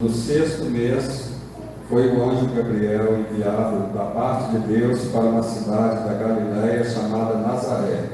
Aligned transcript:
No 0.00 0.10
sexto 0.10 0.66
mês, 0.66 1.32
foi 1.88 2.06
o 2.06 2.30
anjo 2.30 2.54
Gabriel 2.54 3.18
enviado 3.18 3.92
da 3.92 4.04
parte 4.04 4.52
de 4.52 4.58
Deus 4.68 5.06
para 5.06 5.22
uma 5.22 5.42
cidade 5.42 6.04
da 6.04 6.14
Galiléia 6.14 6.84
chamada 6.84 7.38
Nazaré, 7.38 8.04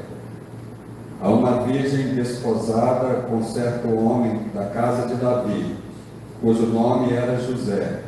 a 1.21 1.29
uma 1.29 1.61
virgem 1.61 2.15
desposada 2.15 3.27
com 3.29 3.43
certo 3.43 3.87
homem 3.89 4.49
da 4.51 4.65
casa 4.65 5.07
de 5.07 5.13
Davi, 5.13 5.75
cujo 6.41 6.65
nome 6.65 7.13
era 7.13 7.39
José. 7.39 7.99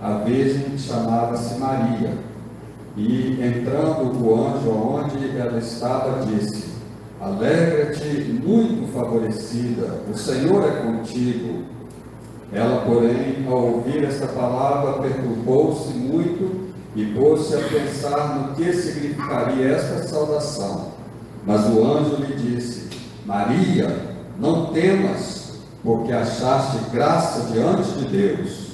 A 0.00 0.14
virgem 0.24 0.76
chamava-se 0.76 1.60
Maria. 1.60 2.18
E 2.96 3.40
entrando 3.40 4.20
o 4.20 4.48
anjo 4.48 4.68
onde 4.68 5.38
ela 5.38 5.60
estava, 5.60 6.26
disse: 6.26 6.72
Alegra-te, 7.20 8.40
muito 8.44 8.92
favorecida, 8.92 10.00
o 10.12 10.18
Senhor 10.18 10.66
é 10.66 10.72
contigo. 10.82 11.81
Ela, 12.52 12.82
porém, 12.84 13.46
ao 13.48 13.64
ouvir 13.64 14.04
esta 14.04 14.26
palavra, 14.26 15.00
perturbou-se 15.00 15.88
muito 15.94 16.72
e 16.94 17.06
pôs-se 17.06 17.54
a 17.54 17.60
pensar 17.60 18.36
no 18.36 18.54
que 18.54 18.72
significaria 18.74 19.68
esta 19.68 20.06
saudação. 20.06 20.92
Mas 21.46 21.64
o 21.66 21.82
anjo 21.82 22.16
lhe 22.16 22.34
disse: 22.36 22.88
Maria, 23.24 23.88
não 24.38 24.66
temas, 24.66 25.54
porque 25.82 26.12
achaste 26.12 26.78
graça 26.92 27.50
diante 27.52 27.90
de 27.92 28.04
Deus. 28.04 28.72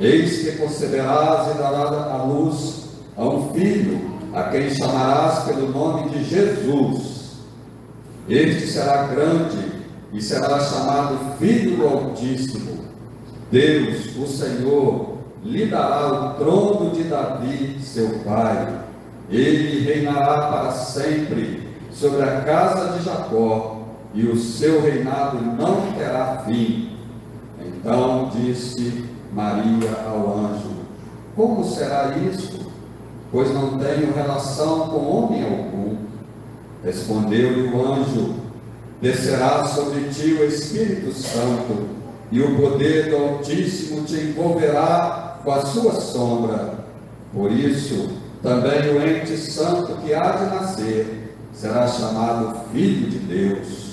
Eis 0.00 0.42
que 0.42 0.52
conceberás 0.52 1.54
e 1.54 1.58
darás 1.58 1.92
à 1.92 2.22
luz 2.22 2.84
a 3.16 3.24
um 3.24 3.52
filho, 3.52 4.00
a 4.32 4.44
quem 4.44 4.70
chamarás 4.70 5.44
pelo 5.44 5.68
nome 5.70 6.08
de 6.10 6.24
Jesus. 6.24 7.18
Este 8.28 8.66
será 8.66 9.08
grande 9.08 9.58
e 10.12 10.22
será 10.22 10.60
chamado 10.60 11.36
Filho 11.38 11.76
do 11.76 11.86
Altíssimo. 11.86 12.87
Deus, 13.50 14.14
o 14.16 14.26
Senhor, 14.26 15.18
lhe 15.42 15.66
dará 15.66 16.08
o 16.08 16.34
trono 16.34 16.90
de 16.90 17.04
Davi, 17.04 17.78
seu 17.80 18.20
pai. 18.24 18.80
Ele 19.30 19.84
reinará 19.84 20.48
para 20.48 20.72
sempre 20.72 21.68
sobre 21.92 22.22
a 22.22 22.42
casa 22.42 22.98
de 22.98 23.04
Jacó, 23.04 23.86
e 24.12 24.24
o 24.24 24.36
seu 24.36 24.82
reinado 24.82 25.38
não 25.40 25.92
terá 25.92 26.42
fim. 26.46 26.96
Então 27.60 28.30
disse 28.34 29.04
Maria 29.32 29.90
ao 30.06 30.38
anjo: 30.38 30.70
Como 31.34 31.64
será 31.64 32.14
isto? 32.30 32.68
Pois 33.30 33.52
não 33.52 33.78
tenho 33.78 34.14
relação 34.14 34.88
com 34.88 35.06
homem 35.10 35.44
algum. 35.44 35.96
Respondeu-lhe 36.84 37.68
o 37.68 37.92
anjo: 37.92 38.34
Descerá 39.00 39.64
sobre 39.64 40.08
ti 40.08 40.32
o 40.34 40.44
Espírito 40.44 41.12
Santo 41.12 41.97
e 42.30 42.40
o 42.40 42.56
poder 42.56 43.10
do 43.10 43.16
Altíssimo 43.16 44.04
te 44.04 44.14
envolverá 44.14 45.40
com 45.42 45.52
a 45.52 45.62
sua 45.62 45.92
sombra. 45.92 46.74
Por 47.32 47.50
isso, 47.50 48.10
também 48.42 48.90
o 48.90 49.02
ente 49.02 49.36
santo 49.36 50.00
que 50.02 50.12
há 50.14 50.32
de 50.32 50.54
nascer 50.54 51.34
será 51.52 51.86
chamado 51.88 52.60
Filho 52.72 53.10
de 53.10 53.18
Deus. 53.18 53.88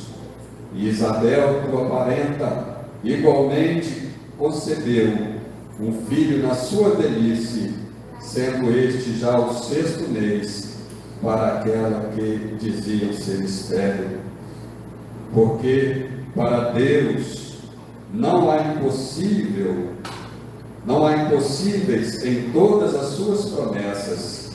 E 0.74 0.90
Isabel, 0.90 1.64
tua 1.70 1.86
parenta, 1.86 2.78
igualmente 3.04 4.10
concebeu 4.38 5.36
um 5.80 6.06
filho 6.08 6.46
na 6.46 6.54
sua 6.54 6.92
velhice, 6.92 7.74
sendo 8.20 8.78
este 8.78 9.18
já 9.18 9.40
o 9.40 9.54
sexto 9.54 10.10
mês 10.10 10.76
para 11.22 11.60
aquela 11.60 12.10
que 12.14 12.56
diziam 12.60 13.14
ser 13.14 13.42
estéril. 13.42 14.20
Porque 15.34 16.10
para 16.36 16.72
Deus 16.72 17.45
não 18.14 18.52
há 18.52 18.58
impossível, 18.62 19.94
não 20.86 21.06
há 21.06 21.16
impossíveis 21.16 22.24
em 22.24 22.52
todas 22.52 22.96
as 22.96 23.08
suas 23.10 23.46
promessas. 23.46 24.52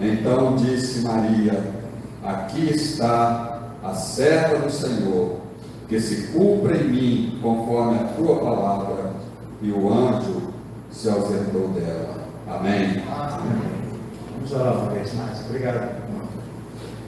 Então 0.00 0.56
disse 0.56 1.00
Maria: 1.00 1.62
Aqui 2.24 2.70
está 2.70 3.60
a 3.82 3.94
serva 3.94 4.58
do 4.58 4.70
Senhor, 4.70 5.40
que 5.88 6.00
se 6.00 6.28
cumpra 6.28 6.76
em 6.76 6.88
mim 6.88 7.38
conforme 7.42 7.98
a 7.98 8.04
tua 8.14 8.36
palavra. 8.38 9.12
E 9.60 9.70
o 9.70 9.92
anjo 9.92 10.52
se 10.90 11.08
ausentou 11.08 11.68
dela. 11.68 12.16
Amém. 12.48 13.02
Amém. 13.08 13.72
Vamos 14.34 14.52
orar 14.52 14.76
uma 14.76 14.90
vez 14.90 15.14
mais. 15.14 15.40
Obrigado. 15.46 16.02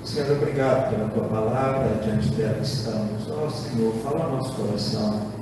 Senhor, 0.05 0.33
obrigado 0.33 0.91
pela 0.91 1.09
tua 1.09 1.25
palavra, 1.25 1.99
diante 2.05 2.29
dela 2.29 2.59
estamos. 2.62 3.29
Ó 3.31 3.47
oh, 3.47 3.51
Senhor, 3.51 3.93
fala 4.05 4.29
no 4.29 4.37
nosso 4.37 4.53
coração 4.53 5.34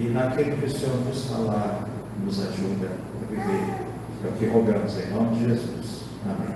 e 0.00 0.08
naquilo 0.08 0.56
que 0.56 0.64
o 0.64 0.70
Senhor 0.70 0.96
nos 1.04 1.26
falar, 1.26 1.86
nos 2.24 2.40
ajuda 2.40 2.88
a 2.88 3.30
viver. 3.30 3.90
É 4.24 4.28
o 4.28 4.32
que 4.32 4.46
rogamos 4.46 4.96
em 4.98 5.10
nome 5.10 5.36
de 5.36 5.48
Jesus. 5.48 6.04
Amém. 6.24 6.54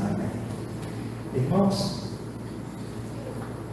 Amém. 0.00 0.30
Irmãos, 1.36 2.02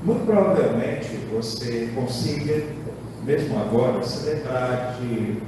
muito 0.03 0.24
provavelmente 0.25 1.18
você 1.34 1.90
consiga, 1.95 2.63
mesmo 3.24 3.59
agora, 3.59 4.03
se 4.03 4.24
lembrar 4.28 4.97
de 5.01 5.41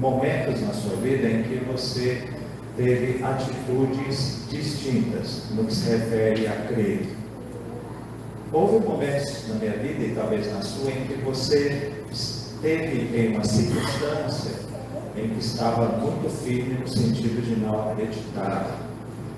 momentos 0.00 0.60
na 0.62 0.72
sua 0.72 0.96
vida 0.96 1.28
em 1.28 1.44
que 1.44 1.64
você 1.70 2.28
teve 2.76 3.22
atitudes 3.22 4.44
distintas 4.50 5.44
no 5.52 5.64
que 5.64 5.74
se 5.74 5.88
refere 5.88 6.48
a 6.48 6.56
crer. 6.66 7.06
Houve 8.52 8.84
momentos 8.84 9.48
na 9.48 9.54
minha 9.54 9.72
vida 9.72 10.04
e 10.04 10.14
talvez 10.16 10.52
na 10.52 10.62
sua 10.62 10.90
em 10.90 11.06
que 11.06 11.14
você 11.24 11.95
teve 12.60 13.16
em 13.16 13.34
uma 13.34 13.44
circunstância 13.44 14.52
em 15.16 15.28
que 15.30 15.38
estava 15.38 15.96
muito 15.98 16.28
firme 16.28 16.74
no 16.74 16.88
sentido 16.88 17.42
de 17.42 17.56
não 17.56 17.90
acreditar, 17.90 18.78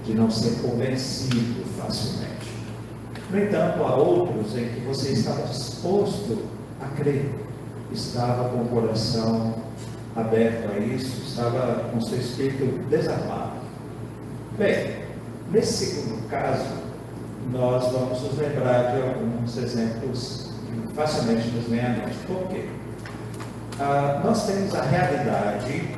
de 0.05 0.15
não 0.15 0.31
ser 0.31 0.61
convencido 0.61 1.65
facilmente. 1.77 2.53
No 3.31 3.39
entanto, 3.39 3.83
há 3.83 3.95
outros 3.95 4.57
em 4.57 4.69
que 4.69 4.81
você 4.81 5.11
estava 5.11 5.47
disposto 5.47 6.39
a 6.81 6.87
crer, 6.97 7.31
estava 7.93 8.49
com 8.49 8.63
o 8.63 8.69
coração 8.69 9.55
aberto 10.17 10.71
a 10.71 10.79
isso, 10.79 11.23
estava 11.29 11.91
com 11.91 12.01
seu 12.01 12.19
espírito 12.19 12.89
desarmado. 12.89 13.59
Bem, 14.57 14.97
nesse 15.53 15.87
segundo 15.87 16.29
caso, 16.29 16.67
nós 17.53 17.93
vamos 17.93 18.21
nos 18.23 18.37
lembrar 18.37 18.95
de 18.95 19.03
alguns 19.03 19.57
exemplos 19.57 20.51
que 20.67 20.95
facilmente 20.95 21.49
nos 21.49 21.67
vêm 21.67 21.81
à 21.81 21.89
mente. 21.91 22.17
Por 22.27 22.49
quê? 22.49 22.67
Ah, 23.81 24.21
nós 24.25 24.47
temos 24.47 24.75
a 24.75 24.83
realidade, 24.83 25.89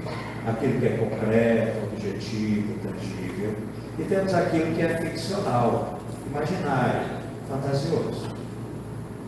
aquilo 0.47 0.81
que 0.81 0.87
é 0.87 0.97
concreto, 0.99 1.79
objetivo, 1.93 2.75
tangível, 2.83 3.55
e 3.99 4.03
temos 4.05 4.35
aquilo 4.35 4.75
que 4.75 4.83
é 4.83 4.99
ficcional, 4.99 5.99
imaginário, 6.27 7.01
fantasioso. 7.49 8.29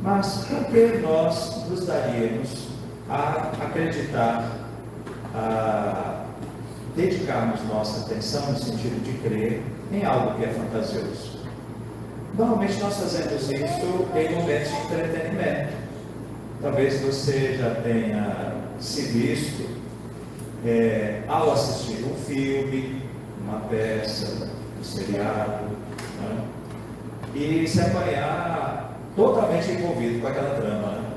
Mas 0.02 0.44
por 0.44 0.64
que 0.66 0.98
nós 0.98 1.66
nos 1.68 1.86
daríamos 1.86 2.68
a 3.08 3.52
acreditar, 3.64 4.44
a 5.34 6.24
dedicarmos 6.94 7.62
nossa 7.64 8.04
atenção 8.04 8.52
no 8.52 8.58
sentido 8.58 9.02
de 9.02 9.12
crer 9.26 9.62
em 9.92 10.04
algo 10.04 10.34
que 10.34 10.44
é 10.44 10.48
fantasioso? 10.48 11.40
Normalmente 12.36 12.80
nós 12.80 12.96
fazemos 12.96 13.50
isso 13.50 14.08
em 14.14 14.34
momentos 14.34 14.70
de 14.70 14.94
entretenimento 14.94 15.81
Talvez 16.62 17.00
você 17.00 17.56
já 17.58 17.74
tenha 17.74 18.54
se 18.78 19.02
visto 19.02 19.68
é, 20.64 21.22
ao 21.26 21.50
assistir 21.50 22.04
um 22.04 22.14
filme, 22.24 23.02
uma 23.44 23.58
peça, 23.62 24.48
um 24.78 24.84
seriado, 24.84 25.64
né? 26.20 26.44
e 27.34 27.66
se 27.66 27.80
apanhar 27.80 28.96
totalmente 29.16 29.72
envolvido 29.72 30.20
com 30.20 30.28
aquela 30.28 30.54
trama. 30.54 30.86
Né? 30.92 31.10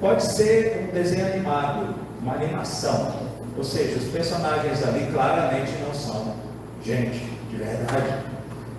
Pode 0.00 0.24
ser 0.24 0.88
um 0.88 0.94
desenho 0.94 1.26
animado, 1.26 1.94
uma 2.22 2.32
animação, 2.32 3.20
ou 3.58 3.62
seja, 3.64 3.98
os 3.98 4.04
personagens 4.04 4.82
ali 4.82 5.12
claramente 5.12 5.72
não 5.86 5.92
são 5.92 6.36
gente 6.82 7.22
de 7.50 7.56
verdade. 7.56 8.14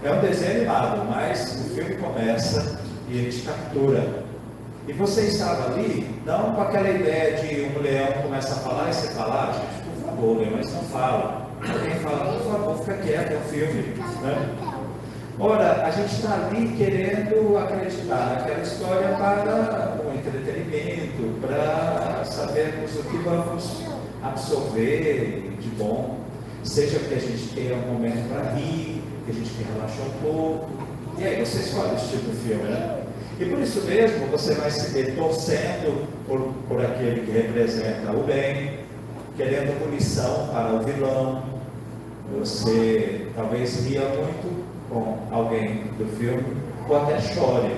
É 0.04 0.12
um 0.12 0.20
desenho 0.20 0.58
animado, 0.58 1.06
mas 1.08 1.64
o 1.64 1.76
filme 1.76 1.94
começa 1.98 2.80
e 3.08 3.18
ele 3.18 3.32
te 3.32 3.44
captura 3.44 4.25
e 4.88 4.94
você 4.94 5.22
estava 5.22 5.74
ali, 5.74 6.08
não 6.26 6.54
com 6.54 6.62
aquela 6.62 6.90
ideia 6.90 7.38
de 7.38 7.64
um 7.64 7.82
leão 7.82 8.08
começa 8.22 8.54
a 8.54 8.58
falar 8.58 8.90
e 8.90 8.94
você 8.94 9.08
fala, 9.10 9.50
ah, 9.50 9.54
gente, 9.54 9.84
por 9.84 10.10
favor, 10.10 10.38
leões 10.38 10.74
não 10.74 10.84
fala. 10.84 11.50
Alguém 11.68 11.96
fala, 11.96 12.34
por 12.34 12.52
favor, 12.52 12.78
fica 12.80 12.98
quieto, 12.98 13.32
é 13.32 13.38
um 13.38 13.50
filme. 13.50 13.82
Né? 14.22 14.76
Ora, 15.40 15.86
a 15.86 15.92
gente 15.92 16.14
está 16.14 16.34
ali 16.36 16.76
querendo 16.78 17.58
acreditar 17.58 18.36
naquela 18.36 18.62
história 18.62 19.10
para 19.10 19.98
o 20.06 20.14
entretenimento, 20.16 21.42
para 21.42 22.24
sabermos 22.24 22.96
o 22.96 23.04
que 23.04 23.18
vamos 23.18 23.84
absorver 24.24 25.58
de 25.60 25.70
bom, 25.70 26.20
seja 26.64 27.00
porque 27.00 27.16
a 27.16 27.20
gente 27.20 27.56
tenha 27.56 27.76
um 27.76 27.94
momento 27.94 28.30
para 28.30 28.52
rir, 28.52 29.02
que 29.26 29.32
a 29.32 29.34
gente 29.34 29.50
quer 29.50 29.74
relaxar 29.74 30.06
um 30.06 30.22
pouco. 30.22 30.70
E 31.18 31.24
aí 31.24 31.44
você 31.44 31.60
escolhe 31.60 31.96
esse 31.96 32.10
tipo 32.10 32.30
de 32.30 32.38
filme, 32.38 32.64
né? 32.64 33.05
E 33.38 33.46
por 33.46 33.60
isso 33.60 33.82
mesmo 33.82 34.28
você 34.28 34.54
vai 34.54 34.72
se 34.72 34.92
ver 34.92 35.16
torcendo 35.16 36.08
por, 36.26 36.54
por 36.70 36.86
aquele 36.86 37.26
que 37.26 37.32
representa 37.32 38.12
o 38.12 38.24
bem, 38.24 38.80
querendo 39.36 39.78
punição 39.84 40.48
para 40.48 40.74
o 40.74 40.80
vilão. 40.84 41.44
Você 42.40 43.28
talvez 43.36 43.86
ria 43.86 44.02
muito 44.02 44.66
com 44.90 45.18
alguém 45.32 45.84
do 45.98 46.06
filme, 46.18 46.44
ou 46.88 46.98
até 46.98 47.20
chore. 47.20 47.76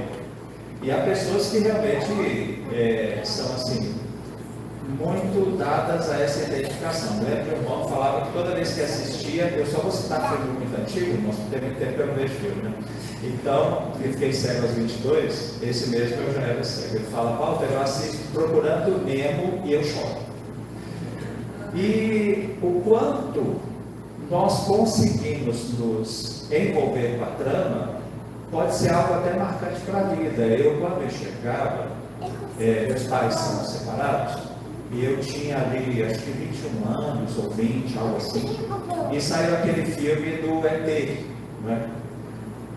E 0.84 0.92
há 0.92 1.02
pessoas 1.02 1.50
que 1.50 1.60
realmente 1.60 2.64
é, 2.72 3.22
são 3.24 3.56
assim, 3.56 3.96
muito 4.98 5.58
dadas 5.58 6.10
a 6.10 6.20
essa 6.20 6.52
identificação. 6.52 7.20
Lembra 7.20 7.44
que 7.44 7.50
o 7.50 7.58
irmão 7.58 7.88
falava 7.88 8.26
que 8.26 8.34
toda 8.34 8.56
vez 8.56 8.74
que 8.74 8.82
assistia, 8.82 9.44
eu 9.56 9.66
só 9.66 9.80
vou 9.80 9.92
citar 9.92 10.32
filme 10.32 10.60
muito 10.60 10.82
antigo, 10.82 11.22
nós 11.22 11.36
tem 11.52 11.62
muito 11.62 11.80
tempo 11.80 12.02
eu 12.02 12.08
não 12.08 12.14
vejo 12.16 12.34
filme, 12.36 12.64
né? 12.64 12.74
Então, 13.24 13.92
eu 14.04 14.12
fiquei 14.12 14.34
cego 14.34 14.64
aos 14.64 14.72
22, 14.72 15.62
esse 15.62 15.90
mesmo 15.90 16.22
eu 16.22 16.34
já 16.34 16.42
era 16.42 16.64
cego. 16.64 16.96
Ele 16.96 17.06
fala, 17.06 17.38
Walter, 17.38 17.68
eu 17.72 17.82
assisto 17.82 18.18
procurando 18.34 19.06
Nemo 19.06 19.62
e 19.66 19.74
eu 19.74 19.84
choro. 19.84 20.28
E 21.76 22.58
o 22.62 22.82
quanto 22.82 23.56
nós 24.30 24.66
conseguimos 24.66 25.78
nos 25.78 26.52
envolver 26.52 27.18
com 27.18 27.24
a 27.24 27.28
trama 27.28 27.98
pode 28.52 28.76
ser 28.76 28.94
algo 28.94 29.14
até 29.16 29.34
marcante 29.34 29.82
para 29.82 30.00
a 30.00 30.04
vida. 30.04 30.44
Eu, 30.44 30.80
quando 30.80 31.04
eu 31.04 31.10
chegava, 31.10 31.88
é, 32.60 32.88
meus 32.88 33.04
pais 33.04 33.36
são 33.36 33.66
separados, 33.66 34.47
e 34.92 35.04
eu 35.04 35.20
tinha 35.20 35.58
ali, 35.58 36.04
acho 36.04 36.20
que 36.20 36.32
21 36.32 36.90
anos 36.90 37.38
ou 37.38 37.50
20, 37.52 37.98
algo 37.98 38.18
assim, 38.18 38.58
e 39.12 39.22
saiu 39.22 39.56
aquele 39.56 39.86
filme 39.86 40.38
do 40.38 40.66
ET, 40.66 41.26
né? 41.64 41.90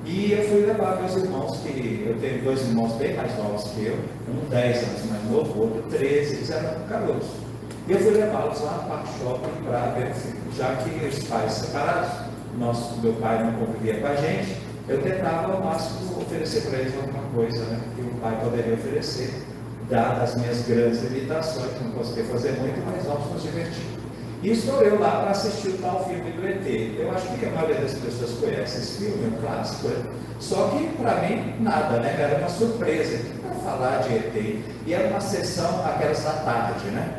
E 0.04 0.32
eu 0.32 0.48
fui 0.48 0.66
levar 0.66 0.96
meus 0.96 1.14
irmãos, 1.14 1.58
que 1.58 2.04
eu 2.06 2.18
tenho 2.20 2.42
dois 2.42 2.60
irmãos 2.62 2.94
bem 2.94 3.14
mais 3.14 3.36
novos 3.36 3.64
que 3.72 3.86
eu, 3.86 3.98
um 4.28 4.48
10 4.48 4.76
anos 4.82 5.04
mais 5.10 5.24
novo, 5.30 5.60
outro 5.60 5.82
13, 5.90 6.36
eles 6.36 6.50
eram 6.50 6.80
caroços. 6.88 7.30
E 7.86 7.92
eu 7.92 7.98
fui 7.98 8.12
levá-los 8.12 8.60
lá 8.60 8.82
no 8.82 8.88
Parque 8.88 9.08
Shopping 9.18 9.64
para 9.64 9.78
ver 9.92 10.10
o 10.10 10.14
filme. 10.14 10.40
Já 10.56 10.74
que 10.76 11.06
os 11.06 11.24
pais 11.24 11.52
separados, 11.52 12.10
nosso, 12.58 13.00
meu 13.00 13.12
pai 13.14 13.44
não 13.44 13.52
convivia 13.52 14.00
com 14.00 14.06
a 14.06 14.14
gente, 14.16 14.56
eu 14.88 15.02
tentava 15.02 15.52
ao 15.52 15.62
máximo 15.62 16.20
oferecer 16.20 16.62
para 16.62 16.78
eles 16.78 16.94
alguma 16.96 17.22
coisa 17.34 17.62
né, 17.64 17.80
que 17.94 18.02
o 18.02 18.10
pai 18.20 18.38
poderia 18.42 18.74
oferecer, 18.74 19.30
dadas 19.90 20.30
as 20.30 20.36
minhas 20.36 20.62
grandes 20.62 21.02
limitações, 21.02 21.70
não 21.82 21.90
conseguia 21.90 22.24
fazer 22.24 22.52
muito, 22.52 22.82
mas 22.86 23.04
vamos 23.04 23.32
nos 23.32 23.42
divertir. 23.42 23.84
E 24.42 24.52
estou 24.52 24.80
eu 24.80 24.98
lá 24.98 25.20
para 25.20 25.30
assistir 25.32 25.68
o 25.68 25.78
tal 25.78 26.04
filme 26.08 26.30
do 26.30 26.48
ET. 26.48 26.98
Eu 26.98 27.10
acho 27.10 27.28
que 27.36 27.44
a 27.44 27.50
maioria 27.50 27.80
das 27.82 27.92
pessoas 27.92 28.30
conhece 28.38 28.78
esse 28.78 29.04
filme, 29.04 29.24
é 29.24 29.36
um 29.36 29.40
clássico, 29.42 29.88
né? 29.88 30.02
Só 30.38 30.68
que 30.68 30.88
para 30.96 31.16
mim 31.20 31.56
nada, 31.60 31.98
né? 31.98 32.16
Era 32.18 32.38
uma 32.38 32.48
surpresa 32.48 33.18
para 33.42 33.54
falar 33.56 33.98
de 33.98 34.14
ET. 34.14 34.62
E 34.86 34.94
era 34.94 35.08
uma 35.08 35.20
sessão 35.20 35.84
aquelas 35.84 36.24
da 36.24 36.32
tarde, 36.32 36.86
né? 36.86 37.18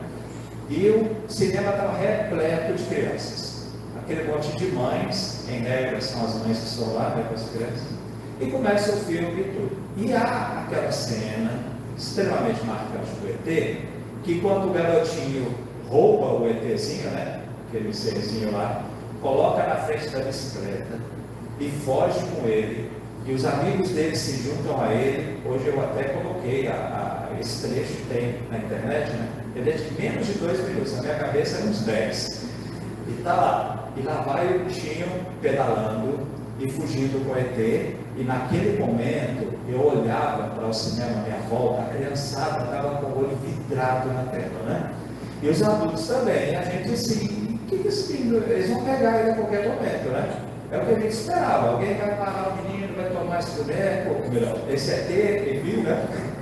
E 0.67 0.89
o 0.89 1.29
cinema 1.29 1.69
estava 1.71 1.95
repleto 1.95 2.73
de 2.73 2.83
crianças. 2.85 3.67
Aquele 3.99 4.23
monte 4.23 4.57
de 4.57 4.71
mães, 4.71 5.45
em 5.47 5.59
regra 5.59 6.01
são 6.01 6.25
as 6.25 6.35
mães 6.35 6.57
que 6.57 6.65
estão 6.65 6.93
lá 6.95 7.13
né, 7.15 7.25
com 7.27 7.35
as 7.35 7.49
crianças. 7.49 7.87
E 8.39 8.45
começa 8.47 8.93
o 8.93 8.97
filme 9.01 9.41
e 9.41 9.43
tudo. 9.43 9.77
E 9.97 10.13
há 10.13 10.63
aquela 10.65 10.91
cena 10.91 11.71
extremamente 12.01 12.65
marcante 12.65 13.11
do 13.21 13.29
ET, 13.29 13.77
que 14.23 14.41
quando 14.41 14.69
o 14.69 14.73
garotinho 14.73 15.53
rouba 15.87 16.41
o 16.43 16.49
ETzinho, 16.49 17.11
né? 17.11 17.41
Aquele 17.67 17.93
serzinho 17.93 18.51
lá, 18.51 18.83
coloca 19.21 19.63
na 19.65 19.75
frente 19.75 20.09
da 20.09 20.19
bicicleta 20.19 20.99
e 21.59 21.69
foge 21.85 22.19
com 22.35 22.47
ele. 22.47 22.89
E 23.25 23.33
os 23.33 23.45
amigos 23.45 23.89
dele 23.89 24.15
se 24.15 24.43
juntam 24.43 24.81
a 24.81 24.91
ele. 24.93 25.39
Hoje 25.45 25.67
eu 25.67 25.79
até 25.79 26.05
coloquei 26.05 26.67
a, 26.67 27.29
a, 27.29 27.39
esse 27.39 27.67
trecho 27.67 27.93
tem 28.09 28.35
na 28.49 28.57
internet, 28.57 29.11
né? 29.11 29.29
Ele 29.55 29.69
é 29.69 29.73
de 29.73 30.01
menos 30.01 30.25
de 30.25 30.33
dois 30.33 30.59
minutos, 30.67 30.95
na 30.95 31.03
minha 31.03 31.15
cabeça 31.15 31.59
é 31.59 31.63
uns 31.65 31.81
dez. 31.81 32.45
E 33.07 33.21
tá 33.21 33.33
lá. 33.33 33.89
E 33.95 34.01
lá 34.01 34.21
vai 34.21 34.55
o 34.55 34.65
bichinho 34.65 35.05
pedalando 35.41 36.19
e 36.61 36.71
fugindo 36.71 37.25
com 37.25 37.33
o 37.33 37.37
ET. 37.37 37.57
E 38.17 38.23
naquele 38.23 38.79
momento 38.79 39.57
eu 39.67 39.79
olhava 39.79 40.55
para 40.55 40.67
o 40.67 40.73
cinema 40.73 41.19
à 41.19 41.23
minha 41.23 41.39
volta, 41.49 41.81
a 41.81 41.85
criançada 41.85 42.65
estava 42.65 42.97
com 42.97 43.07
o 43.07 43.19
olho 43.19 43.37
vidrado 43.43 44.09
na 44.09 44.23
tela, 44.23 44.63
né? 44.65 44.91
E 45.41 45.49
os 45.49 45.63
adultos 45.63 46.07
também. 46.07 46.55
A 46.55 46.61
gente 46.63 46.93
assim, 46.93 47.59
o 47.63 47.67
que, 47.67 47.77
que 47.77 47.87
esse 47.87 48.13
eles 48.13 48.69
vão 48.69 48.83
pegar 48.83 49.19
ele 49.19 49.31
a 49.31 49.35
qualquer 49.35 49.67
momento, 49.69 50.09
né? 50.09 50.29
É 50.71 50.77
o 50.77 50.85
que 50.85 50.91
a 50.91 50.99
gente 50.99 51.07
esperava. 51.07 51.71
Alguém 51.71 51.95
vai 51.95 52.15
parar 52.15 52.49
o 52.49 52.67
menino, 52.67 52.95
vai 52.95 53.09
tomar 53.09 53.39
esse 53.39 53.51
boneco, 53.51 54.29
melhor, 54.31 54.57
esse 54.69 54.91
ET, 54.91 55.09
ele 55.09 55.59
viu, 55.59 55.83
né? 55.83 56.05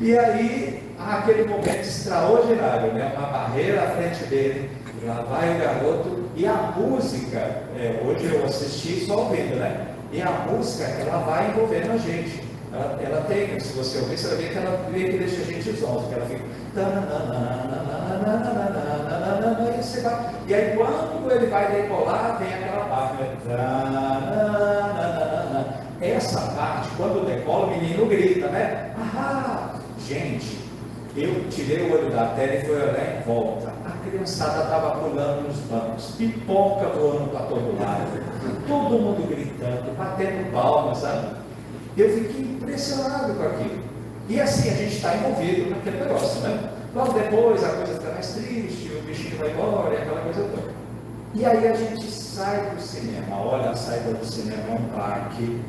E 0.00 0.18
aí, 0.18 0.82
aquele 0.98 1.44
momento 1.44 1.80
extraordinário, 1.80 2.92
né? 2.92 3.12
Uma 3.16 3.28
barreira 3.28 3.84
à 3.84 3.86
frente 3.90 4.24
dele, 4.24 4.68
lá 5.04 5.22
vai 5.22 5.54
o 5.54 5.58
garoto, 5.58 6.24
e 6.36 6.46
a 6.46 6.74
música, 6.76 7.38
é, 7.38 8.02
hoje 8.04 8.32
eu 8.32 8.44
assisti 8.44 9.06
só 9.06 9.18
ouvindo, 9.18 9.56
né? 9.56 9.88
E 10.12 10.20
a 10.22 10.30
música, 10.50 10.84
ela 10.84 11.18
vai 11.18 11.50
envolvendo 11.50 11.92
a 11.92 11.96
gente. 11.96 12.42
Ela, 12.72 12.98
ela 13.02 13.20
tem, 13.22 13.58
se 13.60 13.72
você 13.72 13.98
ouvir, 13.98 14.18
você 14.18 14.28
vai 14.28 14.36
ver 14.36 14.50
que 14.50 14.58
ela 14.58 14.90
vê 14.90 15.04
que 15.04 15.18
deixa 15.18 15.42
a 15.42 15.44
gente 15.44 15.72
zonzo, 15.72 16.08
que 16.08 16.14
ela 16.14 16.26
fica. 16.26 16.44
E, 19.78 19.82
você 19.82 20.00
vai, 20.00 20.30
e 20.48 20.54
aí 20.54 20.76
quando 20.76 21.30
ele 21.30 21.46
vai 21.46 21.70
decolar, 21.70 22.38
tem 22.38 22.54
aquela 22.54 22.84
parte. 22.86 23.22
Né? 23.22 23.28
Essa 26.00 26.40
parte, 26.40 26.88
quando 26.96 27.26
decola, 27.26 27.66
o 27.66 27.70
menino 27.70 28.06
grita, 28.06 28.48
né? 28.48 28.92
Ah, 28.98 29.76
gente, 30.06 30.58
eu 31.16 31.48
tirei 31.48 31.88
o 31.88 31.92
olho 31.92 32.10
da 32.10 32.26
tela 32.28 32.54
e 32.54 32.62
fui 32.62 32.74
olhar 32.74 33.18
em 33.18 33.22
volta. 33.24 33.73
A 34.04 34.10
criançada 34.10 34.64
estava 34.64 35.00
pulando 35.00 35.48
nos 35.48 35.56
bancos, 35.60 36.14
pipoca 36.18 36.88
voando 36.88 37.30
para 37.30 37.46
todo 37.46 37.80
lado, 37.80 38.20
todo 38.68 38.98
mundo 39.00 39.26
gritando, 39.26 39.96
batendo 39.96 40.52
palmas, 40.52 40.98
sabe? 40.98 41.36
Eu 41.96 42.10
fiquei 42.10 42.42
impressionado 42.42 43.32
com 43.32 43.42
aquilo. 43.42 43.82
E 44.28 44.38
assim 44.38 44.68
a 44.68 44.74
gente 44.74 44.96
está 44.96 45.14
envolvido 45.16 45.70
naquele 45.70 46.00
negócio, 46.00 46.40
né? 46.42 46.70
Logo 46.94 47.14
depois 47.14 47.64
a 47.64 47.68
coisa 47.70 47.94
fica 47.94 48.12
mais 48.12 48.28
triste, 48.34 48.92
o 48.94 49.06
bichinho 49.06 49.38
vai 49.38 49.50
embora 49.50 49.96
aquela 49.96 50.20
coisa 50.20 50.42
toda. 50.42 50.74
E 51.34 51.46
aí 51.46 51.66
a 51.66 51.74
gente 51.74 52.10
sai 52.10 52.70
do 52.74 52.80
cinema, 52.80 53.40
olha 53.40 53.70
a 53.70 53.74
saída 53.74 54.12
do 54.12 54.24
cinema, 54.24 54.62
é 54.68 54.74
um 54.74 54.98
parque, 54.98 55.62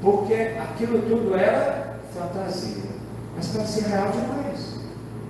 porque 0.00 0.34
aquilo 0.34 1.02
tudo 1.02 1.36
era 1.36 1.96
fantasia, 2.14 2.84
mas 3.36 3.48
parecia 3.48 3.88
real 3.88 4.12
demais. 4.12 4.47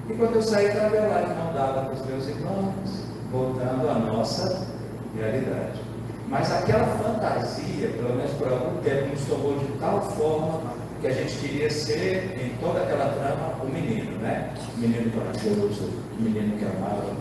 E 0.09 0.15
quando 0.15 0.37
eu 0.37 0.43
saí, 0.43 0.69
de 0.69 0.79
mão 0.79 1.53
dada 1.53 1.83
com 1.83 1.95
os 1.95 2.07
meus 2.07 2.29
irmãos, 2.29 3.05
voltando 3.31 3.89
à 3.91 3.95
nossa 3.95 4.67
realidade. 5.15 5.81
Mas 6.29 6.51
aquela 6.51 6.87
fantasia, 6.87 7.89
pelo 7.89 8.17
menos 8.17 8.33
por 8.33 8.51
algum 8.51 8.81
tempo, 8.81 9.09
nos 9.09 9.25
tomou 9.27 9.59
de 9.59 9.67
tal 9.79 10.01
forma 10.13 10.73
que 11.01 11.07
a 11.07 11.13
gente 11.13 11.37
queria 11.39 11.71
ser, 11.71 12.39
em 12.43 12.57
toda 12.59 12.83
aquela 12.83 13.07
trama, 13.13 13.63
o 13.63 13.67
menino, 13.67 14.19
né? 14.19 14.51
O 14.77 14.81
menino 14.81 15.11
corajoso, 15.11 15.91
o 16.19 16.23
menino 16.23 16.57
que 16.59 16.65
amava. 16.65 17.15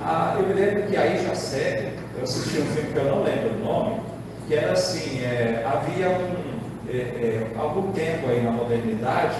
Ah, 0.00 0.36
eu 0.38 0.46
me 0.46 0.54
lembro 0.54 0.84
que 0.84 0.96
aí 0.96 1.22
já 1.22 1.34
sério, 1.34 1.90
eu 2.16 2.24
assisti 2.24 2.58
um 2.58 2.66
filme 2.66 2.90
que 2.90 2.98
eu 2.98 3.04
não 3.04 3.22
lembro 3.22 3.50
o 3.54 3.64
nome, 3.64 4.00
que 4.48 4.54
era 4.54 4.72
assim, 4.72 5.20
é, 5.20 5.62
havia 5.66 6.08
um, 6.08 6.60
é, 6.88 6.96
é, 6.96 7.46
algum 7.58 7.92
tempo 7.92 8.28
aí 8.28 8.42
na 8.42 8.50
modernidade, 8.50 9.36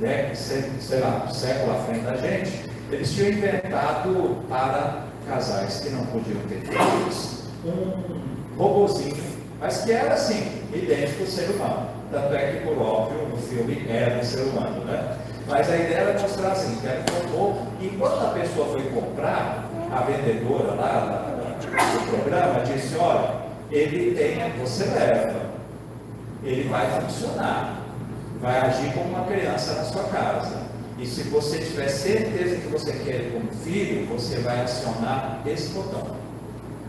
né, 0.00 0.34
sei, 0.34 1.00
lá, 1.00 1.28
século 1.32 1.72
à 1.72 1.82
frente 1.84 2.00
da 2.00 2.16
gente, 2.16 2.70
eles 2.90 3.12
tinham 3.12 3.30
inventado 3.30 4.36
para 4.48 5.04
casais 5.26 5.80
que 5.80 5.90
não 5.90 6.04
podiam 6.06 6.40
ter 6.48 6.60
filhos, 6.60 7.44
um 7.64 8.56
robozinho, 8.56 9.16
mas 9.60 9.82
que 9.82 9.92
era 9.92 10.14
assim, 10.14 10.62
idêntico 10.72 11.22
ao 11.22 11.26
ser 11.26 11.50
humano. 11.50 11.88
Tanto 12.10 12.34
é 12.34 12.52
que, 12.52 12.66
por 12.66 12.80
óbvio, 12.80 13.28
no 13.28 13.36
filme 13.36 13.84
era 13.88 14.18
um 14.18 14.22
ser 14.22 14.42
humano, 14.42 14.84
né? 14.84 15.16
Mas 15.48 15.70
a 15.70 15.76
ideia 15.76 15.98
era 15.98 16.20
mostrar 16.20 16.52
assim, 16.52 16.76
que 16.76 16.86
era 16.86 17.00
um 17.00 17.36
robô, 17.36 17.60
e 17.80 17.88
quando 17.98 18.26
a 18.26 18.30
pessoa 18.30 18.68
foi 18.68 18.82
comprar, 18.90 19.64
a 19.90 20.00
vendedora 20.02 20.74
lá 20.74 21.32
do 21.60 22.10
programa 22.10 22.64
disse, 22.64 22.96
olha, 22.96 23.34
ele 23.70 24.14
tem, 24.14 24.50
você 24.60 24.84
leva, 24.84 25.34
ele 26.44 26.68
vai 26.68 27.00
funcionar, 27.00 27.75
vai 28.40 28.60
agir 28.60 28.92
como 28.92 29.10
uma 29.10 29.24
criança 29.26 29.74
na 29.74 29.84
sua 29.84 30.04
casa. 30.04 30.62
E 30.98 31.06
se 31.06 31.24
você 31.24 31.58
tiver 31.58 31.88
certeza 31.88 32.56
que 32.56 32.68
você 32.68 32.92
quer 32.92 33.16
ele 33.16 33.30
como 33.32 33.52
filho, 33.62 34.06
você 34.06 34.36
vai 34.36 34.62
acionar 34.62 35.42
esse 35.46 35.72
botão. 35.72 36.16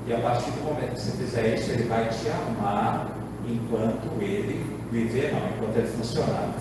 E 0.07 0.13
a 0.13 0.19
partir 0.19 0.51
do 0.51 0.63
momento 0.63 0.93
que 0.93 1.01
você 1.01 1.11
fizer 1.17 1.55
isso, 1.55 1.71
ele 1.71 1.83
vai 1.83 2.07
te 2.07 2.29
amar 2.29 3.11
enquanto 3.45 4.21
ele 4.21 4.65
viver, 4.89 5.33
não, 5.33 5.49
enquanto 5.49 5.77
ele 5.77 5.87
funcionar. 5.87 6.53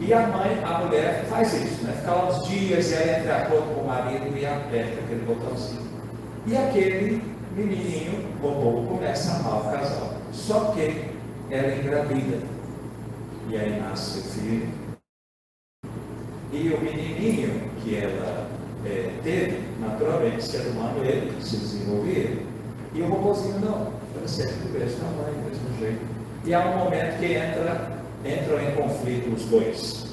E 0.00 0.12
a 0.12 0.26
mãe, 0.26 0.62
a 0.64 0.78
mulher 0.78 1.24
faz 1.30 1.54
isso, 1.54 1.84
né? 1.84 1.94
Fica 1.98 2.10
lá 2.10 2.28
uns 2.28 2.46
dias 2.48 2.90
e 2.90 2.94
aí 2.94 3.20
entra 3.20 3.36
acordo 3.36 3.74
com 3.74 3.80
o 3.82 3.86
marido 3.86 4.36
e 4.36 4.44
aperta 4.44 5.00
aquele 5.00 5.24
botãozinho. 5.24 5.82
E 6.46 6.56
aquele 6.56 7.22
menininho, 7.56 8.28
bobo, 8.40 8.86
começa 8.88 9.32
a 9.32 9.36
amar 9.36 9.60
o 9.60 9.70
casal. 9.70 10.14
Só 10.32 10.72
que 10.72 11.04
ela 11.50 11.68
é 11.68 11.78
engravida. 11.78 12.55
E 13.48 13.56
aí 13.56 13.80
nasce 13.80 14.18
o 14.18 14.22
filho. 14.22 14.68
E 16.52 16.68
o 16.70 16.80
menininho 16.80 17.70
que 17.82 17.96
ela 17.96 18.48
é, 18.84 19.10
teve, 19.22 19.58
naturalmente, 19.80 20.44
ser 20.44 20.66
humano, 20.68 21.04
ele 21.04 21.32
se 21.42 21.56
desenvolvia. 21.56 22.38
E 22.94 23.02
o 23.02 23.08
robôzinho 23.08 23.60
não, 23.60 23.92
era 24.16 24.26
sempre 24.26 24.54
do 24.54 24.78
mesmo 24.78 24.98
tamanho, 25.00 25.34
do 25.34 25.50
mesmo 25.50 25.78
jeito. 25.78 26.00
E 26.44 26.54
há 26.54 26.60
um 26.60 26.84
momento 26.84 27.18
que 27.18 27.26
entra, 27.26 27.90
entram 28.24 28.60
em 28.60 28.74
conflito 28.74 29.34
os 29.34 29.44
dois, 29.46 30.06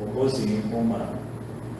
o 0.00 0.04
robôzinho 0.06 0.62
com 0.70 0.76
o 0.76 0.80
humano. 0.80 1.18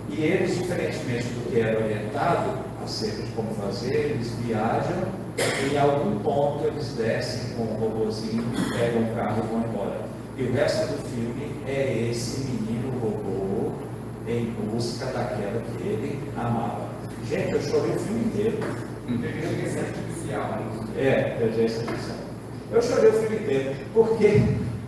E 0.08 0.22
eles, 0.22 0.58
diferentemente 0.58 1.28
do 1.28 1.50
que 1.50 1.60
era 1.60 1.82
orientado 1.82 2.58
acerca 2.84 3.22
de 3.22 3.32
como 3.32 3.54
fazer, 3.54 3.94
eles 3.94 4.30
viajam 4.40 5.20
e 5.38 5.74
em 5.74 5.78
algum 5.78 6.18
ponto 6.18 6.66
eles 6.66 6.88
descem 6.94 7.54
com 7.54 7.62
o 7.62 7.78
robôzinho, 7.78 8.44
pegam 8.76 9.02
o 9.02 9.14
carro 9.14 9.44
e 9.44 9.46
vão 9.46 9.64
embora. 9.64 10.09
E 10.36 10.42
o 10.42 10.52
resto 10.52 10.86
do 10.86 11.08
filme 11.08 11.54
é 11.66 12.08
esse 12.10 12.40
menino 12.40 12.98
robô 12.98 13.72
em 14.26 14.46
busca 14.70 15.06
daquela 15.06 15.60
que 15.60 15.86
ele 15.86 16.20
amava. 16.36 16.88
Gente, 17.28 17.52
eu 17.52 17.62
chorei 17.62 17.90
o 17.90 17.98
filme 17.98 18.24
inteiro. 18.26 18.58
Inteligência 19.08 19.82
artificial. 19.82 20.58
É, 20.96 21.34
inteligência 21.36 21.80
artificial. 21.80 22.16
Eu 22.72 22.82
chorei 22.82 23.10
o 23.10 23.12
filme 23.14 23.36
inteiro, 23.36 23.76
porque 23.92 24.42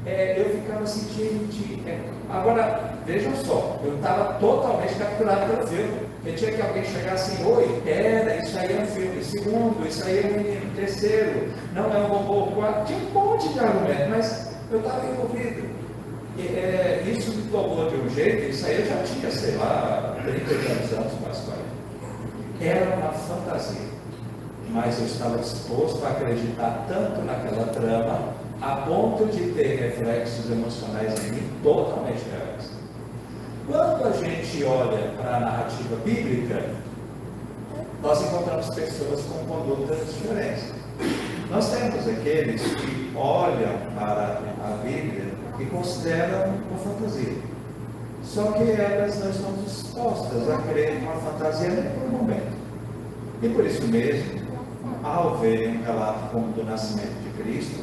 é, 0.07 0.41
eu 0.41 0.61
ficava 0.61 0.87
sentindo. 0.87 1.49
De, 1.51 1.89
é, 1.89 2.01
agora, 2.31 2.95
vejam 3.05 3.35
só, 3.37 3.81
eu 3.85 3.97
estava 3.97 4.35
totalmente 4.35 4.95
capturado 4.95 5.53
pelo 5.53 5.67
filme. 5.67 6.13
Eu 6.25 6.37
tinha 6.37 6.53
que 6.53 6.63
alguém 6.63 6.85
chegar 6.85 7.15
assim, 7.15 7.45
oi, 7.45 7.83
era, 7.85 8.37
isso 8.37 8.57
aí 8.57 8.77
é 8.77 8.81
um 8.81 8.87
filme. 8.87 9.25
Segundo, 9.25 9.87
isso 9.87 10.05
aí 10.05 10.19
é 10.19 10.27
um 10.27 10.37
menino. 10.37 10.77
Terceiro, 10.77 11.53
não 11.75 11.93
é 11.93 11.99
um 11.99 12.07
robô. 12.07 12.53
Quarto, 12.53 12.87
tinha 12.87 12.99
um 12.99 13.11
monte 13.13 13.49
de 13.53 13.59
argumento, 13.59 14.11
mas 14.11 14.52
eu 14.73 14.81
estava 14.81 15.07
envolvido. 15.07 15.71
É, 16.39 17.05
isso 17.07 17.31
me 17.33 17.43
tomou 17.51 17.91
de 17.91 17.97
um 17.97 18.09
jeito, 18.09 18.51
isso 18.51 18.65
aí 18.67 18.81
eu 18.81 18.87
já 18.87 19.03
tinha, 19.03 19.31
sei 19.31 19.57
lá, 19.57 20.17
30 20.25 20.55
anos, 21.01 21.13
quase 21.23 21.43
40. 21.43 21.63
Era 22.61 22.97
uma 22.97 23.13
fantasia 23.13 23.93
mas 24.73 24.99
eu 24.99 25.07
estava 25.07 25.39
disposto 25.39 26.05
a 26.05 26.11
acreditar 26.11 26.87
tanto 26.89 27.21
naquela 27.23 27.67
trama 27.67 28.33
a 28.61 28.77
ponto 28.77 29.27
de 29.27 29.53
ter 29.53 29.77
reflexos 29.77 30.51
emocionais 30.51 31.25
em 31.25 31.33
mim 31.33 31.51
totalmente 31.63 32.23
reais. 32.31 32.71
Quando 33.67 34.07
a 34.07 34.13
gente 34.13 34.65
olha 34.65 35.13
para 35.21 35.37
a 35.37 35.41
narrativa 35.41 35.97
bíblica, 36.05 36.65
nós 38.03 38.23
encontramos 38.23 38.75
pessoas 38.75 39.21
com 39.23 39.45
condutas 39.45 39.99
diferentes. 40.15 40.73
Nós 41.51 41.71
temos 41.71 42.09
aqueles 42.09 42.63
que 42.63 43.02
olham 43.15 43.79
para 43.95 44.41
a 44.65 44.79
Bíblia 44.85 45.33
e 45.59 45.65
consideram 45.67 46.55
uma 46.71 46.79
fantasia. 46.79 47.37
Só 48.23 48.53
que 48.53 48.71
elas 48.71 49.19
não 49.19 49.31
estão 49.31 49.53
dispostas 49.65 50.49
a 50.49 50.59
crer 50.59 51.01
numa 51.01 51.17
fantasia 51.17 51.69
nem 51.69 51.91
por 51.91 52.05
um 52.05 52.19
momento. 52.19 52.53
E 53.43 53.49
por 53.49 53.67
isso 53.67 53.83
mesmo, 53.89 54.41
ao 55.03 55.39
verem 55.39 55.79
um 55.79 55.83
relato 55.83 56.31
como 56.31 56.53
do 56.53 56.65
nascimento 56.65 57.13
de 57.25 57.43
Cristo, 57.43 57.81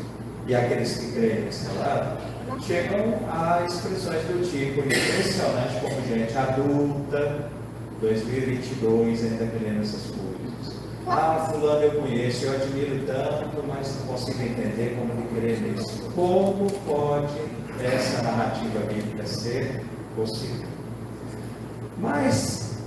e 0.48 0.55
aqueles 0.55 0.98
que 0.98 1.12
creem 1.12 1.41
nesse 1.41 1.67
relato, 1.67 2.24
chegam 2.65 3.19
a 3.29 3.63
expressões 3.65 4.24
do 4.24 4.50
tipo 4.50 4.79
impressionante 4.79 5.79
como 5.81 6.07
gente 6.07 6.36
adulta, 6.36 7.50
2022 8.01 9.24
ainda 9.24 9.45
crendo 9.45 9.81
essas 9.81 10.01
coisas. 10.07 10.19
Ah, 11.12 11.50
fulano 11.50 11.82
eu 11.82 12.01
conheço, 12.01 12.46
eu 12.46 12.54
admiro 12.54 13.04
tanto, 13.08 13.63
mas 13.68 13.96
não 14.00 14.13
consigo 14.13 14.44
entender 14.44 14.96
como 14.96 15.12
ele 15.13 15.28
crê 15.39 15.58
nisso. 15.58 16.04
Como 16.13 16.70
pode 16.86 17.34
essa 17.84 18.22
narrativa 18.22 18.80
bíblica 18.82 19.25
ser 19.25 19.84
possível? 20.16 20.68
Mas 21.98 22.78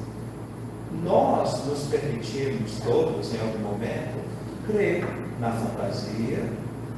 nós 1.02 1.66
nos 1.66 1.80
permitimos 1.88 2.78
todos, 2.84 3.34
em 3.34 3.40
algum 3.40 3.58
momento, 3.58 4.24
crer 4.68 5.04
na 5.40 5.50
fantasia, 5.50 6.48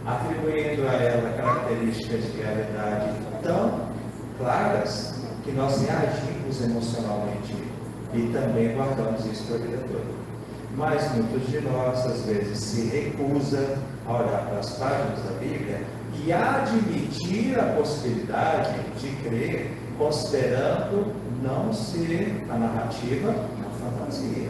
atribuindo 0.05 0.87
a 0.87 0.93
ela 0.93 1.33
características 1.39 2.23
de 2.33 2.43
realidade 2.43 3.13
tão 3.43 3.89
claras 4.37 5.15
que 5.43 5.53
nós 5.53 5.81
reagimos 5.81 6.63
emocionalmente 6.63 7.55
e 8.13 8.31
também 8.31 8.75
guardamos 8.75 9.25
isso 9.25 9.45
para 9.45 9.57
a 9.57 9.59
vida 9.61 9.79
toda. 9.91 10.25
Mas 10.77 11.15
muitos 11.15 11.49
de 11.49 11.61
nós, 11.61 12.05
às 12.05 12.23
vezes, 12.23 12.59
se 12.59 12.87
recusa 12.89 13.79
a 14.07 14.13
olhar 14.13 14.47
para 14.47 14.59
as 14.59 14.71
páginas 14.71 15.23
da 15.23 15.39
Bíblia 15.39 15.83
e 16.25 16.33
admitir 16.33 17.59
a 17.59 17.75
possibilidade 17.75 18.75
de 18.99 19.09
crer, 19.23 19.71
considerando 19.97 21.15
não 21.43 21.73
ser 21.73 22.45
a 22.51 22.59
narrativa 22.59 23.31
uma 23.31 23.91
fantasia, 23.91 24.49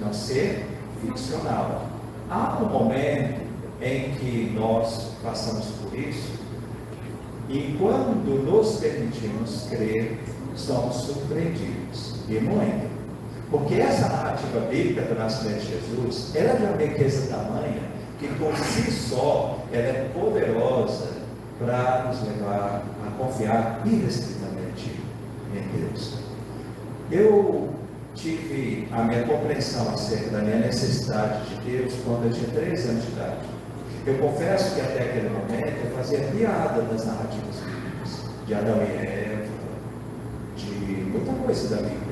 não 0.00 0.12
ser 0.12 0.66
ficcional. 1.00 1.86
Há 2.30 2.58
um 2.62 2.68
momento 2.68 3.40
em 3.80 4.12
que 4.14 4.52
nós 4.54 5.12
passamos 5.22 5.66
por 5.66 5.98
isso 5.98 6.38
e 7.48 7.74
quando 7.78 8.44
nos 8.44 8.76
permitimos 8.76 9.66
crer, 9.70 10.18
somos 10.54 10.96
surpreendidos 10.96 12.16
e 12.28 12.38
muito. 12.40 12.87
Porque 13.50 13.74
essa 13.76 14.08
narrativa 14.08 14.60
bíblica 14.60 15.02
do 15.02 15.18
nascimento 15.18 15.60
de 15.60 15.68
Jesus, 15.68 16.32
ela 16.34 16.50
é 16.50 16.56
de 16.56 16.64
uma 16.64 16.76
riqueza 16.76 17.34
tamanha 17.34 17.80
que 18.18 18.28
por 18.34 18.54
si 18.56 18.90
só 18.90 19.58
ela 19.72 19.86
é 19.86 20.10
poderosa 20.12 21.08
para 21.58 22.04
nos 22.08 22.22
levar 22.22 22.82
a 23.06 23.10
confiar 23.16 23.80
irrestritamente 23.86 25.00
em 25.54 25.80
Deus. 25.80 26.18
Eu 27.10 27.70
tive 28.14 28.88
a 28.92 29.02
minha 29.04 29.22
compreensão 29.22 29.88
acerca 29.94 30.30
da 30.30 30.38
minha 30.40 30.58
necessidade 30.58 31.48
de 31.48 31.70
Deus 31.70 31.94
quando 32.04 32.24
eu 32.26 32.32
tinha 32.32 32.50
três 32.50 32.88
anos 32.88 33.04
de 33.04 33.12
idade. 33.12 33.46
Eu 34.06 34.18
confesso 34.18 34.74
que 34.74 34.80
até 34.80 35.02
aquele 35.02 35.30
momento 35.30 35.84
eu 35.84 35.96
fazia 35.96 36.18
piada 36.18 36.82
das 36.82 37.06
narrativas 37.06 37.56
bíblicas, 37.64 38.24
de 38.46 38.54
Adão 38.54 38.78
e 38.78 39.06
Eva, 39.06 39.48
de 40.56 40.70
muita 41.10 41.32
coisa 41.32 41.76
da 41.76 41.82
Bíblia. 41.82 42.07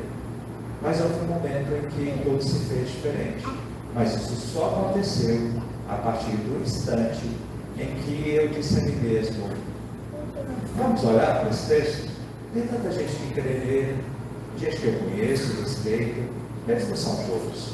Mas 0.87 1.01
houve 1.01 1.15
um 1.15 1.35
momento 1.35 1.73
em 1.75 1.89
que 1.89 2.23
tudo 2.23 2.41
se 2.41 2.61
fez 2.67 2.89
diferente. 2.89 3.45
Mas 3.93 4.15
isso 4.15 4.37
só 4.53 4.67
aconteceu 4.67 5.51
a 5.89 5.97
partir 5.97 6.37
do 6.37 6.63
instante 6.63 7.29
em 7.77 7.95
que 8.03 8.31
eu 8.31 8.47
disse 8.51 8.79
a 8.79 8.83
mim 8.83 8.95
mesmo: 9.03 9.49
vamos 10.77 11.03
olhar 11.03 11.41
para 11.41 11.51
esse 11.51 11.67
texto? 11.67 12.09
Tem 12.55 12.69
tanta 12.69 12.93
gente 12.93 13.13
que 13.17 13.35
crê 13.35 13.43
nele, 13.43 14.05
gente 14.57 14.77
que 14.77 14.87
eu 14.87 14.95
conheço, 15.01 15.61
respeito, 15.61 16.23
eles 16.69 16.89
não 16.89 16.97
são 16.97 17.17
todos, 17.17 17.73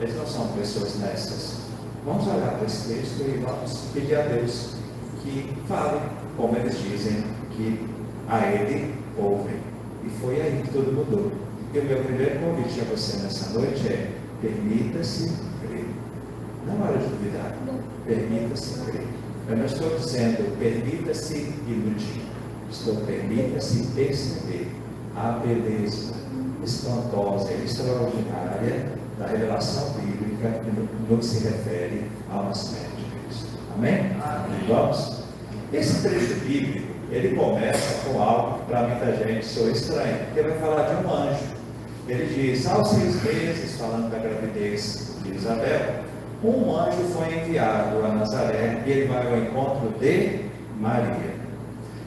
eles 0.00 0.16
não 0.16 0.26
são 0.26 0.48
pessoas 0.48 0.96
nessas. 0.98 1.58
Vamos 2.04 2.26
olhar 2.26 2.56
para 2.56 2.66
esse 2.66 2.92
texto 2.92 3.20
e 3.20 3.38
vamos 3.38 3.84
pedir 3.94 4.16
a 4.16 4.22
Deus 4.22 4.74
que 5.22 5.56
fale, 5.68 6.00
como 6.36 6.56
eles 6.56 6.76
dizem, 6.76 7.22
que 7.52 7.88
a 8.28 8.50
Ele 8.50 8.94
ouvem. 9.16 9.60
E 10.04 10.10
foi 10.20 10.40
aí 10.40 10.60
que 10.64 10.72
tudo 10.72 10.92
mudou. 10.92 11.47
E 11.74 11.78
o 11.78 11.84
meu 11.84 12.02
primeiro 12.02 12.38
convite 12.40 12.80
a 12.80 12.84
você 12.84 13.18
nessa 13.18 13.50
noite 13.58 13.86
é: 13.88 14.10
permita-se 14.40 15.30
crer. 15.60 15.84
Não 16.66 16.82
hora 16.82 16.96
de 16.98 17.06
duvidar. 17.06 17.54
Permita-se 18.06 18.80
crer. 18.80 19.06
Eu 19.48 19.56
não 19.56 19.66
estou 19.66 19.98
dizendo 19.98 20.58
permita-se 20.58 21.54
iludir. 21.66 22.22
Estou 22.70 22.96
permita-se 22.96 23.86
perceber 23.94 24.68
a 25.16 25.32
beleza 25.44 26.14
espantosa 26.64 27.52
e 27.52 27.64
extraordinária 27.64 28.86
da 29.18 29.26
revelação 29.26 29.90
bíblica 29.94 30.62
no 31.08 31.18
que 31.18 31.24
se 31.24 31.44
refere 31.44 32.10
ao 32.30 32.44
nascimento 32.44 32.96
de 32.96 33.04
Cristo. 33.26 33.58
Amém? 33.74 34.12
Amém. 34.22 34.66
Vamos? 34.68 35.22
Esse 35.72 36.02
trecho 36.02 36.34
bíblico, 36.46 36.94
ele 37.10 37.36
começa 37.36 38.08
com 38.08 38.22
algo 38.22 38.58
que 38.58 38.64
para 38.66 38.88
muita 38.88 39.16
gente 39.16 39.44
soa 39.44 39.70
estranho, 39.70 40.18
porque 40.26 40.42
vai 40.42 40.58
falar 40.58 40.82
de 40.82 41.06
um 41.06 41.12
anjo. 41.12 41.57
Ele 42.08 42.24
diz, 42.24 42.66
aos 42.66 42.88
seis 42.88 43.22
meses, 43.22 43.76
falando 43.76 44.10
da 44.10 44.18
gravidez 44.18 45.12
de 45.22 45.34
Isabel, 45.34 46.04
um 46.42 46.74
anjo 46.74 47.02
foi 47.12 47.34
enviado 47.34 48.02
a 48.02 48.08
Nazaré 48.08 48.82
e 48.86 48.90
ele 48.90 49.08
vai 49.08 49.26
ao 49.26 49.36
encontro 49.36 49.90
de 50.00 50.46
Maria. 50.80 51.34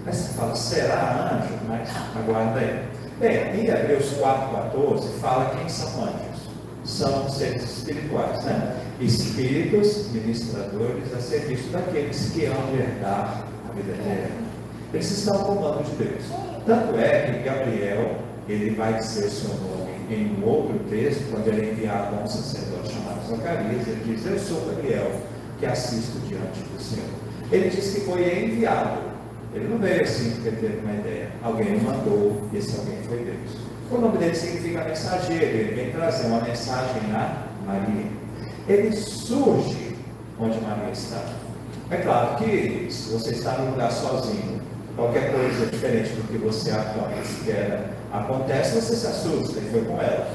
Aí 0.03 0.11
você 0.11 0.33
fala, 0.33 0.55
será 0.55 1.33
anjo? 1.33 1.53
Mas 1.67 1.87
aguarda 2.17 2.59
aí. 2.59 2.83
Bem, 3.19 3.61
em 3.61 3.67
Hebreus 3.67 4.13
4,14 4.13 5.19
fala 5.19 5.55
quem 5.55 5.69
são 5.69 6.03
anjos. 6.03 6.49
São 6.83 7.29
seres 7.29 7.61
espirituais, 7.61 8.43
né? 8.43 8.77
Espíritos 8.99 10.11
ministradores 10.11 11.13
a 11.15 11.19
serviço 11.19 11.69
daqueles 11.69 12.31
que 12.31 12.45
hão 12.47 12.71
de 12.71 12.79
herdar 12.79 13.45
a 13.69 13.73
vida 13.73 13.91
eterna. 13.91 14.47
Eles 14.91 15.11
estão 15.11 15.43
comando 15.43 15.83
de 15.83 16.03
Deus. 16.03 16.23
Tanto 16.65 16.97
é 16.97 17.21
que 17.21 17.43
Gabriel, 17.43 18.15
ele 18.49 18.71
vai 18.71 18.95
dizer 18.95 19.25
o 19.25 19.29
seu 19.29 19.49
nome 19.49 19.90
em 20.13 20.35
um 20.37 20.45
outro 20.45 20.77
texto, 20.89 21.31
quando 21.31 21.47
ele 21.47 21.61
é 21.61 21.71
enviado 21.71 22.15
a 22.15 22.23
um 22.23 22.27
sacerdote 22.27 22.93
chamado 22.93 23.27
Zacarias, 23.27 23.87
ele 23.87 24.03
diz, 24.05 24.25
eu 24.25 24.39
sou 24.39 24.65
Gabriel, 24.65 25.11
que 25.59 25.65
assisto 25.65 26.19
diante 26.27 26.59
do 26.59 26.81
Senhor. 26.81 27.09
Ele 27.51 27.69
diz 27.69 27.93
que 27.93 28.01
foi 28.01 28.45
enviado 28.45 29.11
Ele 29.53 29.67
não 29.67 29.77
veio 29.77 30.01
assim 30.03 30.31
porque 30.31 30.51
teve 30.51 30.77
uma 30.77 30.93
ideia. 30.93 31.29
Alguém 31.43 31.75
o 31.75 31.83
mandou, 31.83 32.41
e 32.53 32.57
esse 32.57 32.77
alguém 32.77 32.97
foi 33.03 33.17
Deus. 33.17 33.57
O 33.91 33.97
nome 33.97 34.17
dele 34.17 34.35
significa 34.35 34.85
mensageiro, 34.85 35.43
ele 35.45 35.75
vem 35.75 35.91
trazer 35.91 36.27
uma 36.27 36.39
mensagem 36.41 37.01
a 37.13 37.47
Maria. 37.65 38.05
Ele 38.67 38.95
surge 38.95 39.97
onde 40.39 40.59
Maria 40.61 40.91
está. 40.91 41.21
É 41.89 41.97
claro 41.97 42.37
que 42.37 42.87
se 42.89 43.11
você 43.11 43.31
está 43.31 43.57
num 43.57 43.71
lugar 43.71 43.91
sozinho, 43.91 44.60
qualquer 45.01 45.31
coisa 45.31 45.65
diferente 45.65 46.09
do 46.13 46.27
que 46.27 46.37
você 46.37 46.69
atualmente 46.69 47.33
quer 47.43 47.89
acontece, 48.13 48.79
você 48.79 48.95
se 48.95 49.07
assusta, 49.07 49.59
e 49.59 49.69
foi 49.71 49.83
com 49.83 49.99
ela. 49.99 50.29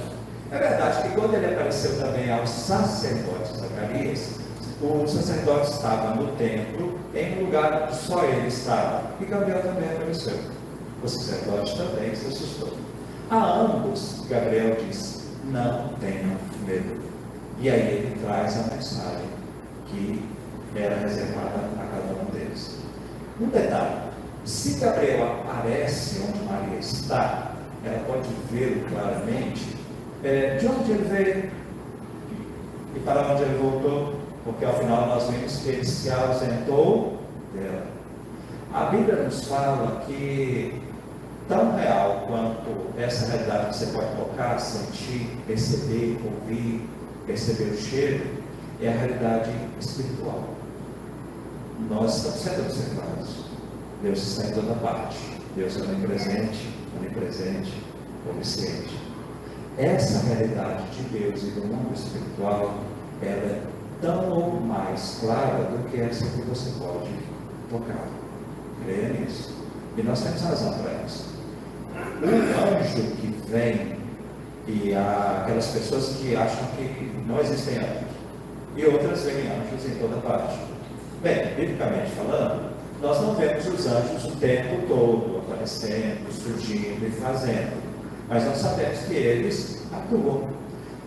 É 0.50 0.58
verdade 0.58 1.02
que 1.02 1.14
quando 1.14 1.34
ele 1.34 1.54
apareceu 1.54 1.96
também 1.98 2.32
aos 2.32 2.50
sacerdotes 2.50 3.52
Zacarias, 3.56 4.30
o 4.82 5.06
sacerdote 5.06 5.70
estava 5.70 6.16
no 6.16 6.32
templo, 6.32 6.98
em 7.14 7.38
um 7.38 7.44
lugar 7.44 7.84
onde 7.84 7.96
só 7.96 8.24
ele 8.24 8.48
estava, 8.48 9.02
e 9.20 9.24
Gabriel 9.24 9.62
também 9.62 9.88
apareceu. 9.88 10.38
O 11.02 11.08
sacerdote 11.08 11.76
também 11.76 12.14
se 12.16 12.26
assustou. 12.26 12.72
A 13.30 13.60
ambos, 13.60 14.24
Gabriel 14.28 14.76
disse: 14.84 15.20
Não 15.44 15.90
tenham 16.00 16.36
medo. 16.66 17.02
E 17.60 17.70
aí 17.70 17.80
ele 17.80 18.20
traz 18.24 18.56
a 18.58 18.74
mensagem 18.74 19.28
que 19.86 20.28
era 20.74 20.96
reservada 20.96 21.70
a 21.78 21.86
cada 21.86 22.20
um 22.20 22.24
deles. 22.32 22.76
Um 23.40 23.46
detalhe: 23.46 24.05
se 24.46 24.78
Gabriel 24.78 25.24
aparece 25.44 26.20
onde 26.20 26.38
Maria 26.44 26.78
está, 26.78 27.52
ela 27.84 27.98
pode 28.06 28.28
vê-lo 28.50 28.88
claramente 28.88 29.76
é, 30.22 30.56
de 30.56 30.66
onde 30.66 30.92
ele 30.92 31.08
veio 31.08 31.50
e 32.94 33.00
para 33.00 33.32
onde 33.32 33.42
ele 33.42 33.58
voltou, 33.58 34.20
porque 34.44 34.64
ao 34.64 34.74
final 34.74 35.08
nós 35.08 35.28
vimos 35.28 35.56
que 35.58 35.68
ele 35.68 35.84
se 35.84 36.10
ausentou 36.10 37.18
dela. 37.52 37.86
A 38.72 38.84
Bíblia 38.84 39.16
nos 39.24 39.44
fala 39.44 40.04
que 40.06 40.80
tão 41.48 41.76
real 41.76 42.24
quanto 42.28 42.98
essa 42.98 43.26
realidade 43.26 43.70
que 43.70 43.76
você 43.76 43.86
pode 43.86 44.14
tocar, 44.16 44.60
sentir, 44.60 45.28
perceber, 45.46 46.18
ouvir, 46.24 46.88
perceber 47.26 47.70
o 47.70 47.76
cheiro, 47.76 48.26
é 48.80 48.88
a 48.88 48.92
realidade 48.92 49.50
espiritual. 49.80 50.44
Nós 51.90 52.16
estamos 52.16 52.40
sendo 52.40 52.66
observados. 52.66 53.45
Deus 54.02 54.18
está 54.18 54.48
em 54.48 54.52
toda 54.52 54.74
parte. 54.74 55.16
Deus 55.54 55.76
é 55.78 55.82
onipresente, 55.82 56.68
onipresente, 56.98 57.82
onisciente. 58.28 59.00
Essa 59.78 60.26
realidade 60.26 60.84
de 60.90 61.02
Deus 61.18 61.42
e 61.42 61.50
do 61.52 61.66
mundo 61.66 61.94
espiritual, 61.94 62.74
ela 63.22 63.46
é 63.46 63.62
tão 64.00 64.30
ou 64.30 64.60
mais 64.60 65.18
clara 65.20 65.64
do 65.64 65.90
que 65.90 66.00
essa 66.00 66.26
que 66.26 66.42
você 66.42 66.70
pode 66.78 67.10
tocar. 67.70 68.06
Creia 68.84 69.08
nisso. 69.08 69.54
E 69.96 70.02
nós 70.02 70.22
temos 70.22 70.42
razão 70.42 70.78
para 70.78 70.92
isso. 71.06 71.36
O 72.22 72.26
anjo 72.26 73.16
que 73.16 73.34
vem, 73.48 73.96
e 74.66 74.94
aquelas 74.94 75.68
pessoas 75.68 76.16
que 76.16 76.36
acham 76.36 76.66
que 76.76 77.12
não 77.26 77.40
existem 77.40 77.78
anjos, 77.78 78.16
e 78.76 78.84
outras 78.84 79.22
veem 79.22 79.48
anjos 79.48 79.86
em 79.86 79.98
toda 79.98 80.20
parte. 80.20 80.58
Bem, 81.22 81.54
biblicamente 81.54 82.10
falando, 82.10 82.75
nós 83.00 83.20
não 83.20 83.34
vemos 83.34 83.66
os 83.66 83.86
anjos 83.86 84.24
o 84.24 84.36
tempo 84.36 84.86
todo 84.88 85.38
aparecendo, 85.38 86.32
surgindo 86.32 87.06
e 87.06 87.10
fazendo, 87.10 87.82
mas 88.28 88.44
nós 88.44 88.58
sabemos 88.58 88.98
que 89.00 89.14
eles 89.14 89.82
atuam. 89.92 90.48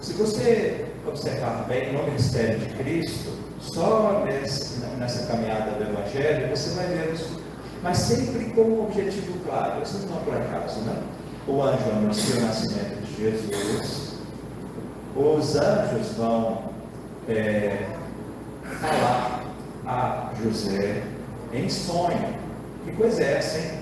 Se 0.01 0.13
você 0.13 0.85
observar 1.05 1.65
bem 1.67 1.93
no 1.93 2.03
ministério 2.03 2.59
de 2.59 2.73
Cristo, 2.75 3.31
só 3.59 4.23
nessa, 4.25 4.87
nessa 4.97 5.25
caminhada 5.25 5.71
do 5.71 5.83
Evangelho, 5.83 6.49
você 6.49 6.69
vai 6.75 6.87
ver 6.87 7.13
os 7.13 7.39
mas 7.81 7.97
sempre 7.97 8.45
com 8.51 8.61
um 8.61 8.83
objetivo 8.83 9.39
claro. 9.45 9.81
Isso 9.81 10.05
não 10.09 10.17
é 10.17 10.23
por 10.23 10.35
acaso, 10.35 10.81
né? 10.81 11.01
O 11.47 11.61
anjo 11.61 11.89
anuncia 11.91 12.35
o 12.35 12.45
nascimento 12.45 13.01
de 13.05 13.23
Jesus, 13.23 14.15
os 15.15 15.55
anjos 15.55 16.11
vão 16.17 16.63
é, 17.27 17.87
falar 18.79 19.43
a 19.85 20.31
José 20.43 21.03
em 21.53 21.69
sonho. 21.69 22.33
Que 22.85 22.91
coisa 22.93 23.23
é 23.23 23.37
essa, 23.37 23.57
hein? 23.57 23.79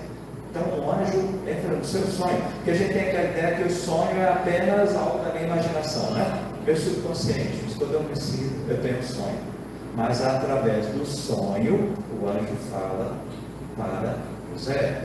Então 0.50 0.64
o 0.80 0.92
anjo 0.92 1.40
entra 1.48 1.76
no 1.76 1.84
seu 1.84 2.02
sonho. 2.04 2.42
Porque 2.56 2.72
a 2.72 2.74
gente 2.74 2.94
tem 2.94 3.10
aquela 3.10 3.30
ideia 3.30 3.56
que 3.58 3.64
o 3.64 3.72
sonho 3.72 4.18
é 4.18 4.30
apenas 4.30 4.96
algo 4.96 5.24
da 5.24 5.32
minha 5.32 5.46
imaginação, 5.46 6.12
né? 6.12 6.44
Meu 6.66 6.76
subconsciente, 6.76 7.62
mas 7.66 7.76
quando 7.76 7.94
eu 7.94 8.02
preciso, 8.02 8.56
eu 8.68 8.82
tenho 8.82 9.00
um 9.00 9.04
sonho. 9.04 9.40
Mas 9.96 10.24
através 10.24 10.86
do 10.88 11.06
sonho, 11.06 11.94
o 12.22 12.28
anjo 12.28 12.56
fala 12.72 13.18
para 13.78 14.18
José. 14.54 15.04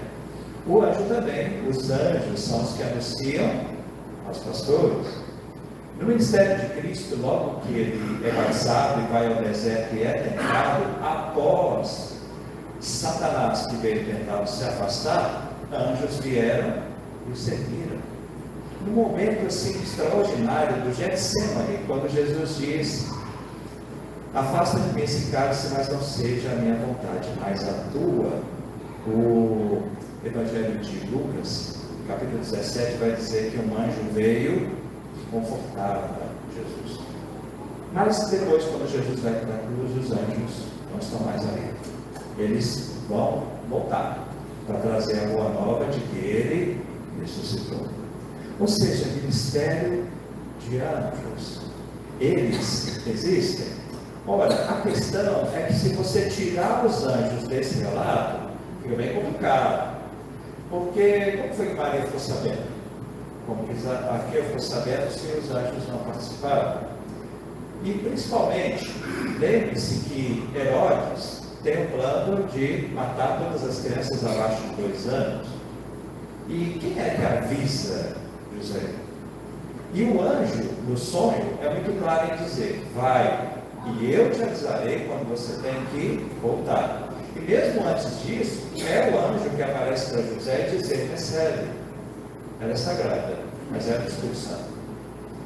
O 0.66 0.81
anjo 0.81 1.03
também, 1.05 1.66
os 1.68 1.90
anjos 1.90 2.40
são 2.40 2.62
os 2.62 2.75
que 2.75 2.83
anunciam 2.83 3.51
aos 4.27 4.38
pastores. 4.38 5.22
No 5.98 6.09
ministério 6.09 6.59
de 6.59 6.81
Cristo, 6.81 7.16
logo 7.20 7.61
que 7.61 7.72
ele 7.72 8.27
é 8.27 8.31
batizado 8.33 9.01
e 9.01 9.12
vai 9.12 9.33
ao 9.33 9.42
deserto 9.42 9.94
e 9.94 10.03
é 10.03 10.12
tentado, 10.12 10.85
após 11.03 12.12
Satanás 12.82 13.66
que 13.66 13.76
veio 13.76 14.04
tentar 14.04 14.44
se 14.46 14.64
afastar, 14.64 15.52
anjos 15.72 16.18
vieram 16.18 16.82
e 17.28 17.30
o 17.30 17.36
serviram. 17.36 18.02
No 18.84 18.90
momento 18.90 19.46
assim 19.46 19.80
extraordinário 19.80 20.82
do 20.82 20.92
Getsemane, 20.92 21.78
quando 21.86 22.10
Jesus 22.10 22.56
diz: 22.56 23.06
Afasta 24.34 24.80
de 24.80 24.94
mim 24.94 25.02
esse 25.02 25.30
cálice, 25.30 25.68
mas 25.72 25.88
não 25.90 26.02
seja 26.02 26.50
a 26.50 26.56
minha 26.56 26.74
vontade, 26.74 27.28
mas 27.40 27.62
a 27.68 27.72
tua. 27.92 28.42
O 29.06 29.82
Evangelho 30.24 30.78
de 30.78 31.06
Lucas, 31.06 31.76
capítulo 32.08 32.38
17, 32.38 32.96
vai 32.98 33.12
dizer 33.12 33.52
que 33.52 33.58
um 33.58 33.76
anjo 33.76 34.12
veio 34.12 34.70
e 35.16 35.30
confortava 35.30 36.10
Jesus. 36.52 37.00
Mas 37.92 38.28
depois, 38.28 38.64
quando 38.64 38.90
Jesus 38.90 39.20
vai 39.20 39.34
para 39.34 39.54
a 39.54 39.58
cruz, 39.58 40.04
os 40.04 40.12
anjos 40.12 40.66
não 40.90 40.98
estão 40.98 41.20
mais 41.20 41.42
ali. 41.42 41.91
Eles 42.38 42.90
vão 43.08 43.44
voltar 43.68 44.26
para 44.66 44.78
trazer 44.78 45.24
a 45.24 45.26
boa 45.28 45.50
nova 45.50 45.84
de 45.86 46.00
que 46.00 46.18
ele 46.18 46.80
ressuscitou. 47.20 47.86
Ou 48.58 48.68
seja, 48.68 49.06
ministério 49.06 50.06
de 50.60 50.78
anjos. 50.78 51.60
Eles 52.20 53.06
existem. 53.06 53.66
Olha, 54.26 54.54
a 54.54 54.80
questão 54.82 55.48
é 55.52 55.66
que 55.66 55.74
se 55.74 55.94
você 55.94 56.28
tirar 56.30 56.86
os 56.86 57.04
anjos 57.04 57.48
desse 57.48 57.80
relato, 57.80 58.50
fica 58.82 58.94
bem 58.94 59.14
complicado. 59.14 59.96
Porque 60.70 61.38
como 61.38 61.54
foi 61.54 61.66
que 61.66 61.74
Maria 61.74 62.02
ficou 62.02 62.20
sabendo? 62.20 62.72
Como 63.46 63.64
que 63.64 63.74
Maria 63.84 64.44
ficou 64.44 64.60
sabendo 64.60 65.10
se 65.10 65.26
os 65.38 65.50
anjos 65.50 65.88
não 65.88 65.98
participaram? 65.98 66.80
E 67.84 67.92
principalmente, 67.94 68.90
lembre-se 69.40 70.08
que 70.08 70.48
Herodes 70.54 71.41
tem 71.62 71.85
o 71.85 71.88
plano 71.90 72.42
de 72.48 72.88
matar 72.92 73.38
todas 73.38 73.64
as 73.64 73.85
crianças 73.85 74.25
abaixo 74.25 74.62
de 74.62 74.83
dois 74.83 75.07
anos. 75.09 75.46
E 76.48 76.79
quem 76.81 76.98
é 77.01 77.11
que 77.11 77.25
avisa 77.25 78.16
José? 78.57 78.81
E 79.94 80.03
o 80.05 80.20
anjo, 80.20 80.70
no 80.88 80.96
sonho, 80.96 81.59
é 81.62 81.70
muito 81.70 82.01
claro 82.03 82.35
em 82.35 82.44
dizer: 82.44 82.85
vai, 82.94 83.53
e 84.01 84.12
eu 84.12 84.31
te 84.33 84.42
avisarei 84.42 85.07
quando 85.07 85.29
você 85.29 85.61
tem 85.62 85.75
que 85.92 86.29
voltar. 86.40 87.11
E 87.37 87.40
mesmo 87.40 87.87
antes 87.87 88.22
disso, 88.22 88.66
é 88.85 89.11
o 89.11 89.18
anjo 89.18 89.51
que 89.51 89.62
aparece 89.62 90.12
para 90.12 90.22
José 90.22 90.68
e 90.68 90.77
dizer: 90.77 91.11
recebe. 91.11 91.83
Ela 92.61 92.72
é 92.72 92.77
sagrada, 92.77 93.38
mas 93.70 93.88
é 93.88 93.98
do 93.98 94.09
Espírito 94.09 94.37
Santo. 94.37 94.72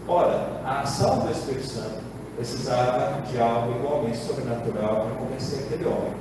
Ora, 0.09 0.61
a 0.65 0.81
ação 0.81 1.19
do 1.21 1.31
Espírito 1.31 1.67
Santo 1.67 2.06
precisava 2.37 3.23
de 3.23 3.39
algo 3.39 3.79
igualmente 3.79 4.19
sobrenatural 4.19 5.07
para 5.07 5.15
convencer 5.17 5.65
aquele 5.65 5.87
homem, 5.87 6.13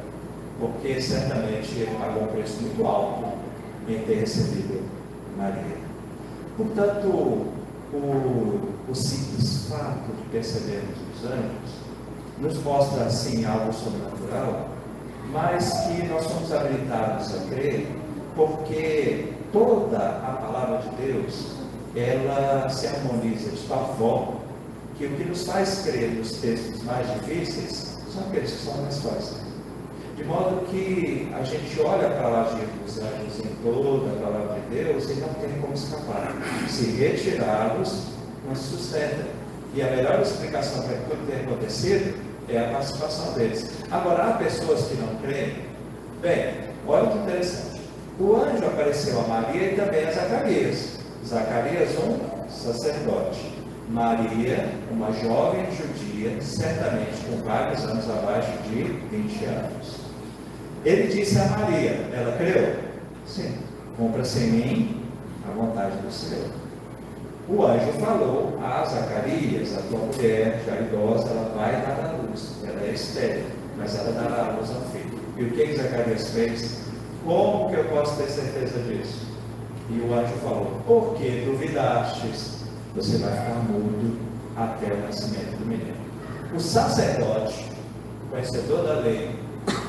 porque 0.59 1.01
certamente 1.01 1.75
ele 1.75 1.95
pagou 1.99 2.23
um 2.23 2.27
preço 2.27 2.61
muito 2.61 2.85
alto 2.85 3.25
em 3.87 3.99
ter 3.99 4.21
recebido 4.21 4.83
Maria. 5.37 5.77
Portanto, 6.57 7.07
o, 7.93 8.75
o 8.89 8.95
simples 8.95 9.67
fato 9.69 10.15
de 10.17 10.29
percebermos 10.31 10.97
os 11.15 11.25
anjos 11.25 11.85
nos 12.39 12.63
mostra 12.63 13.05
assim 13.05 13.45
algo 13.45 13.73
sobrenatural 13.73 14.75
mas 15.31 15.69
que 15.81 16.07
nós 16.07 16.23
somos 16.23 16.51
habilitados 16.53 17.35
a 17.35 17.39
crer, 17.49 17.87
porque 18.35 19.33
toda 19.51 19.97
a 19.97 20.37
palavra 20.41 20.77
de 20.79 20.89
Deus, 20.95 21.55
ela 21.95 22.69
se 22.69 22.87
harmoniza 22.87 23.51
de 23.51 23.67
tal 23.67 23.95
forma 23.97 24.44
que 24.97 25.05
o 25.05 25.09
que 25.09 25.23
nos 25.23 25.45
faz 25.45 25.81
crer 25.83 26.11
nos 26.11 26.31
textos 26.33 26.81
mais 26.83 27.05
difíceis 27.13 27.97
são 28.13 28.23
aqueles 28.27 28.51
que 28.51 28.65
são 28.65 28.81
mais 28.81 28.97
fáceis. 28.99 29.45
De 30.15 30.23
modo 30.23 30.65
que 30.67 31.29
a 31.37 31.43
gente 31.43 31.81
olha 31.81 32.09
para 32.09 32.27
a 32.27 32.41
agir 32.43 32.67
dos 32.83 32.97
anjos 32.97 33.39
em 33.39 33.55
toda 33.63 34.11
a 34.11 34.21
palavra 34.21 34.59
de 34.61 34.75
Deus 34.75 35.09
e 35.09 35.13
não 35.15 35.29
tem 35.33 35.49
como 35.59 35.73
escapar. 35.73 36.33
Se 36.69 36.85
retirá-los, 36.91 38.03
não 38.47 38.55
se 38.55 38.77
sustenta. 38.77 39.27
E 39.73 39.81
a 39.81 39.91
melhor 39.91 40.21
explicação 40.21 40.83
para 40.83 40.95
tudo 40.99 41.27
ter 41.27 41.41
acontecido 41.41 42.17
é 42.47 42.59
a 42.59 42.69
participação 42.69 43.33
deles. 43.33 43.69
Agora, 43.91 44.23
há 44.23 44.33
pessoas 44.37 44.85
que 44.85 44.95
não 44.95 45.15
creem. 45.15 45.65
Bem, 46.21 46.65
Olha 46.87 47.09
que 47.09 47.17
interessante. 47.17 47.81
O 48.19 48.35
anjo 48.35 48.65
apareceu 48.65 49.19
a 49.19 49.27
Maria 49.27 49.71
e 49.71 49.75
também 49.75 50.05
a 50.05 50.11
Zacarias. 50.11 50.89
Zacarias, 51.27 51.89
um 51.97 52.47
sacerdote. 52.47 53.54
Maria, 53.89 54.69
uma 54.91 55.11
jovem 55.11 55.65
judia, 55.71 56.41
certamente 56.41 57.23
com 57.29 57.37
vários 57.47 57.83
anos 57.85 58.09
abaixo 58.09 58.51
de 58.63 58.83
20 58.83 59.45
anos. 59.45 59.95
Ele 60.83 61.07
disse 61.07 61.37
a 61.39 61.45
Maria, 61.45 61.91
ela 62.13 62.35
creu? 62.37 62.75
Sim. 63.25 63.55
Compra-se 63.97 64.39
em 64.39 64.51
mim 64.51 65.01
a 65.47 65.51
vontade 65.53 65.97
do 65.97 66.11
Senhor. 66.11 66.49
O 67.47 67.63
anjo 67.63 67.91
falou 67.99 68.59
a 68.63 68.83
Zacarias, 68.85 69.77
a 69.77 69.81
tua 69.83 69.99
mulher, 69.99 70.63
já 70.65 70.75
idosa, 70.77 71.29
ela 71.29 71.53
vai 71.55 71.71
dar 71.73 72.09
a 72.09 72.17
luz. 72.23 72.55
Ela 72.63 72.81
é 72.81 72.91
estéril, 72.91 73.45
mas 73.77 73.95
ela 73.97 74.11
dará 74.13 74.47
a 74.47 74.51
luz 74.57 74.71
ao 74.71 74.81
filho. 74.91 75.19
E 75.37 75.43
o 75.43 75.51
que, 75.51 75.67
que 75.67 75.77
Zacarias 75.77 76.29
fez? 76.31 76.81
Como 77.23 77.69
que 77.69 77.75
eu 77.75 77.85
posso 77.85 78.17
ter 78.17 78.29
certeza 78.29 78.79
disso? 78.79 79.27
E 79.91 79.99
o 79.99 80.13
anjo 80.13 80.33
falou: 80.43 80.81
Porque 80.87 81.43
duvidastes, 81.45 82.64
você 82.95 83.17
vai 83.17 83.31
ficar 83.31 83.55
mudo 83.69 84.17
até 84.55 84.93
o 84.93 85.01
nascimento 85.01 85.57
do 85.57 85.65
menino. 85.65 85.97
O 86.55 86.59
sacerdote, 86.59 87.69
conhecedor 88.31 88.83
da 88.83 88.99
lei, 88.99 89.35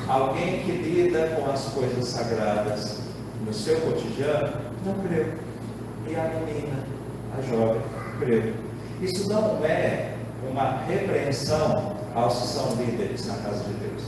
alguém 0.07 0.63
que 0.63 0.71
lida 0.71 1.27
com 1.29 1.49
as 1.49 1.65
coisas 1.69 2.05
sagradas 2.05 2.99
no 3.45 3.53
seu 3.53 3.79
cotidiano, 3.79 4.51
não 4.85 4.93
creu. 4.95 5.33
E 6.05 6.15
a 6.15 6.23
menina, 6.23 6.83
a 7.37 7.41
jovem, 7.41 7.81
creu. 8.19 8.53
Isso 9.01 9.29
não 9.29 9.63
é 9.63 10.15
uma 10.49 10.81
repreensão 10.85 11.95
aos 12.13 12.41
que 12.41 12.47
são 12.47 12.75
líderes 12.75 13.25
na 13.27 13.35
casa 13.35 13.63
de 13.63 13.73
Deus. 13.73 14.03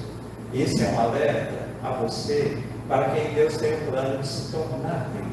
Esse 0.54 0.84
é 0.84 0.90
um 0.90 1.00
alerta 1.00 1.70
a 1.84 1.92
você 1.92 2.58
para 2.88 3.12
quem 3.12 3.34
Deus 3.34 3.56
tem 3.58 3.76
um 3.76 3.92
plano 3.92 4.18
de 4.18 4.28
se 4.28 4.52
tornar 4.52 5.10
líder. 5.14 5.29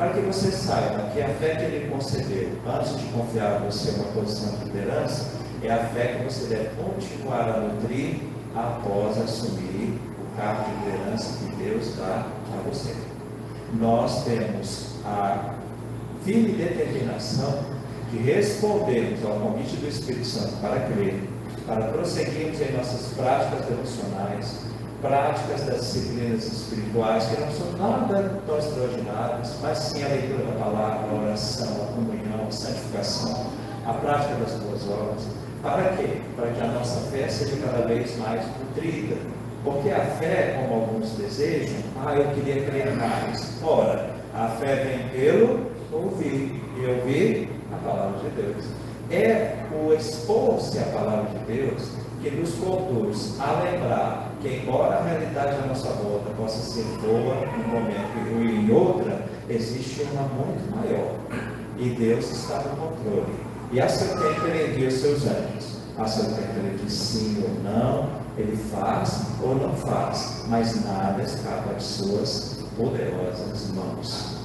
Para 0.00 0.14
que 0.14 0.20
você 0.20 0.50
saiba 0.50 1.10
que 1.12 1.20
a 1.20 1.28
fé 1.28 1.56
que 1.56 1.64
Ele 1.64 1.90
concedeu 1.90 2.48
antes 2.66 2.98
de 2.98 3.04
confiar 3.08 3.60
você 3.60 3.90
uma 3.90 4.04
posição 4.04 4.56
de 4.56 4.64
liderança 4.64 5.26
é 5.62 5.70
a 5.70 5.76
fé 5.88 6.14
que 6.16 6.24
você 6.24 6.46
deve 6.46 6.70
continuar 6.82 7.50
a 7.50 7.60
nutrir 7.60 8.20
após 8.56 9.18
assumir 9.18 10.00
o 10.18 10.36
cargo 10.38 10.64
de 10.64 10.90
liderança 10.90 11.36
que 11.36 11.54
Deus 11.56 11.96
dá 11.98 12.24
a 12.24 12.62
você. 12.66 12.94
Nós 13.74 14.24
temos 14.24 14.94
a 15.04 15.56
firme 16.24 16.52
determinação 16.54 17.62
de 18.10 18.20
respondermos 18.20 19.22
ao 19.22 19.38
convite 19.38 19.76
do 19.76 19.86
Espírito 19.86 20.24
Santo 20.24 20.56
para 20.62 20.80
crer, 20.80 21.28
para 21.66 21.88
prosseguirmos 21.88 22.58
em 22.58 22.72
nossas 22.72 23.12
práticas 23.12 23.66
devocionais, 23.66 24.60
práticas 25.00 25.62
das 25.64 25.80
disciplinas 25.80 26.44
espirituais, 26.44 27.26
que 27.26 27.40
não 27.40 27.50
são 27.50 27.72
nada 27.72 28.40
tão 28.46 28.58
extraordinárias, 28.58 29.56
mas 29.62 29.78
sim 29.78 30.04
a 30.04 30.08
leitura 30.08 30.44
da 30.44 30.64
palavra, 30.64 31.08
a 31.10 31.22
oração, 31.22 31.82
a 31.82 31.86
comunhão, 31.94 32.46
a 32.48 32.50
santificação, 32.50 33.46
a 33.86 33.92
prática 33.94 34.34
das 34.34 34.52
boas 34.60 34.88
obras. 34.88 35.22
Para 35.62 35.96
quê? 35.96 36.20
Para 36.36 36.50
que 36.50 36.60
a 36.62 36.66
nossa 36.68 37.00
fé 37.10 37.28
seja 37.28 37.56
cada 37.64 37.86
vez 37.86 38.16
mais 38.18 38.42
nutrida. 38.46 39.16
Porque 39.62 39.90
a 39.90 40.00
fé, 40.00 40.56
como 40.58 40.80
alguns 40.80 41.10
desejam, 41.10 41.80
ah, 42.04 42.14
eu 42.14 42.24
queria 42.34 42.64
crer 42.64 42.96
mais. 42.96 43.62
Ora, 43.62 44.10
a 44.34 44.48
fé 44.48 44.76
vem 44.76 45.08
pelo 45.08 45.70
ouvir, 45.92 46.62
e 46.78 46.86
ouvir 46.86 47.50
a 47.72 47.76
palavra 47.86 48.18
de 48.20 48.30
Deus. 48.30 48.64
É 49.10 49.56
o 49.72 49.92
expor-se 49.92 50.78
à 50.78 50.82
palavra 50.84 51.30
de 51.30 51.52
Deus 51.52 51.82
que 52.22 52.30
nos 52.30 52.54
conduz 52.54 53.40
a 53.40 53.60
lembrar 53.62 54.30
que, 54.40 54.48
embora 54.48 54.98
a 54.98 55.02
realidade 55.02 55.56
à 55.64 55.66
nossa 55.66 55.88
volta 55.88 56.30
possa 56.36 56.58
ser 56.58 56.84
boa 57.02 57.34
em 57.44 57.64
um 57.64 57.68
momento 57.68 58.10
e 58.16 58.32
ruim 58.32 58.66
em 58.66 58.70
outra, 58.70 59.24
existe 59.48 60.06
uma 60.12 60.22
muito 60.22 60.76
maior. 60.76 61.16
E 61.76 61.90
Deus 61.90 62.30
está 62.30 62.58
no 62.58 62.76
controle. 62.76 63.34
E 63.72 63.80
a 63.80 63.88
seu 63.88 64.08
tempo 64.16 64.46
ele 64.46 64.72
envia 64.72 64.90
seus 64.92 65.24
anjos. 65.24 65.80
A 65.98 66.06
seu 66.06 66.24
tempo 66.24 66.58
ele 66.58 66.78
diz 66.84 66.92
sim 66.92 67.42
ou 67.42 67.64
não, 67.64 68.10
ele 68.38 68.56
faz 68.56 69.22
ou 69.42 69.56
não 69.56 69.74
faz, 69.74 70.44
mas 70.46 70.84
nada 70.84 71.22
escapa 71.22 71.74
de 71.74 71.82
suas 71.82 72.60
poderosas 72.76 73.70
mãos. 73.74 74.36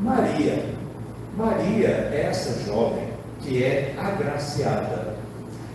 Maria, 0.00 0.64
Maria 1.36 2.10
é 2.12 2.26
essa 2.28 2.64
jovem 2.64 3.07
que 3.40 3.62
é 3.62 3.94
agraciada. 3.98 5.16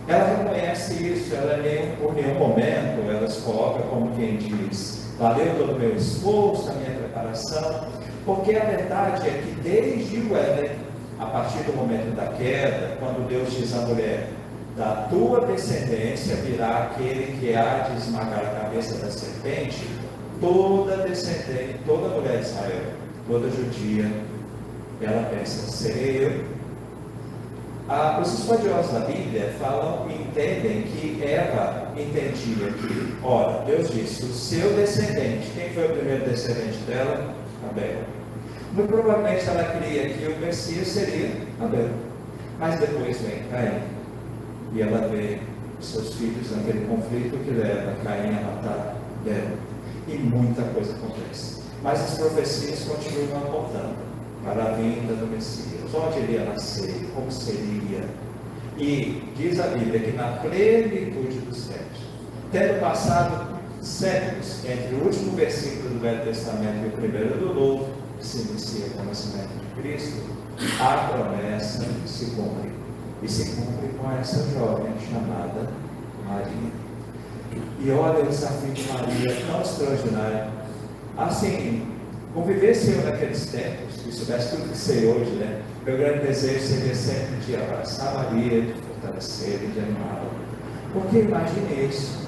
Ela 0.06 0.36
reconhece 0.36 1.02
isso, 1.02 1.34
ela 1.34 1.56
nem, 1.58 1.96
por 1.96 2.14
nenhum 2.14 2.34
momento 2.34 3.10
ela 3.10 3.28
se 3.28 3.40
coloca 3.40 3.82
como 3.84 4.14
quem 4.16 4.36
diz, 4.36 5.08
valeu 5.18 5.54
todo 5.56 5.72
o 5.72 5.78
meu 5.78 5.96
esforço, 5.96 6.70
a 6.70 6.74
minha 6.74 6.98
preparação, 6.98 7.88
porque 8.26 8.54
a 8.54 8.64
verdade 8.64 9.28
é 9.28 9.32
que 9.32 9.60
desde 9.62 10.18
o 10.18 10.36
Éden, 10.36 10.70
a 11.18 11.26
partir 11.26 11.62
do 11.62 11.74
momento 11.74 12.14
da 12.14 12.26
queda, 12.26 12.96
quando 13.00 13.26
Deus 13.28 13.50
diz 13.52 13.74
à 13.74 13.86
mulher, 13.86 14.28
da 14.76 15.06
tua 15.08 15.46
descendência 15.46 16.36
virá 16.36 16.90
aquele 16.90 17.38
que 17.38 17.54
há 17.54 17.88
de 17.88 17.96
esmagar 17.98 18.40
a 18.40 18.60
cabeça 18.64 18.96
da 18.96 19.10
serpente, 19.10 19.88
toda 20.40 20.96
descendente, 20.98 21.78
toda 21.86 22.08
mulher 22.08 22.38
de 22.38 22.44
Israel, 22.44 22.82
toda 23.28 23.48
judia, 23.48 24.10
ela 25.00 25.30
pensa, 25.30 25.70
serei 25.70 26.24
eu 26.24 26.53
ah, 27.86 28.18
os 28.22 28.32
estudiosos 28.32 28.92
da 28.92 29.00
Bíblia 29.00 29.54
falam 29.60 30.06
entendem 30.10 30.82
que 30.82 31.22
Eva 31.22 31.88
entendia 31.94 32.72
que, 32.72 33.14
ora, 33.22 33.62
Deus 33.66 33.90
disse, 33.90 34.24
o 34.24 34.32
seu 34.32 34.72
descendente, 34.74 35.50
quem 35.54 35.70
foi 35.74 35.84
o 35.84 35.96
primeiro 35.96 36.24
descendente 36.24 36.78
dela? 36.86 37.34
Abel. 37.68 37.98
Muito 38.72 38.88
provavelmente 38.88 39.46
ela 39.48 39.64
cria 39.64 40.08
que 40.08 40.26
o 40.26 40.38
Messias 40.38 40.88
seria 40.88 41.30
Abel. 41.60 41.90
Mas 42.58 42.80
depois 42.80 43.20
vem 43.20 43.42
Caim. 43.50 43.82
E 44.72 44.80
ela 44.80 45.06
vê 45.08 45.40
seus 45.80 46.14
filhos 46.14 46.50
naquele 46.56 46.86
conflito 46.86 47.36
que 47.44 47.50
leva 47.50 47.94
Caim 48.02 48.30
a 48.30 48.40
matar 48.40 48.96
Abel. 49.20 49.58
E 50.08 50.16
muita 50.16 50.62
coisa 50.62 50.94
acontece. 50.94 51.60
Mas 51.82 52.00
as 52.00 52.18
profecias 52.18 52.84
continuam 52.84 53.42
apontando 53.42 54.13
para 54.42 54.64
a 54.64 54.72
vinda 54.72 55.14
do 55.14 55.26
Messias, 55.30 55.94
onde 55.94 56.18
ele 56.18 56.32
ia 56.34 56.44
nascer, 56.44 57.08
como 57.14 57.30
seria. 57.30 58.04
E 58.76 59.22
diz 59.36 59.60
a 59.60 59.68
Bíblia 59.68 60.00
que 60.00 60.12
na 60.16 60.38
plenitude 60.38 61.38
dos 61.40 61.66
tempos, 61.66 62.00
tendo 62.50 62.80
passado 62.80 63.54
séculos 63.80 64.64
entre 64.64 64.94
o 64.96 65.04
último 65.04 65.32
versículo 65.32 65.90
do 65.90 66.00
Velho 66.00 66.24
Testamento 66.24 66.84
e 66.84 66.88
o 66.88 66.92
primeiro 66.92 67.38
do 67.38 67.54
Novo, 67.54 67.88
que 68.18 68.26
se 68.26 68.38
inicia 68.48 68.88
com 68.90 69.02
o 69.02 69.04
nascimento 69.06 69.48
de 69.48 69.82
Cristo, 69.82 70.22
a 70.80 71.08
promessa 71.08 71.84
se 72.06 72.26
cumpre. 72.26 72.72
E 73.22 73.28
se 73.28 73.52
cumpre 73.52 73.88
com 73.96 74.10
essa 74.12 74.46
jovem 74.50 74.92
chamada 75.10 75.70
Maria. 76.26 76.72
E 77.80 77.90
olha 77.90 78.22
o 78.22 78.26
desafio 78.26 78.72
de 78.72 78.86
Maria, 78.88 79.46
tão 79.46 79.60
extraordinário. 79.62 80.52
Assim, 81.16 81.86
convivesse 82.34 82.90
eu 82.90 83.04
naqueles 83.04 83.46
tempos, 83.46 83.94
se 84.02 84.12
soubesse 84.12 84.56
tudo 84.56 84.68
que 84.68 84.76
sei 84.76 85.06
hoje, 85.06 85.30
né? 85.32 85.62
Meu 85.86 85.96
grande 85.96 86.26
desejo 86.26 86.60
seria 86.60 86.94
sempre 86.94 87.36
de 87.46 87.56
abraçar 87.56 88.14
Maria, 88.14 88.60
de 88.60 88.72
fortalecer 88.72 89.60
e 89.62 89.66
de 89.68 89.78
animá-la. 89.78 90.30
Porque 90.92 91.18
imagine 91.18 91.88
isso. 91.88 92.18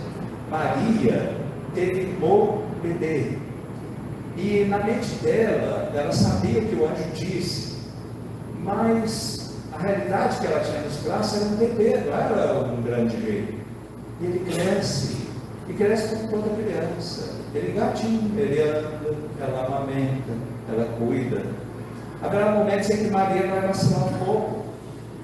Maria 0.49 1.35
teve 1.75 2.07
bebê. 2.83 3.39
E 4.37 4.67
na 4.69 4.79
mente 4.79 5.15
dela, 5.23 5.91
ela 5.95 6.13
sabia 6.13 6.61
que 6.61 6.75
o 6.77 6.85
anjo 6.85 7.05
disse, 7.15 7.77
mas 8.63 9.55
a 9.73 9.79
realidade 9.79 10.39
que 10.39 10.47
ela 10.47 10.61
tinha 10.61 10.81
nos 10.83 10.97
braços 10.99 11.41
era 11.41 11.51
um 11.51 11.57
bebê, 11.57 12.01
não 12.05 12.15
era 12.15 12.65
um 12.65 12.83
grande 12.83 13.17
rei. 13.17 13.59
E 14.21 14.25
ele 14.25 14.51
cresce, 14.51 15.17
e 15.69 15.73
cresce 15.73 16.17
como 16.17 16.29
toda 16.29 16.63
criança. 16.63 17.36
Ele 17.55 17.73
gatinho, 17.73 18.39
ele 18.39 18.61
anda, 18.63 19.15
ela 19.41 19.67
amamenta, 19.67 20.33
ela 20.71 20.85
cuida. 20.99 21.43
Haverá 22.23 22.53
momentos 22.53 22.91
em 22.91 22.97
que 22.97 23.11
Maria 23.11 23.47
vai 23.47 23.61
vacilar 23.69 24.07
um 24.07 24.25
pouco. 24.25 24.67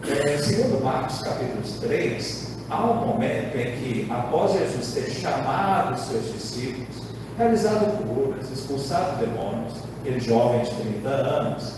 É, 0.09 0.37
segundo 0.39 0.83
Marcos 0.83 1.21
capítulo 1.23 1.63
3, 1.81 2.59
há 2.71 2.85
um 2.85 3.07
momento 3.07 3.57
em 3.57 3.77
que, 3.77 4.09
após 4.11 4.53
Jesus 4.53 4.95
ter 4.95 5.11
chamado 5.11 5.95
os 5.95 6.01
seus 6.01 6.33
discípulos, 6.33 7.03
realizado 7.39 8.05
curas, 8.05 8.51
expulsado 8.51 9.25
demônios, 9.25 9.75
aquele 10.01 10.21
jovem 10.21 10.63
de 10.63 10.71
30 10.71 11.09
anos, 11.09 11.75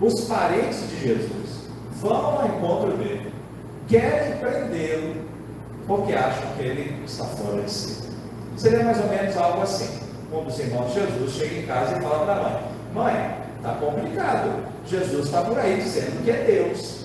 os 0.00 0.22
parentes 0.22 0.88
de 0.88 1.08
Jesus 1.08 1.68
vão 2.00 2.40
ao 2.40 2.46
encontro 2.46 2.96
dele, 2.96 3.32
querem 3.88 4.38
prendê-lo, 4.38 5.16
porque 5.86 6.12
acham 6.12 6.50
que 6.56 6.62
ele 6.62 7.04
está 7.04 7.24
fora 7.24 7.62
de 7.62 7.70
si. 7.70 8.13
Seria 8.56 8.84
mais 8.84 9.00
ou 9.00 9.08
menos 9.08 9.36
algo 9.36 9.62
assim. 9.62 10.00
Um 10.32 10.44
dos 10.44 10.58
irmãos 10.58 10.92
de 10.92 11.00
Jesus 11.00 11.32
chega 11.32 11.54
em 11.60 11.66
casa 11.66 11.98
e 11.98 12.02
fala 12.02 12.24
para 12.24 12.34
a 12.34 12.42
mãe: 12.42 12.62
Mãe, 12.92 13.36
está 13.56 13.72
complicado. 13.74 14.64
Jesus 14.86 15.26
está 15.26 15.42
por 15.42 15.58
aí 15.58 15.76
dizendo 15.76 16.22
que 16.24 16.30
é 16.30 16.44
Deus. 16.44 17.04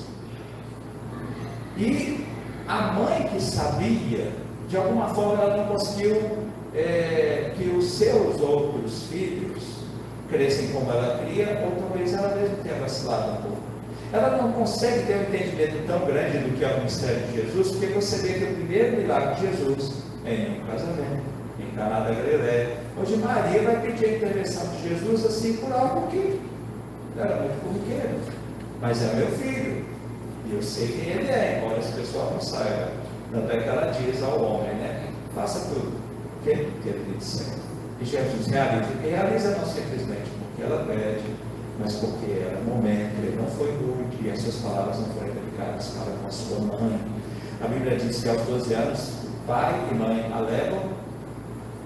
E 1.77 2.25
a 2.67 2.93
mãe 2.93 3.29
que 3.31 3.41
sabia, 3.41 4.31
de 4.67 4.77
alguma 4.77 5.07
forma 5.09 5.43
ela 5.43 5.57
não 5.57 5.65
conseguiu 5.67 6.17
é, 6.75 7.53
que 7.57 7.69
os 7.69 7.85
seus 7.85 8.39
outros 8.41 9.03
filhos 9.07 9.63
crescem 10.29 10.67
como 10.69 10.91
ela 10.91 11.17
cria, 11.23 11.65
ou 11.65 11.81
talvez 11.81 12.13
ela 12.13 12.35
mesma 12.35 12.57
tenha 12.63 12.75
vacilado 12.75 13.31
um 13.31 13.35
pouco. 13.37 13.57
Ela 14.11 14.37
não 14.37 14.51
consegue 14.51 15.05
ter 15.05 15.15
um 15.15 15.21
entendimento 15.21 15.87
tão 15.87 16.05
grande 16.05 16.39
do 16.39 16.57
que 16.57 16.63
é 16.63 16.67
o 16.67 16.77
ministério 16.77 17.19
de 17.27 17.41
Jesus, 17.41 17.71
porque 17.71 17.87
você 17.87 18.17
vê 18.17 18.33
que 18.33 18.43
o 18.43 18.55
primeiro 18.55 18.97
milagre 18.97 19.35
de 19.35 19.41
Jesus 19.41 19.93
é 20.25 20.33
em 20.33 20.61
um 20.61 20.65
casamento, 20.65 21.23
Caná 21.75 21.99
da 22.01 22.11
Galileia, 22.11 22.77
onde 22.99 23.17
Maria 23.17 23.61
vai 23.63 23.81
pedir 23.81 24.05
a 24.05 24.15
intervenção 24.17 24.67
de 24.67 24.89
Jesus 24.89 25.25
assim 25.25 25.53
por 25.57 25.71
algo 25.71 26.07
que 26.07 26.39
era 27.17 27.35
muito 27.35 27.63
corriqueiro. 27.63 28.19
Mas 28.81 29.01
é 29.03 29.13
meu 29.13 29.27
filho, 29.27 29.85
e 30.45 30.53
eu 30.53 30.61
sei 30.63 30.87
quem 30.87 31.09
ele 31.09 31.29
é, 31.29 31.61
embora 31.61 31.79
esse 31.79 31.91
pessoal 31.93 32.31
não 32.31 32.41
saiba. 32.41 32.89
Tanto 33.31 33.51
é 33.51 33.57
que 33.59 33.69
ela 33.69 33.91
diz 33.91 34.23
ao 34.23 34.41
homem, 34.41 34.73
né? 34.75 35.11
Faça 35.35 35.59
tudo. 35.69 35.99
O 36.39 36.43
que 36.43 36.49
ele 36.49 37.15
disser. 37.17 37.53
E 38.01 38.05
Jesus 38.05 38.47
realiza. 38.47 38.89
E 39.03 39.09
realiza 39.09 39.51
não 39.51 39.65
simplesmente 39.65 40.29
porque 40.39 40.63
ela 40.63 40.85
pede, 40.85 41.35
mas 41.79 41.95
porque 41.95 42.31
era 42.31 42.59
o 42.59 42.63
momento, 42.63 43.15
ele 43.21 43.37
não 43.39 43.47
foi 43.51 43.71
rude 43.71 44.17
e 44.25 44.31
as 44.31 44.41
suas 44.41 44.55
palavras 44.55 44.99
não 44.99 45.05
foram 45.07 45.33
delicadas 45.33 45.87
para 45.89 46.11
com 46.13 46.27
a 46.27 46.31
sua 46.31 46.59
mãe. 46.59 46.99
A 47.61 47.67
Bíblia 47.67 47.97
diz 47.97 48.23
que 48.23 48.29
aos 48.29 48.41
12 48.41 48.73
anos, 48.73 49.11
pai 49.45 49.73
e 49.91 49.93
mãe 49.93 50.31
a 50.33 50.39
levam, 50.39 50.98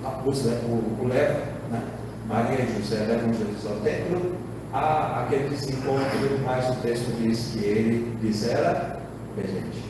o, 0.04 1.04
o 1.04 1.08
levam, 1.08 1.42
né? 1.72 1.82
Maria 2.28 2.60
e 2.60 2.82
José 2.82 3.06
levam 3.06 3.34
Jesus 3.34 3.66
ao 3.66 3.78
templo, 3.78 4.36
há 4.74 5.24
aquele 5.24 5.50
desencontro, 5.50 6.40
mas 6.46 6.70
o 6.70 6.76
texto 6.82 7.16
diz 7.22 7.52
que 7.54 7.60
ele 7.60 8.18
lhes 8.22 8.48
era 8.48 9.00
obediente. 9.32 9.84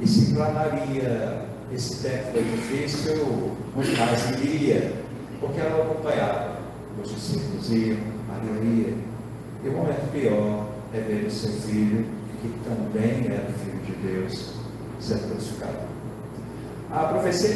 E 0.00 0.06
se 0.06 0.34
para 0.34 0.50
Maria 0.50 1.44
esse 1.72 2.06
tempo 2.06 2.32
foi 2.32 2.42
difícil, 2.42 3.56
muito 3.74 3.98
mais 3.98 4.30
iria, 4.30 4.92
porque 5.40 5.60
ela 5.60 5.82
acompanhava. 5.82 6.54
Os 7.02 7.10
discípulos 7.10 7.70
iam, 7.72 7.98
Maria 8.28 8.62
ia. 8.62 8.94
E 9.64 9.68
o 9.68 9.72
momento 9.72 10.12
pior 10.12 10.66
é 10.92 11.00
ver 11.00 11.26
o 11.26 11.30
seu 11.30 11.50
filho, 11.52 12.06
que 12.40 12.52
também 12.68 13.26
era 13.26 13.50
filho 13.52 13.80
de 13.84 13.92
Deus, 14.06 14.52
sendo 15.00 15.32
crucificado. 15.32 15.93
A 16.94 17.08
profecia 17.08 17.50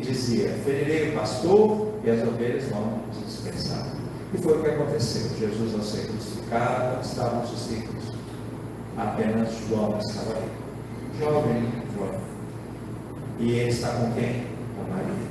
dizia: 0.00 0.50
ferirei 0.64 1.10
o 1.10 1.14
pastor 1.14 1.94
e 2.04 2.10
as 2.10 2.22
ovelhas 2.22 2.64
vão 2.68 3.00
se 3.12 3.24
dispersar. 3.24 3.88
E 4.32 4.38
foi 4.38 4.56
o 4.56 4.62
que 4.62 4.70
aconteceu. 4.70 5.36
Jesus, 5.36 5.74
ao 5.74 5.82
ser 5.82 6.06
crucificado, 6.06 7.00
estavam 7.02 7.42
os 7.42 7.50
discípulos. 7.50 8.04
Apenas 8.96 9.48
João 9.68 9.98
estava 9.98 10.36
ali. 10.36 10.48
Jovem 11.18 11.72
João. 11.96 12.14
E 13.40 13.50
ele 13.50 13.70
está 13.70 13.88
com 13.88 14.12
quem? 14.12 14.46
Com 14.76 14.88
Maria. 14.88 15.28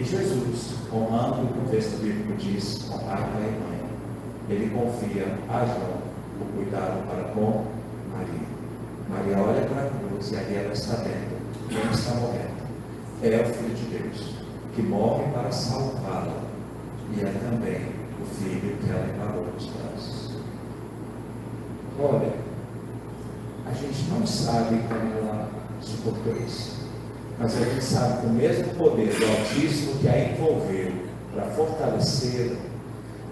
E 0.00 0.04
Jesus, 0.04 0.74
honrando 0.92 1.42
o 1.42 1.68
texto 1.70 1.96
bíblico 2.02 2.32
diz, 2.38 2.82
com 2.88 2.98
pai 2.98 3.18
e 3.18 3.38
mãe, 3.38 3.80
ele 4.48 4.70
confia 4.70 5.26
a 5.48 5.64
João 5.64 6.00
o 6.40 6.44
cuidado 6.56 7.06
para 7.06 7.22
com 7.34 7.66
Maria. 8.12 8.48
Maria 9.08 9.38
olha 9.38 9.66
para 9.68 9.86
a 9.86 9.90
cruz 9.90 10.32
e 10.32 10.36
ali 10.36 10.56
ela 10.56 10.72
está 10.72 10.96
vendo 10.96 11.40
quem 11.68 11.90
está 11.92 12.14
morrendo. 12.14 12.49
É 13.22 13.40
o 13.40 13.54
Filho 13.54 13.74
de 13.74 13.98
Deus, 13.98 14.34
que 14.74 14.82
morre 14.82 15.24
para 15.32 15.50
salvá-la. 15.50 16.42
E 17.16 17.20
é 17.20 17.24
também 17.24 17.88
o 18.20 18.24
filho 18.24 18.76
que 18.78 18.90
ela 18.90 19.06
embalou 19.14 19.46
nos 19.52 19.66
braços. 19.66 20.30
Olha, 21.98 22.32
a 23.66 23.72
gente 23.72 24.10
não 24.10 24.26
sabe 24.26 24.80
como 24.88 25.18
ela 25.18 25.50
suportou 25.80 26.36
isso 26.36 26.80
mas 27.40 27.56
a 27.56 27.64
gente 27.64 27.82
sabe 27.82 28.20
que 28.20 28.26
o 28.26 28.30
mesmo 28.30 28.74
poder 28.74 29.18
do 29.18 29.24
Altíssimo 29.24 29.98
que 29.98 30.08
a 30.08 30.30
envolveu 30.30 30.92
para 31.34 31.44
fortalecê-la, 31.46 32.56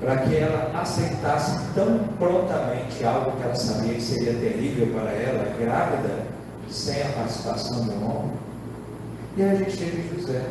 para 0.01 0.17
que 0.17 0.35
ela 0.35 0.81
aceitasse 0.81 1.59
tão 1.75 1.99
prontamente 2.19 3.05
algo 3.05 3.33
que 3.33 3.43
ela 3.43 3.55
sabia 3.55 3.95
que 3.95 4.01
seria 4.01 4.33
terrível 4.33 4.87
para 4.95 5.11
ela, 5.11 5.55
grávida, 5.61 6.23
sem 6.71 7.03
a 7.03 7.09
participação 7.09 7.85
do 7.85 7.93
homem. 8.03 8.48
E 9.39 9.43
a 9.45 9.55
gente 9.55 9.77
teve 9.77 10.17
José, 10.17 10.43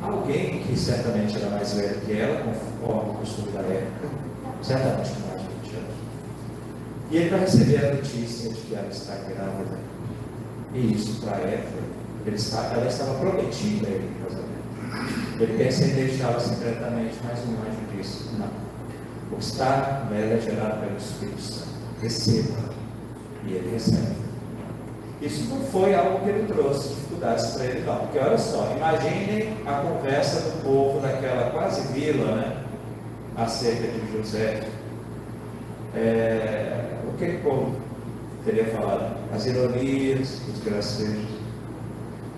alguém 0.00 0.62
que 0.62 0.78
certamente 0.78 1.36
era 1.36 1.50
mais 1.50 1.72
velho 1.72 2.00
que 2.02 2.12
ela, 2.16 2.40
conforme 2.44 3.10
o 3.10 3.14
costume 3.14 3.50
da 3.50 3.58
época, 3.58 4.08
certamente 4.62 5.10
com 5.10 5.28
mais 5.28 5.42
de 5.42 5.48
20 5.48 5.74
anos. 5.74 5.94
E 7.10 7.16
ele 7.16 7.30
vai 7.30 7.40
receber 7.40 7.84
a 7.84 7.94
notícia 7.94 8.50
de 8.50 8.60
que 8.60 8.74
ela 8.76 8.86
está 8.86 9.16
grávida. 9.16 9.78
E 10.72 10.92
isso 10.94 11.20
para 11.22 11.40
está, 12.32 12.70
ela 12.72 12.86
estava 12.86 13.18
prometida 13.18 13.88
a 13.88 13.90
ele 13.90 14.14
em 14.14 14.24
casamento. 14.24 15.42
Ele 15.42 15.58
pensa 15.58 15.84
em 15.84 15.94
deixá-la 15.94 16.38
secretamente, 16.38 17.16
mas 17.24 17.40
o 17.40 17.50
anjo 17.50 17.96
disse: 17.96 18.28
Não. 18.38 19.36
O 19.36 19.40
estar 19.40 20.08
nela 20.08 20.34
é 20.34 20.40
gerado 20.40 20.78
pelo 20.86 20.96
Espírito 20.96 21.40
Santo. 21.40 21.68
Receba. 22.00 22.60
E 23.44 23.54
ele 23.54 23.72
recebe. 23.72 24.22
Isso 25.20 25.52
não 25.52 25.60
foi 25.64 25.96
algo 25.96 26.20
que 26.20 26.28
ele 26.28 26.46
trouxe 26.46 27.01
dificuldades 27.22 27.46
para 27.52 27.64
ele, 27.64 27.84
não. 27.86 27.96
Porque 27.98 28.18
olha 28.18 28.38
só, 28.38 28.72
imaginem 28.76 29.56
a 29.66 29.72
conversa 29.80 30.40
do 30.40 30.62
povo 30.62 31.00
daquela 31.00 31.50
quase 31.50 31.92
vila, 31.92 32.34
né? 32.36 32.56
Acerca 33.36 33.86
de 33.86 34.12
José. 34.12 34.62
É, 35.94 36.98
o 37.08 37.16
que 37.16 37.24
o 37.24 37.40
povo 37.40 37.76
teria 38.44 38.66
falado? 38.66 39.16
As 39.32 39.46
ironias, 39.46 40.40
os 40.48 40.64
gracejos. 40.64 41.42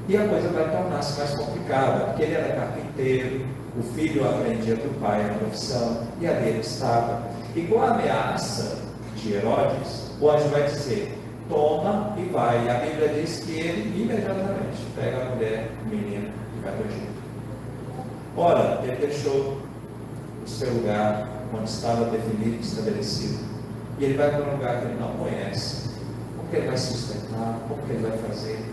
E 0.07 0.17
a 0.17 0.29
coisa 0.29 0.49
vai 0.49 0.71
tornar-se 0.71 1.19
mais 1.19 1.35
complicada, 1.35 2.05
porque 2.07 2.25
ele 2.25 2.35
era 2.35 2.55
carpinteiro, 2.55 3.47
o 3.79 3.83
filho 3.95 4.29
aprendia 4.29 4.77
do 4.77 5.01
pai 5.01 5.25
a 5.25 5.35
profissão, 5.35 6.03
e 6.21 6.27
ali 6.27 6.49
ele 6.51 6.61
estava. 6.61 7.23
E 7.57 7.63
com 7.63 7.81
a 7.81 7.93
ameaça 7.93 8.77
de 9.17 9.33
Herodes, 9.33 10.11
o 10.21 10.31
anjo 10.31 10.49
vai 10.49 10.65
dizer: 10.65 11.19
toma 11.49 12.15
e 12.19 12.25
vai. 12.27 12.65
E 12.65 12.71
a 12.71 12.75
Bíblia 12.75 13.09
diz 13.09 13.41
que 13.41 13.53
ele 13.53 14.03
imediatamente 14.03 14.83
pega 14.95 15.23
a 15.23 15.35
mulher, 15.35 15.71
o 15.85 15.89
menino, 15.89 16.31
e 16.57 16.61
vai 16.63 16.73
para 16.73 16.83
o 16.83 16.89
Egito. 16.89 17.25
Ora, 18.37 18.81
ele 18.83 18.97
deixou 18.97 19.59
o 20.45 20.49
seu 20.49 20.73
lugar 20.73 21.29
onde 21.53 21.71
estava 21.71 22.07
definido 22.07 22.57
e 22.57 22.61
estabelecido. 22.61 23.39
E 23.99 24.05
ele 24.05 24.17
vai 24.17 24.31
para 24.31 24.43
um 24.45 24.53
lugar 24.53 24.81
que 24.81 24.87
ele 24.87 24.99
não 24.99 25.13
conhece. 25.13 25.91
Como 26.37 26.49
que 26.49 26.57
ele 26.57 26.67
vai 26.67 26.77
sustentar? 26.77 27.59
Como 27.69 27.83
que 27.83 27.93
ele 27.93 28.07
vai 28.07 28.19
fazer? 28.19 28.65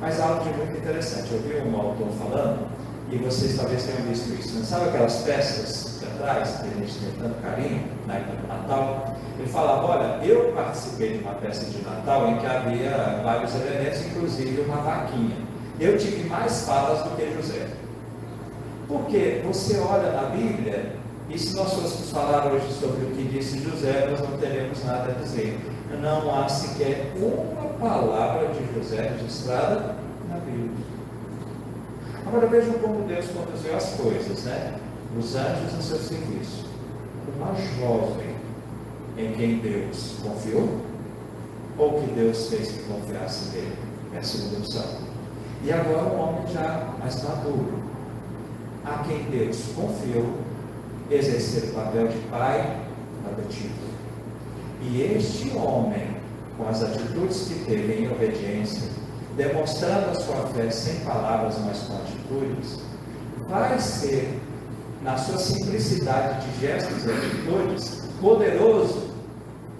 Mas 0.00 0.18
algo 0.18 0.42
de 0.42 0.56
muito 0.56 0.78
interessante. 0.78 1.30
Eu 1.32 1.40
vi 1.40 1.68
um 1.68 1.78
autor 1.78 2.08
falando, 2.18 2.66
e 3.10 3.18
vocês 3.18 3.56
talvez 3.56 3.84
tenham 3.84 4.08
visto 4.08 4.32
isso. 4.40 4.54
Não 4.54 4.60
né? 4.60 4.66
sabe 4.66 4.88
aquelas 4.88 5.16
peças 5.22 5.98
teatrais 6.00 6.56
que 6.56 6.66
a 6.66 6.80
gente 6.80 6.98
tem 6.98 7.12
tanto 7.20 7.42
carinho 7.42 7.84
na 8.06 8.14
época 8.14 8.36
do 8.36 8.48
Natal? 8.48 9.09
Ele 9.40 9.48
falava: 9.48 9.86
Olha, 9.86 10.24
eu 10.24 10.52
participei 10.52 11.16
de 11.16 11.24
uma 11.24 11.32
peça 11.32 11.64
de 11.64 11.82
Natal 11.82 12.28
em 12.28 12.36
que 12.36 12.46
havia 12.46 13.20
vários 13.24 13.54
elementos, 13.54 14.04
inclusive 14.04 14.60
uma 14.60 14.76
vaquinha. 14.76 15.36
Eu 15.78 15.96
tive 15.96 16.28
mais 16.28 16.66
falas 16.66 17.02
do 17.04 17.16
que 17.16 17.32
José. 17.34 17.68
Porque 18.86 19.40
você 19.46 19.78
olha 19.78 20.12
na 20.12 20.28
Bíblia, 20.28 20.92
e 21.30 21.38
se 21.38 21.56
nós 21.56 21.72
fôssemos 21.72 22.10
falar 22.10 22.52
hoje 22.52 22.70
sobre 22.72 23.06
o 23.06 23.10
que 23.12 23.22
disse 23.24 23.60
José, 23.60 24.08
nós 24.10 24.20
não 24.20 24.36
teremos 24.36 24.84
nada 24.84 25.10
a 25.10 25.22
dizer. 25.22 25.58
Não 26.02 26.38
há 26.38 26.46
sequer 26.48 27.12
uma 27.16 27.70
palavra 27.80 28.48
de 28.48 28.74
José 28.74 29.14
registrada 29.16 29.94
na 30.28 30.36
Bíblia. 30.36 30.70
Agora 32.26 32.46
vejam 32.46 32.74
como 32.74 33.08
Deus 33.08 33.26
conduziu 33.28 33.74
as 33.74 33.90
coisas, 33.94 34.44
né? 34.44 34.74
Os 35.18 35.34
anjos 35.34 35.72
no 35.72 35.82
seu 35.82 35.98
serviço. 35.98 36.66
Uma 37.36 37.54
jovem 37.54 38.39
em 39.20 39.32
quem 39.32 39.58
Deus 39.58 40.16
confiou, 40.22 40.80
ou 41.78 42.00
que 42.00 42.10
Deus 42.12 42.48
fez 42.48 42.68
que 42.68 42.82
confiasse 42.84 43.50
nele. 43.50 43.76
É 44.14 44.18
a 44.18 44.22
segunda 44.22 44.58
opção. 44.58 44.84
E 45.62 45.72
agora 45.72 46.04
um 46.04 46.20
homem 46.20 46.52
já 46.52 46.94
mais 46.98 47.22
maduro, 47.22 47.80
a 48.84 49.04
quem 49.04 49.24
Deus 49.24 49.62
confiou 49.76 50.38
exercer 51.10 51.70
o 51.70 51.74
papel 51.74 52.08
de 52.08 52.18
pai 52.30 52.80
adotivo. 53.26 53.90
E 54.82 55.02
este 55.02 55.56
homem 55.56 56.20
com 56.56 56.68
as 56.68 56.82
atitudes 56.82 57.48
que 57.48 57.64
teve 57.64 58.02
em 58.02 58.12
obediência, 58.12 58.88
demonstrando 59.36 60.10
a 60.10 60.14
sua 60.14 60.46
fé 60.48 60.70
sem 60.70 60.96
palavras, 61.00 61.56
mas 61.64 61.78
com 61.80 61.96
atitudes, 61.96 62.78
vai 63.48 63.78
ser, 63.78 64.38
na 65.02 65.16
sua 65.16 65.38
simplicidade 65.38 66.46
de 66.46 66.60
gestos 66.60 67.04
e 67.06 67.10
atitudes, 67.10 68.00
poderoso 68.20 69.09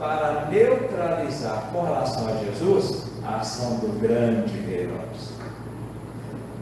para 0.00 0.46
neutralizar 0.46 1.68
com 1.70 1.82
relação 1.82 2.26
a 2.26 2.32
Jesus 2.42 3.04
a 3.22 3.36
ação 3.36 3.76
do 3.80 4.00
grande 4.00 4.58
Herodes. 4.72 5.28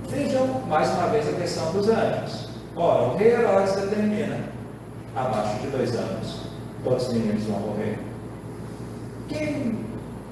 Vejam 0.09 0.45
mais 0.67 0.91
uma 0.91 1.07
vez 1.07 1.29
a 1.29 1.33
questão 1.41 1.73
dos 1.73 1.89
anjos. 1.89 2.49
Ora, 2.75 3.03
o 3.03 3.17
rei 3.17 3.35
Herodes 3.35 3.77
determina, 3.77 4.41
abaixo 5.15 5.61
de 5.61 5.69
dois 5.69 5.95
anos, 5.95 6.41
todos 6.83 7.07
os 7.07 7.13
meninos 7.13 7.45
vão 7.45 7.61
morrer. 7.61 8.01
Quem 9.29 9.85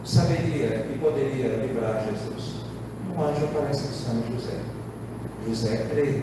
saberia 0.04 0.86
e 0.92 0.98
poderia 1.00 1.48
livrar 1.58 2.04
Jesus? 2.06 2.56
Um 3.14 3.22
anjo 3.22 3.44
aparece 3.44 3.86
em 3.86 3.92
São 3.92 4.34
José. 4.34 4.58
José 5.46 5.86
crê 5.90 6.22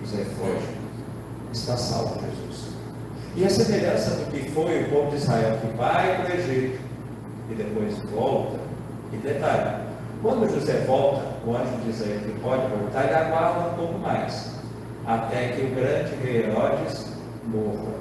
José 0.00 0.24
foge, 0.24 0.78
está 1.52 1.76
salvo 1.76 2.20
Jesus. 2.20 2.47
E 3.38 3.44
a 3.44 3.48
semelhança 3.48 4.16
do 4.16 4.32
que 4.32 4.50
foi 4.50 4.82
o 4.82 4.88
povo 4.90 5.10
de 5.10 5.16
Israel 5.18 5.58
que 5.60 5.68
vai 5.76 6.16
para 6.16 6.34
o 6.34 6.38
Egito 6.40 6.80
e 7.48 7.54
depois 7.54 7.96
volta, 8.10 8.58
e 9.12 9.16
detalhe, 9.18 9.84
quando 10.20 10.52
José 10.52 10.84
volta, 10.88 11.24
o 11.46 11.54
anjo 11.54 11.78
diz 11.86 12.02
a 12.02 12.06
ele 12.06 12.32
que 12.32 12.40
pode 12.40 12.66
voltar, 12.66 13.04
ele 13.04 13.14
aguarda 13.14 13.70
um 13.70 13.74
pouco 13.74 13.98
mais, 14.00 14.54
até 15.06 15.52
que 15.52 15.66
o 15.66 15.70
grande 15.70 16.16
rei 16.16 16.46
Herodes 16.46 17.06
morra. 17.46 17.94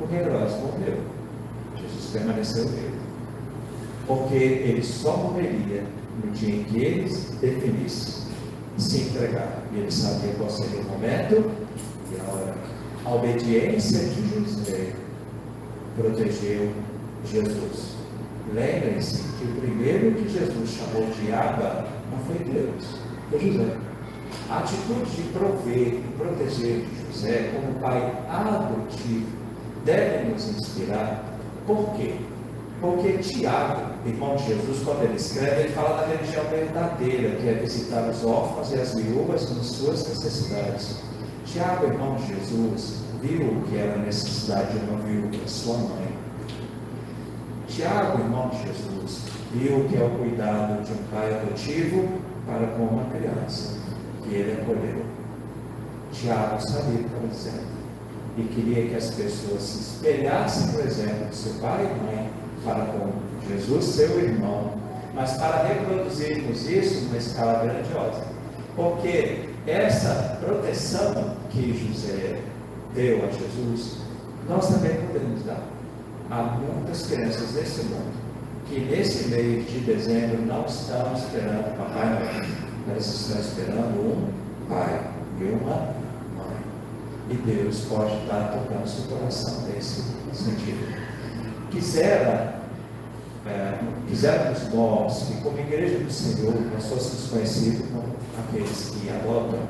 O 0.00 0.06
rei 0.10 0.22
Herodes 0.22 0.56
morreu. 0.56 0.98
Jesus 1.76 2.10
permaneceu 2.12 2.66
vivo. 2.66 2.96
Porque 4.04 4.34
ele 4.34 4.82
só 4.82 5.16
morreria 5.16 5.84
no 6.24 6.32
dia 6.32 6.56
em 6.56 6.64
que 6.64 6.84
eles 6.84 7.30
definissem 7.40 8.24
se 8.76 9.02
entregar. 9.02 9.62
E 9.72 9.78
ele 9.78 9.92
sabia 9.92 10.32
qual 10.36 10.50
seria 10.50 10.80
o 10.80 10.84
momento. 10.86 11.65
A 13.06 13.14
obediência 13.14 14.00
de 14.00 14.28
José 14.34 14.92
protegeu 15.96 16.72
Jesus. 17.24 17.94
Lembrem-se 18.52 19.22
que 19.38 19.44
o 19.44 19.60
primeiro 19.60 20.16
que 20.16 20.28
Jesus 20.28 20.70
chamou 20.70 21.08
de 21.12 21.32
Abba 21.32 21.86
não 22.10 22.18
foi 22.24 22.44
Deus, 22.52 22.98
foi 23.30 23.38
José. 23.38 23.76
A 24.50 24.58
atitude 24.58 25.08
de 25.08 25.22
prover 25.28 25.86
e 25.86 26.14
proteger 26.18 26.84
José 27.12 27.52
como 27.54 27.78
pai 27.78 28.12
adotivo 28.28 29.26
deve 29.84 30.30
nos 30.30 30.48
inspirar. 30.48 31.24
Por 31.64 31.94
quê? 31.94 32.16
Porque 32.80 33.18
Tiago, 33.18 33.82
irmão 34.04 34.34
de 34.34 34.46
Jesus, 34.46 34.82
quando 34.84 35.04
ele 35.04 35.14
escreve, 35.14 35.60
ele 35.60 35.68
fala 35.68 36.00
da 36.00 36.08
religião 36.08 36.42
verdadeira, 36.50 37.36
que 37.36 37.48
é 37.48 37.54
visitar 37.54 38.10
os 38.10 38.24
órfãos 38.24 38.72
e 38.72 38.80
as 38.80 38.94
viúvas 38.96 39.48
nas 39.56 39.66
suas 39.66 40.08
necessidades. 40.08 41.05
Tiago, 41.56 41.86
irmão 41.86 42.18
Jesus, 42.18 42.96
viu 43.22 43.40
o 43.40 43.62
que 43.62 43.78
era 43.78 43.94
a 43.94 44.04
necessidade 44.04 44.78
de 44.78 44.90
uma 44.90 45.00
viúva, 45.00 45.38
sua 45.46 45.78
mãe. 45.78 46.08
Tiago, 47.66 48.18
irmão 48.18 48.50
de 48.50 48.58
Jesus, 48.58 49.22
viu 49.54 49.88
que 49.88 49.96
é 49.96 50.04
o 50.04 50.10
cuidado 50.18 50.84
de 50.84 50.92
um 50.92 51.02
pai 51.10 51.34
adotivo 51.34 52.20
para 52.46 52.66
com 52.66 52.82
uma 52.82 53.04
criança 53.06 53.78
que 54.22 54.34
ele 54.34 54.60
acolheu. 54.60 55.02
Tiago 56.12 56.60
sabia 56.60 57.00
o 57.00 57.30
que 57.30 58.42
e 58.42 58.44
queria 58.54 58.90
que 58.90 58.94
as 58.94 59.10
pessoas 59.12 59.62
se 59.62 59.78
espelhassem 59.78 60.74
no 60.74 60.80
exemplo 60.80 61.32
seu 61.32 61.54
pai 61.54 61.86
e 61.86 62.04
mãe 62.04 62.30
para 62.66 62.84
com 62.84 63.12
Jesus, 63.48 63.82
seu 63.82 64.20
irmão, 64.22 64.74
mas 65.14 65.32
para 65.38 65.68
reproduzirmos 65.68 66.68
isso 66.68 67.06
numa 67.06 67.16
escala 67.16 67.64
grandiosa. 67.64 68.26
Porque 68.76 69.55
essa 69.66 70.38
proteção 70.40 71.36
que 71.50 71.72
José 71.72 72.40
deu 72.94 73.24
a 73.24 73.30
Jesus, 73.30 73.98
nós 74.48 74.68
também 74.68 74.96
podemos 75.06 75.44
dar. 75.44 75.62
Há 76.30 76.42
muitas 76.42 77.06
crianças 77.06 77.52
nesse 77.54 77.82
mundo 77.84 78.26
que 78.68 78.80
nesse 78.80 79.28
mês 79.28 79.66
de 79.70 79.80
dezembro 79.80 80.44
não 80.44 80.64
estão 80.66 81.14
esperando 81.14 81.76
Papai 81.76 82.08
Noel, 82.10 82.46
elas 82.88 83.06
estão 83.06 83.40
esperando 83.40 84.00
um 84.00 84.68
pai 84.68 85.08
e 85.40 85.44
uma 85.44 85.94
mãe. 86.36 86.56
E 87.30 87.34
Deus 87.34 87.80
pode 87.88 88.14
estar 88.22 88.52
tocando 88.52 88.88
seu 88.88 89.04
coração 89.04 89.62
nesse 89.68 90.02
sentido. 90.32 90.96
Quisera, 91.70 92.60
é, 93.46 93.78
quiséramos 94.08 94.72
nós 94.72 95.22
que 95.24 95.40
como 95.42 95.58
igreja 95.58 95.98
do 95.98 96.10
Senhor 96.10 96.54
nós 96.72 96.86
fôssemos 96.86 97.30
conhecidos 97.30 97.86
como 97.92 98.15
aqueles 98.38 98.90
que 98.90 99.08
adotam, 99.10 99.60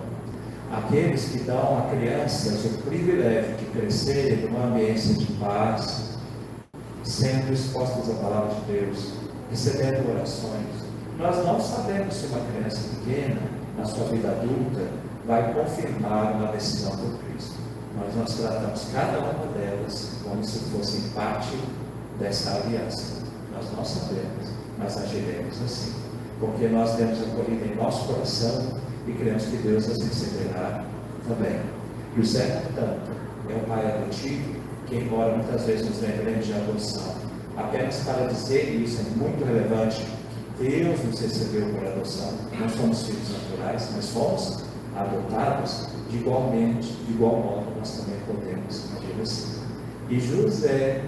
aqueles 0.72 1.24
que 1.26 1.38
dão 1.40 1.78
a 1.78 1.82
crianças 1.90 2.64
o 2.64 2.78
privilégio 2.82 3.56
de 3.56 3.64
crescer 3.66 4.48
numa 4.50 4.66
ambiência 4.66 5.14
de 5.14 5.26
paz, 5.34 6.16
sendo 7.04 7.52
expostas 7.52 8.10
à 8.10 8.14
palavra 8.14 8.54
de 8.54 8.72
Deus, 8.72 9.12
recebendo 9.50 10.10
orações. 10.10 10.86
Nós 11.18 11.36
não 11.44 11.60
sabemos 11.60 12.14
se 12.14 12.26
uma 12.26 12.40
criança 12.40 12.80
pequena, 12.88 13.40
na 13.78 13.84
sua 13.84 14.04
vida 14.06 14.28
adulta, 14.28 14.86
vai 15.26 15.52
confirmar 15.52 16.32
uma 16.32 16.52
decisão 16.52 16.96
por 16.96 17.18
Cristo. 17.18 17.54
Mas 17.96 18.14
nós 18.14 18.34
tratamos 18.34 18.88
cada 18.92 19.18
uma 19.18 19.46
delas 19.54 20.10
como 20.22 20.44
se 20.44 20.58
fosse 20.70 21.00
parte 21.14 21.56
dessa 22.18 22.56
aliança. 22.56 23.22
Nós 23.54 23.64
não 23.74 23.84
sabemos, 23.84 24.48
mas 24.78 24.96
agiremos 24.98 25.62
assim. 25.62 26.05
Porque 26.40 26.68
nós 26.68 26.96
temos 26.96 27.20
acolhido 27.22 27.64
em 27.64 27.76
nosso 27.76 28.06
coração 28.06 28.78
e 29.06 29.12
cremos 29.12 29.44
que 29.44 29.56
Deus 29.58 29.88
as 29.88 29.98
receberá 29.98 30.84
também. 31.26 31.60
José, 32.16 32.62
portanto, 32.62 33.10
é 33.48 33.54
o 33.54 33.66
pai 33.66 33.86
adotivo 33.86 34.56
que 34.86 34.96
embora 34.96 35.36
muitas 35.36 35.64
vezes 35.64 35.88
nos 35.88 36.00
lembremos 36.00 36.46
de 36.46 36.52
adoção, 36.52 37.14
apenas 37.56 37.96
para 38.04 38.26
dizer, 38.26 38.68
e 38.72 38.84
isso 38.84 39.00
é 39.00 39.18
muito 39.18 39.44
relevante, 39.44 40.06
que 40.56 40.68
Deus 40.68 41.04
nos 41.04 41.20
recebeu 41.20 41.66
por 41.74 41.86
adoção, 41.86 42.32
não 42.58 42.68
somos 42.68 43.04
filhos 43.04 43.30
naturais, 43.32 43.90
mas 43.94 44.08
fomos 44.10 44.64
adotados, 44.96 45.88
de 46.08 46.18
igualmente, 46.18 46.92
de 46.92 47.12
igual 47.12 47.36
modo 47.36 47.66
nós 47.78 47.98
também 47.98 48.20
podemos 48.26 48.84
agir 48.96 49.20
assim. 49.20 49.60
E 50.08 50.20
José, 50.20 51.02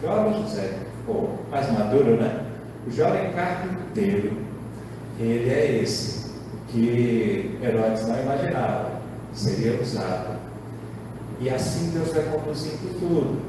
jovem 0.00 0.42
José, 0.42 0.78
ou 1.06 1.38
mais 1.50 1.70
maduro, 1.72 2.16
né? 2.16 2.44
O 2.86 2.90
jovem 2.90 3.32
carpinteiro, 3.32 4.36
ele 5.22 5.50
é 5.50 5.80
esse 5.82 6.28
que 6.68 7.58
Herodes 7.62 8.06
não 8.06 8.20
imaginava, 8.20 9.00
seria 9.32 9.80
usado 9.80 10.38
e 11.40 11.48
assim 11.50 11.90
Deus 11.90 12.12
vai 12.12 12.24
conduzindo 12.24 12.98
tudo. 12.98 13.40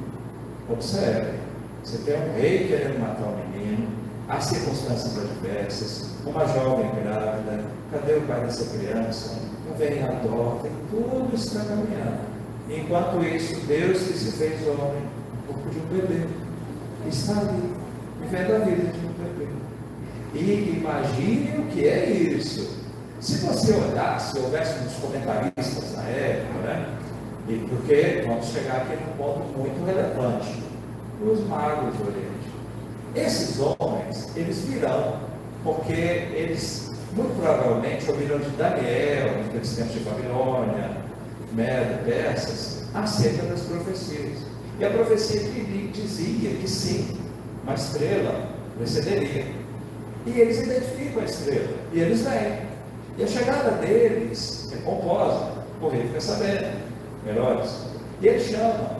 Observe, 0.69 1.39
você 1.83 1.97
tem 1.99 2.15
um 2.15 2.33
rei 2.35 2.67
querendo 2.67 2.99
matar 2.99 3.29
um 3.29 3.51
menino, 3.51 3.87
há 4.27 4.39
circunstâncias 4.39 5.17
adversas, 5.17 6.09
uma 6.23 6.45
jovem 6.45 6.91
grávida, 7.01 7.63
cadê 7.91 8.13
o 8.13 8.21
pai 8.21 8.41
dessa 8.41 8.77
criança? 8.77 9.39
Velho 9.77 10.05
adota, 10.05 10.67
e 10.67 10.71
tudo 10.91 11.31
está 11.33 11.61
caminhando. 11.61 12.19
Enquanto 12.69 13.23
isso, 13.23 13.59
Deus 13.65 13.97
que 13.97 14.13
se 14.13 14.31
fez 14.33 14.67
homem, 14.67 15.03
corpo 15.47 15.69
de 15.69 15.79
um 15.79 15.85
bebê, 15.85 16.27
está 17.07 17.39
ali, 17.39 17.73
vivendo 18.21 18.55
a 18.55 18.59
vida 18.65 18.91
de. 18.91 19.08
E 20.33 20.77
imagine 20.77 21.59
o 21.59 21.65
que 21.65 21.87
é 21.87 22.09
isso. 22.09 22.77
Se 23.19 23.37
você 23.45 23.73
olhasse, 23.73 24.33
se 24.33 24.39
houvesse 24.39 24.79
uns 24.85 24.93
comentaristas 24.93 25.93
na 25.95 26.03
época, 26.03 26.59
né? 26.59 26.97
E 27.47 27.55
porque 27.67 28.23
vamos 28.25 28.45
chegar 28.47 28.77
aqui 28.77 28.95
num 28.95 29.17
ponto 29.17 29.57
muito 29.57 29.85
relevante. 29.85 30.63
Os 31.21 31.47
magos 31.47 31.95
do 31.95 32.07
Oriente. 32.07 32.49
Esses 33.15 33.59
homens, 33.59 34.29
eles 34.35 34.59
virão, 34.65 35.19
porque 35.63 35.91
eles 35.91 36.91
muito 37.13 37.35
provavelmente 37.41 38.09
ouviram 38.09 38.37
de 38.37 38.49
Daniel, 38.51 39.43
naqueles 39.43 39.75
tempos 39.75 39.93
de 39.93 39.99
Babilônia, 40.01 40.91
Medo, 41.53 42.05
Persas, 42.05 42.83
acerca 42.93 43.47
das 43.47 43.61
profecias. 43.61 44.39
E 44.79 44.85
a 44.85 44.89
profecia 44.91 45.41
que 45.41 45.91
dizia 45.91 46.51
que 46.51 46.67
sim, 46.67 47.17
uma 47.63 47.73
estrela 47.73 48.49
precederia. 48.77 49.58
E 50.29 50.41
eles 50.41 50.59
identificam 50.59 51.23
a 51.23 51.25
estrela, 51.25 51.77
e 51.91 51.99
eles 51.99 52.21
vêm. 52.21 52.59
E 53.17 53.23
a 53.23 53.27
chegada 53.27 53.71
deles 53.71 54.71
é 54.71 54.75
pomposa, 54.77 55.51
o 55.81 55.89
rei 55.89 56.03
fica 56.03 56.21
sabendo. 56.21 56.67
Herodes. 57.27 57.71
E 58.21 58.27
eles 58.27 58.43
chamam. 58.43 58.99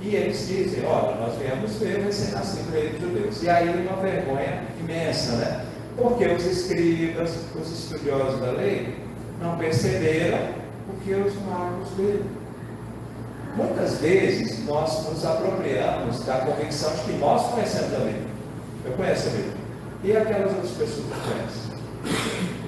E 0.00 0.14
eles 0.14 0.46
dizem, 0.46 0.84
olha, 0.84 1.16
nós 1.16 1.36
viemos 1.38 1.76
ver 1.76 2.00
o 2.00 2.04
recém-nascido 2.04 2.70
rei 2.72 2.90
dos 2.90 3.00
judeus. 3.00 3.42
E 3.42 3.48
aí 3.48 3.86
uma 3.86 3.96
vergonha 4.02 4.62
imensa, 4.78 5.36
né? 5.36 5.64
Porque 5.96 6.26
os 6.26 6.44
escribas, 6.44 7.34
os 7.54 7.72
estudiosos 7.72 8.40
da 8.40 8.50
lei, 8.52 8.94
não 9.40 9.56
perceberam 9.56 10.38
o 10.90 10.96
que 11.02 11.14
os 11.14 11.34
magos 11.46 11.88
viram. 11.96 12.26
Muitas 13.56 13.98
vezes 13.98 14.66
nós 14.66 15.06
nos 15.08 15.24
apropriamos 15.24 16.24
da 16.24 16.40
convicção 16.40 16.92
de 16.94 17.00
que 17.02 17.12
nós 17.12 17.46
conhecemos 17.52 17.94
a 17.94 17.98
lei. 17.98 18.22
Eu 18.84 18.92
conheço 18.92 19.28
a 19.28 19.32
lei. 19.32 19.55
E 20.06 20.16
aquelas 20.16 20.52
outras 20.52 20.70
pessoas 20.70 21.04
não 21.10 21.18
conhecem. 21.18 21.66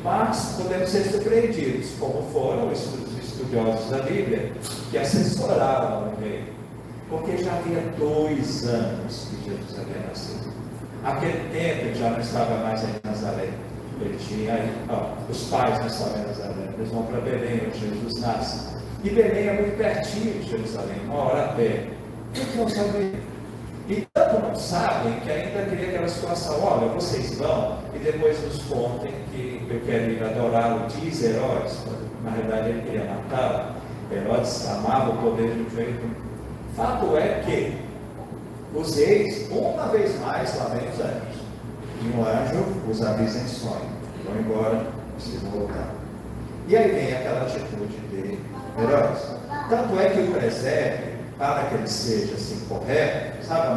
Mas 0.03 0.57
podemos 0.61 0.91
ser 0.91 1.05
surpreendidos, 1.05 1.91
como 2.01 2.21
foram 2.33 2.73
os 2.73 2.81
estudiosos 3.23 3.91
da 3.91 3.99
Bíblia, 3.99 4.51
que 4.91 4.99
assessoravam 4.99 6.09
o 6.09 6.21
rei, 6.21 6.43
porque 7.09 7.37
já 7.37 7.53
havia 7.53 7.81
dois 7.97 8.67
anos 8.67 9.29
que 9.31 9.51
Jesus 9.51 9.79
havia 9.79 10.09
nascido. 10.09 10.53
Aquele 11.05 11.49
tempo 11.53 11.87
ele 11.87 11.95
já 11.95 12.11
não 12.11 12.21
estava 12.21 12.57
mais 12.57 12.83
em 12.83 12.89
Nazaré. 13.05 13.51
Ele 14.01 14.19
tinha 14.19 14.55
aí, 14.55 14.73
os 15.31 15.45
pais 15.45 15.79
não 15.79 15.87
estavam 15.87 16.19
em 16.19 16.27
Nazaré, 16.27 16.75
eles 16.77 16.89
vão 16.91 17.05
para 17.05 17.21
Belém, 17.21 17.63
onde 17.69 17.79
Jesus 17.79 18.21
nasce. 18.21 18.67
E 19.05 19.11
Belém 19.11 19.47
é 19.47 19.53
muito 19.53 19.79
pertinho 19.79 20.43
de 20.43 20.51
Jerusalém, 20.51 20.99
uma 21.05 21.15
hora 21.15 21.45
a 21.45 21.49
pé. 21.53 21.87
Que 22.35 22.59
não 22.59 22.69
sabem? 22.69 23.13
E 23.89 24.07
tanto 24.13 24.39
não 24.47 24.55
sabem 24.55 25.19
que 25.21 25.31
ainda 25.31 25.65
queria 25.71 25.89
aquela 25.89 26.09
situação, 26.09 26.63
olha, 26.63 26.89
vocês 26.89 27.35
vão 27.39 27.79
e 27.95 27.99
depois 27.99 28.39
nos 28.43 28.63
contem 28.65 29.15
que 29.33 29.67
eu 29.71 29.81
quero 29.87 30.11
ir 30.11 30.23
adorá-lo, 30.23 30.87
diz 30.89 31.23
Herodes, 31.23 31.79
na 32.23 32.31
realidade 32.33 32.69
ele 32.69 32.83
queria 32.83 33.05
matá-lo. 33.05 33.75
Herodes 34.13 34.69
amava 34.69 35.11
o 35.13 35.17
poder 35.17 35.55
de 35.55 35.63
um 35.63 35.71
jeito. 35.71 36.05
Fato 36.77 37.17
é 37.17 37.41
que 37.47 37.79
os 38.75 38.95
reis, 38.95 39.49
uma 39.51 39.89
vez 39.89 40.21
mais, 40.21 40.55
lá 40.59 40.67
vem 40.67 40.87
os 40.87 41.01
anjos. 41.01 41.39
E 42.03 42.09
um 42.15 42.23
anjo 42.23 42.91
os 42.91 43.03
avisa 43.03 43.39
em 43.39 43.49
sonho. 43.49 43.89
Vão 44.27 44.39
embora, 44.39 44.87
precisam 45.15 45.51
voltar. 45.51 45.95
E 46.67 46.77
aí 46.77 46.91
vem 46.91 47.17
aquela 47.17 47.43
atitude 47.43 47.97
de 48.11 48.39
Herodes. 48.79 49.23
Tanto 49.71 49.99
é 49.99 50.11
que 50.11 50.21
o 50.21 50.33
presépio, 50.33 51.09
para 51.39 51.65
que 51.65 51.75
ele 51.75 51.89
seja 51.89 52.35
assim 52.35 52.61
correto, 52.69 53.38
sabe 53.49 53.69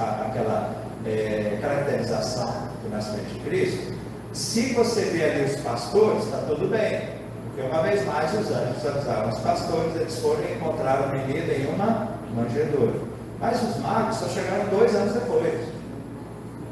a 0.00 0.26
aquela 0.26 0.74
é, 1.06 1.58
caracterização 1.62 2.52
do 2.82 2.90
nascimento 2.90 3.32
de 3.32 3.40
Cristo? 3.40 3.94
Se 4.32 4.72
você 4.74 5.02
vê 5.02 5.24
ali 5.24 5.44
os 5.44 5.60
pastores, 5.60 6.24
está 6.24 6.38
tudo 6.38 6.68
bem. 6.68 7.22
Porque 7.46 7.62
uma 7.68 7.82
vez 7.82 8.04
mais 8.04 8.32
os 8.32 8.50
anjos 8.50 8.84
avisaram 8.84 9.28
os 9.28 9.38
pastores, 9.38 9.94
eles 9.94 10.18
foram 10.18 10.42
encontrar 10.50 11.02
o 11.02 11.16
menino 11.16 11.52
em 11.52 11.66
uma 11.72 12.08
manjedoura. 12.34 12.94
Mas 13.38 13.62
os 13.62 13.76
magos 13.78 14.16
só 14.16 14.26
chegaram 14.28 14.66
dois 14.70 14.92
anos 14.94 15.14
depois. 15.14 15.68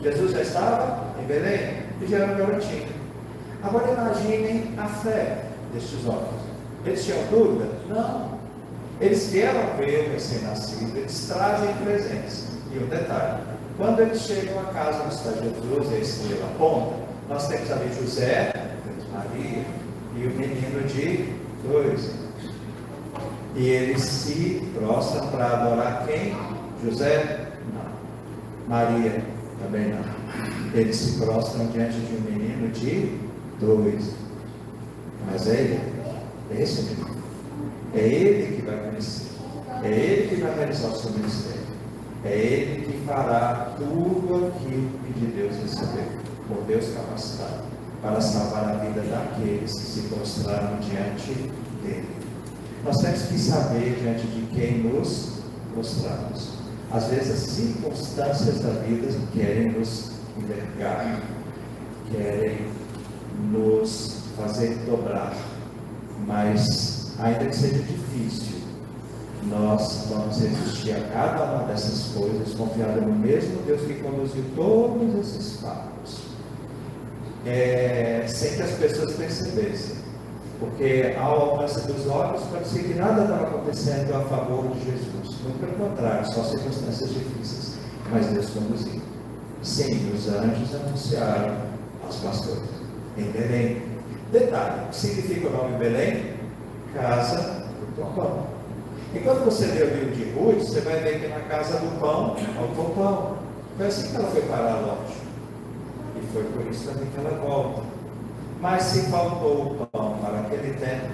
Jesus 0.03 0.33
já 0.33 0.41
estava 0.41 1.05
em 1.23 1.27
Belém 1.27 1.85
e 2.01 2.07
já 2.07 2.19
era 2.19 2.35
garotinho. 2.35 2.89
Agora 3.63 3.93
imaginem 3.93 4.75
a 4.77 4.87
fé 4.87 5.45
destes 5.73 6.05
homens. 6.05 6.41
Eles 6.85 7.05
tinham 7.05 7.23
dúvida? 7.31 7.69
Não. 7.89 8.40
Eles 9.01 9.29
vieram 9.29 9.77
ver 9.79 10.09
o 10.09 10.13
recém-nascido, 10.13 10.99
eles 10.99 11.27
trazem 11.27 11.73
presentes. 11.77 12.45
E 12.73 12.79
um 12.79 12.87
detalhe: 12.87 13.43
quando 13.77 14.01
eles 14.01 14.21
chegam 14.21 14.61
à 14.61 14.65
casa 14.65 15.03
onde 15.05 15.15
está 15.15 15.31
Jesus, 15.31 15.91
e 15.91 15.95
a 15.95 15.99
estrela 15.99 16.47
aponta, 16.55 16.97
nós 17.29 17.49
temos 17.49 17.71
ali 17.71 17.91
José, 17.95 18.53
Maria, 19.11 19.65
e 20.15 20.27
o 20.27 20.31
menino 20.31 20.87
de 20.87 21.35
dois. 21.67 22.11
E 23.57 23.69
eles 23.69 24.03
se 24.03 24.63
prostram 24.75 25.27
para 25.29 25.47
adorar 25.47 26.07
quem? 26.07 26.37
José? 26.85 27.49
Não. 27.73 28.69
Maria? 28.69 29.25
Também 29.63 29.89
não. 29.89 30.05
Eles 30.75 30.97
se 30.97 31.19
prostram 31.19 31.67
diante 31.69 31.99
de 31.99 32.17
um 32.17 32.21
menino 32.21 32.69
de 32.69 33.19
dois. 33.59 34.15
Mas 35.31 35.49
é 35.49 35.55
ele. 35.55 35.81
É 36.53 36.63
esse 36.63 36.83
menino. 36.83 37.20
É 37.95 37.99
ele 37.99 38.57
que 38.57 38.63
vai 38.63 38.77
conhecer. 38.79 39.27
É 39.83 39.89
ele 39.89 40.29
que 40.29 40.43
vai 40.43 40.55
realizar 40.55 40.89
o 40.89 40.97
seu 40.97 41.11
ministério. 41.13 41.61
É 42.25 42.37
ele 42.37 42.87
que 42.87 43.07
fará 43.07 43.75
tudo 43.79 44.49
aquilo 44.49 44.91
que 45.07 45.21
de 45.21 45.27
Deus 45.27 45.57
recebeu. 45.57 46.21
Por 46.47 46.65
Deus 46.65 46.89
capacitado 46.95 47.71
para 48.03 48.21
salvar 48.21 48.65
a 48.65 48.73
vida 48.79 49.03
daqueles 49.03 49.75
que 49.75 49.87
se 49.87 50.01
prostraram 50.03 50.79
diante 50.79 51.33
dele. 51.83 52.09
Nós 52.85 52.97
temos 52.97 53.23
que 53.23 53.39
saber 53.39 53.99
diante 54.01 54.27
de 54.27 54.47
quem 54.55 54.79
nos 54.79 55.41
prostramos. 55.75 56.61
Às 56.91 57.07
vezes 57.09 57.31
as 57.31 57.51
circunstâncias 57.51 58.61
da 58.61 58.71
vida 58.81 59.09
querem 59.33 59.73
nos 59.73 60.13
envergar, 60.37 61.21
querem 62.11 62.59
nos 63.53 64.23
fazer 64.37 64.77
dobrar, 64.87 65.37
mas 66.27 67.00
ainda 67.21 67.47
que 67.47 67.57
seja 67.57 67.83
difícil, 67.83 68.61
nós 69.45 70.07
vamos 70.11 70.41
resistir 70.41 70.93
a 70.93 71.01
cada 71.13 71.45
uma 71.45 71.65
dessas 71.65 72.13
coisas, 72.15 72.55
confiado 72.55 73.01
no 73.01 73.15
mesmo 73.15 73.63
Deus 73.67 73.81
que 73.83 73.95
conduziu 73.95 74.45
todos 74.55 75.15
esses 75.19 75.61
fatos 75.61 76.31
é, 77.47 78.25
sem 78.27 78.57
que 78.57 78.63
as 78.63 78.71
pessoas 78.73 79.15
percebessem. 79.15 79.97
Porque 80.59 81.17
ao 81.19 81.53
alcance 81.53 81.87
dos 81.87 82.07
olhos 82.07 82.43
parecia 82.53 82.83
que 82.83 82.95
nada 82.95 83.23
estava 83.23 83.45
acontecendo 83.45 84.15
a 84.15 84.21
favor 84.25 84.69
de 84.75 84.85
Jesus. 84.85 85.41
Muito 85.43 85.59
pelo 85.59 85.89
contrário, 85.89 86.31
só 86.31 86.45
circunstâncias 86.45 87.09
difíceis. 87.11 87.79
Mas 88.13 88.27
Deus 88.27 88.51
conduziu. 88.51 89.01
Sim, 89.63 90.13
os 90.15 90.29
anjos 90.29 90.75
anunciaram 90.75 91.57
aos 92.05 92.17
pastores 92.17 92.69
em 93.17 93.25
Belém. 93.31 93.83
Detalhe, 94.31 94.85
o 94.85 94.89
que 94.89 94.97
significa 94.97 95.49
o 95.49 95.51
nome 95.51 95.79
Belém? 95.79 96.30
Casa 96.95 97.67
do 97.97 98.15
pão. 98.15 98.47
E 99.15 99.19
quando 99.21 99.45
você 99.45 99.67
lê 99.67 99.83
o 99.83 99.95
livro 99.95 100.15
de 100.15 100.31
Ruth, 100.33 100.69
você 100.69 100.81
vai 100.81 101.01
ver 101.01 101.21
que 101.21 101.29
na 101.29 101.41
casa 101.41 101.79
do 101.79 102.01
pão 102.01 102.37
é 102.37 102.63
o 102.63 102.95
pão. 102.95 103.39
Foi 103.77 103.87
assim 103.87 104.11
que 104.11 104.17
ela 104.17 104.29
foi 104.31 104.43
parar 104.43 104.81
longe 104.81 105.31
foi 106.33 106.45
por 106.45 106.67
isso 106.71 106.89
também 106.89 107.09
que 107.11 107.19
ela 107.19 107.39
volta. 107.39 107.83
Mas 108.61 108.83
se 108.83 109.11
faltou 109.11 109.73
o 109.81 109.87
pão 109.87 110.19
para 110.19 110.41
aquele 110.41 110.75
tempo, 110.75 111.07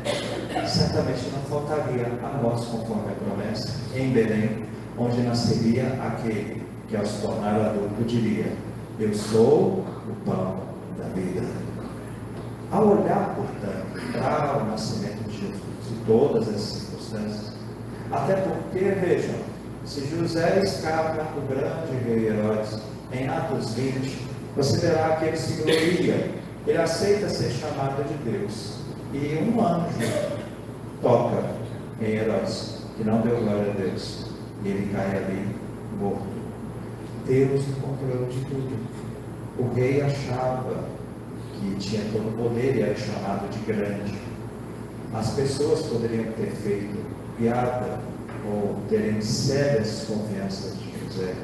certamente 0.66 1.30
não 1.30 1.40
faltaria 1.42 2.06
a 2.22 2.42
nós, 2.42 2.64
conforme 2.64 3.12
a 3.12 3.24
promessa, 3.24 3.68
em 3.94 4.10
Belém, 4.10 4.64
onde 4.98 5.22
nasceria 5.22 5.86
aquele 6.02 6.62
que, 6.88 6.96
ao 6.96 7.06
se 7.06 7.22
tornar 7.22 7.54
adulto, 7.54 8.02
diria: 8.04 8.52
Eu 8.98 9.14
sou 9.14 9.84
o 10.08 10.16
pão 10.24 10.56
da 10.98 11.08
vida. 11.14 11.46
Ao 12.72 12.84
olhar, 12.84 13.36
portanto, 13.36 14.12
para 14.12 14.58
o 14.58 14.66
nascimento 14.66 15.22
de 15.28 15.38
Jesus 15.38 15.65
e 15.90 16.06
todas 16.06 16.48
as 16.48 16.60
circunstâncias, 16.60 17.52
até 18.10 18.36
porque, 18.36 18.78
vejam, 18.78 19.34
se 19.84 20.06
José 20.06 20.60
escapa 20.62 21.22
do 21.22 21.48
grande 21.48 21.96
rei 22.04 22.28
Herodes 22.28 22.78
em 23.12 23.28
Atos 23.28 23.74
20, 23.74 24.26
você 24.56 24.78
verá 24.78 25.16
que 25.16 25.26
ele 25.26 25.36
se 25.36 25.62
gloria, 25.62 26.30
ele 26.66 26.78
aceita 26.78 27.28
ser 27.28 27.50
chamado 27.50 28.02
de 28.04 28.30
Deus. 28.30 28.78
E 29.12 29.36
um 29.36 29.64
anjo 29.64 29.86
toca 31.00 31.44
em 32.00 32.16
Herodes, 32.16 32.78
que 32.96 33.04
não 33.04 33.20
deu 33.20 33.38
glória 33.40 33.70
a 33.70 33.74
Deus, 33.74 34.26
e 34.64 34.68
ele 34.68 34.92
cai 34.92 35.16
ali 35.16 35.48
morto. 36.00 36.26
Deus 37.26 37.66
no 37.68 37.76
controle 37.76 38.32
de 38.32 38.44
tudo. 38.46 38.76
O 39.58 39.74
rei 39.74 40.02
achava 40.02 40.84
que 41.54 41.76
tinha 41.76 42.02
todo 42.12 42.28
o 42.28 42.32
poder 42.32 42.76
e 42.76 42.82
era 42.82 42.96
chamado 42.96 43.48
de 43.50 43.58
grande. 43.60 44.25
As 45.18 45.30
pessoas 45.30 45.82
poderiam 45.82 46.32
ter 46.32 46.50
feito 46.50 47.04
piada 47.38 48.00
ou 48.46 48.76
terem 48.88 49.20
cega 49.20 49.80
desconfiança 49.80 50.70
de 50.76 50.92
José 51.06 51.34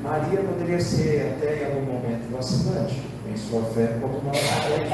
Maria 0.00 0.40
poderia 0.40 0.80
ser 0.80 1.36
até 1.36 1.62
em 1.62 1.64
algum 1.66 1.92
momento 1.92 2.30
vacilante 2.30 3.02
em 3.28 3.36
sua 3.36 3.62
fé, 3.62 3.98
como 4.00 4.22
não 4.22 4.34
falei. 4.34 4.86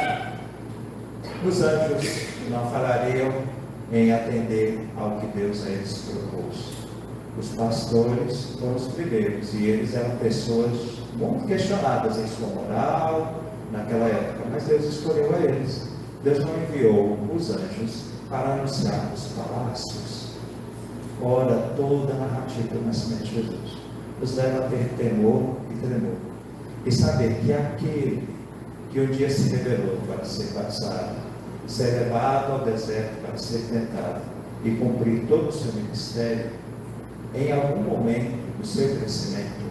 Os 1.44 1.62
anjos 1.62 2.28
não 2.48 2.70
falariam 2.70 3.32
em 3.92 4.12
atender 4.12 4.88
ao 4.96 5.18
que 5.20 5.26
Deus 5.38 5.66
a 5.66 5.70
eles 5.70 5.98
propôs. 6.08 6.72
Os 7.38 7.48
pastores 7.48 8.56
foram 8.58 8.76
os 8.76 8.88
primeiros 8.88 9.52
e 9.54 9.64
eles 9.64 9.94
eram 9.94 10.16
pessoas 10.16 10.72
muito 11.14 11.46
questionadas 11.46 12.18
em 12.18 12.26
sua 12.28 12.48
moral 12.48 13.42
naquela 13.70 14.06
época, 14.06 14.44
mas 14.50 14.64
Deus 14.64 14.84
escolheu 14.84 15.34
a 15.34 15.38
eles. 15.40 15.91
Deus 16.22 16.38
não 16.38 16.54
enviou 16.62 17.18
os 17.34 17.50
anjos 17.50 18.04
para 18.30 18.54
anunciar 18.54 19.10
os 19.12 19.24
palácios. 19.32 20.32
Ora, 21.20 21.72
toda 21.76 22.12
a 22.12 22.16
narrativa 22.16 22.74
do 22.74 22.86
nascimento 22.86 23.24
de 23.24 23.34
Jesus 23.34 23.78
nos 24.20 24.36
leva 24.36 24.66
a 24.66 24.68
ter 24.68 24.88
temor 24.96 25.56
e 25.70 25.74
tremor. 25.84 26.16
E 26.86 26.92
saber 26.92 27.40
que 27.40 27.52
aquele 27.52 28.28
que 28.92 29.00
um 29.00 29.06
dia 29.06 29.28
se 29.28 29.48
revelou 29.48 29.98
para 30.06 30.24
ser 30.24 30.52
batizado, 30.52 31.16
ser 31.66 32.04
levado 32.04 32.52
ao 32.52 32.64
deserto 32.64 33.20
para 33.24 33.36
ser 33.36 33.62
tentado 33.70 34.20
e 34.64 34.70
cumprir 34.72 35.26
todo 35.28 35.48
o 35.48 35.52
seu 35.52 35.72
ministério, 35.72 36.50
em 37.34 37.50
algum 37.50 37.82
momento 37.82 38.58
do 38.58 38.66
seu 38.66 38.96
crescimento, 38.96 39.62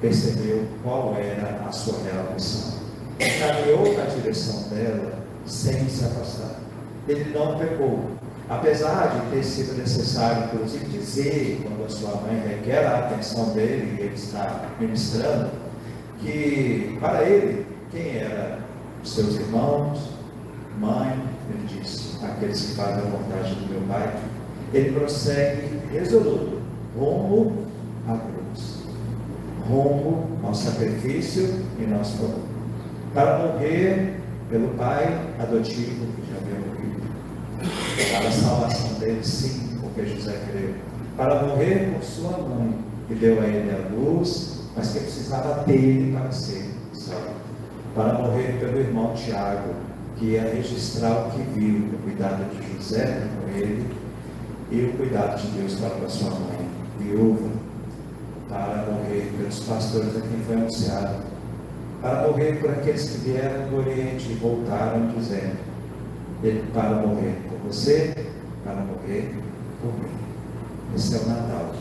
percebeu 0.00 0.64
qual 0.82 1.14
era 1.16 1.66
a 1.66 1.72
sua 1.72 1.98
real 2.04 2.32
missão. 2.32 2.78
Caminhou 3.18 3.96
na 3.96 4.04
direção 4.04 4.68
dela 4.68 5.17
sem 5.48 5.88
se 5.88 6.04
afastar. 6.04 6.60
Ele 7.08 7.32
não 7.32 7.58
pecou, 7.58 8.18
Apesar 8.48 9.08
de 9.08 9.36
ter 9.36 9.44
sido 9.44 9.76
necessário, 9.76 10.44
inclusive, 10.44 10.86
dizer, 10.86 11.60
quando 11.62 11.84
a 11.84 11.88
sua 11.90 12.16
mãe 12.22 12.42
requer 12.48 12.86
a 12.86 13.00
atenção 13.00 13.50
dele 13.50 13.98
e 13.98 14.04
ele 14.04 14.14
está 14.14 14.70
ministrando, 14.80 15.50
que 16.18 16.96
para 16.98 17.24
ele, 17.24 17.66
quem 17.90 18.16
era? 18.16 18.60
Seus 19.04 19.34
irmãos, 19.34 20.14
mãe, 20.80 21.22
ele 21.50 21.66
disse, 21.66 22.24
aqueles 22.24 22.62
que 22.62 22.74
fazem 22.74 23.02
a 23.02 23.10
vontade 23.10 23.54
do 23.54 23.68
meu 23.70 23.82
pai, 23.82 24.14
ele 24.72 24.92
prossegue 24.92 25.80
resoluto, 25.92 26.62
rumo 26.96 27.66
à 28.08 28.16
cruz, 28.16 28.78
rumo 29.68 30.38
ao 30.42 30.54
sacrifício 30.54 31.66
em 31.78 31.86
nosso 31.86 32.16
favor, 32.16 32.40
para 33.12 33.38
morrer 33.38 34.20
pelo 34.48 34.68
pai 34.76 35.18
adotivo 35.38 36.06
que 36.16 36.30
já 36.30 36.38
havia 36.38 36.68
para 38.18 38.28
a 38.28 38.32
salvação 38.32 38.92
dele, 38.98 39.24
sim, 39.24 39.78
porque 39.80 40.06
José 40.06 40.40
creu. 40.50 40.74
Para 41.16 41.42
morrer 41.42 41.94
por 41.94 42.04
sua 42.04 42.38
mãe, 42.38 42.78
que 43.08 43.14
deu 43.14 43.40
a 43.40 43.46
ele 43.46 43.70
a 43.70 43.94
luz, 43.94 44.60
mas 44.76 44.92
que 44.92 45.00
precisava 45.00 45.64
dele 45.64 46.16
para 46.16 46.30
ser 46.30 46.70
salvo. 46.92 47.34
Para 47.94 48.14
morrer 48.14 48.58
pelo 48.60 48.78
irmão 48.78 49.14
Tiago, 49.14 49.74
que 50.16 50.26
ia 50.26 50.42
registrar 50.42 51.26
o 51.26 51.30
que 51.30 51.42
viu, 51.58 51.88
o 51.92 51.98
cuidado 52.02 52.44
de 52.54 52.76
José 52.76 53.26
com 53.40 53.58
ele, 53.58 53.86
e 54.70 54.84
o 54.84 54.92
cuidado 54.96 55.40
de 55.40 55.48
Deus 55.58 55.74
para 55.74 55.90
com 55.90 56.08
sua 56.08 56.30
mãe, 56.30 56.68
viúva, 57.00 57.48
para 58.48 58.86
morrer 58.86 59.32
pelos 59.36 59.60
pastores 59.60 60.16
a 60.16 60.20
quem 60.20 60.40
foi 60.46 60.56
anunciado, 60.56 61.16
para 62.00 62.28
morrer 62.28 62.60
por 62.60 62.70
aqueles 62.70 63.10
que 63.10 63.18
vieram 63.30 63.68
do 63.68 63.78
Oriente 63.78 64.30
e 64.30 64.34
voltaram 64.34 65.08
dizendo, 65.16 65.58
para 66.72 66.90
morrer 66.90 67.36
por 67.48 67.72
você, 67.72 68.14
para 68.64 68.76
morrer 68.76 69.34
por 69.82 69.92
mim. 69.94 70.10
Esse 70.94 71.16
é 71.16 71.18
o 71.18 71.28
Natal. 71.28 71.74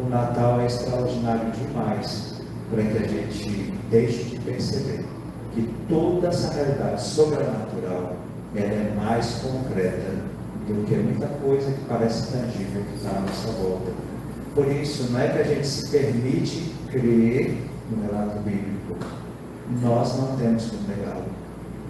O 0.00 0.08
Natal 0.08 0.60
é 0.60 0.66
extraordinário 0.66 1.50
demais 1.52 2.42
para 2.70 2.82
que 2.82 2.98
a 2.98 3.06
gente 3.06 3.72
deixe 3.90 4.24
de 4.24 4.40
perceber 4.40 5.04
que 5.54 5.68
toda 5.88 6.28
essa 6.28 6.52
realidade 6.54 7.02
sobrenatural 7.02 8.16
ela 8.54 8.66
é 8.66 8.94
mais 8.96 9.42
concreta 9.42 10.10
do 10.66 10.86
que 10.86 10.94
muita 10.94 11.26
coisa 11.26 11.70
que 11.70 11.84
parece 11.88 12.32
tangível 12.32 12.82
que 12.82 12.96
está 12.96 13.10
à 13.10 13.20
nossa 13.20 13.48
volta. 13.52 13.90
Por 14.54 14.66
isso, 14.66 15.10
não 15.10 15.20
é 15.20 15.28
que 15.28 15.38
a 15.38 15.44
gente 15.44 15.66
se 15.66 15.90
permite 15.90 16.74
crer 16.90 17.62
no 17.90 18.02
relato 18.02 18.38
bíblico. 18.40 18.96
Nós 19.80 20.16
não 20.18 20.36
temos 20.36 20.64
como 20.66 20.88
negá-lo. 20.88 21.24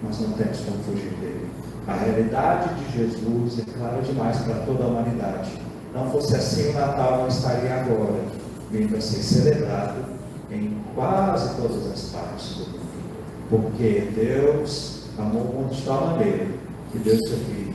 Nós 0.03 0.19
não 0.19 0.31
temos 0.31 0.59
como 0.59 0.83
fugir 0.83 1.13
dele. 1.19 1.47
A 1.87 1.95
realidade 1.95 2.75
de 2.75 2.97
Jesus 2.97 3.59
é 3.59 3.77
clara 3.77 4.01
demais 4.01 4.37
para 4.39 4.55
toda 4.65 4.83
a 4.83 4.87
humanidade. 4.87 5.51
Não 5.93 6.09
fosse 6.09 6.35
assim, 6.35 6.69
o 6.69 6.73
Natal 6.73 7.19
não 7.19 7.27
estaria 7.27 7.73
agora 7.81 8.21
vindo 8.71 8.97
a 8.97 9.01
ser 9.01 9.21
celebrado 9.21 9.95
em 10.49 10.77
quase 10.95 11.55
todas 11.55 11.91
as 11.91 12.01
partes 12.09 12.55
do 12.55 12.65
mundo. 12.71 12.79
Porque 13.49 14.09
Deus 14.15 15.03
amou 15.17 15.41
o 15.41 15.61
mundo 15.61 15.75
de 15.75 15.81
tal 15.83 16.07
maneira 16.07 16.47
que 16.91 16.97
Deus 16.99 17.19
seu 17.27 17.37
Filho, 17.37 17.73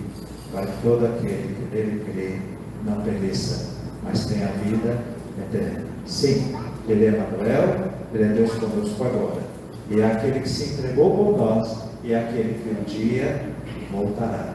para 0.53 0.67
que 0.67 0.83
todo 0.83 1.07
aquele 1.07 1.55
que 1.55 1.71
dele 1.71 2.05
crê 2.11 2.41
não 2.85 3.03
pereça, 3.03 3.69
mas 4.03 4.27
tenha 4.27 4.49
vida 4.65 4.99
eterna. 5.39 5.85
Sim, 6.07 6.57
Ele 6.89 7.07
é 7.07 7.11
Manuel, 7.11 7.91
Ele 8.15 8.25
é 8.25 8.29
Deus 8.29 8.53
conosco 8.55 9.05
agora. 9.05 9.48
E 9.91 10.01
é 10.01 10.07
aquele 10.07 10.41
que 10.41 10.49
se 10.49 10.75
entregou 10.75 11.17
por 11.17 11.39
nós, 11.39 11.79
e 12.05 12.13
é 12.13 12.19
aquele 12.19 12.55
que 12.63 12.69
um 12.69 12.85
dia 12.85 13.43
voltará. 13.91 14.55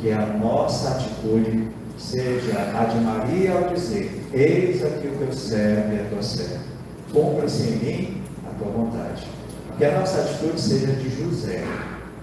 Que 0.00 0.10
a 0.10 0.26
nossa 0.26 0.96
atitude 0.96 1.68
seja 1.96 2.58
a 2.74 2.84
de 2.84 3.00
Maria 3.00 3.52
ao 3.52 3.74
dizer: 3.74 4.28
Eis 4.32 4.84
aqui 4.84 5.08
o 5.08 5.18
teu 5.18 5.32
servo 5.32 5.94
e 5.94 6.00
a 6.00 6.04
tua 6.10 6.22
serva. 6.22 6.64
Cumpra-se 7.12 7.62
em 7.62 7.76
mim 7.76 8.22
a 8.46 8.58
tua 8.58 8.72
vontade. 8.72 9.26
Que 9.78 9.84
a 9.84 9.98
nossa 9.98 10.20
atitude 10.20 10.60
seja 10.60 10.92
de 10.92 11.08
José, 11.10 11.64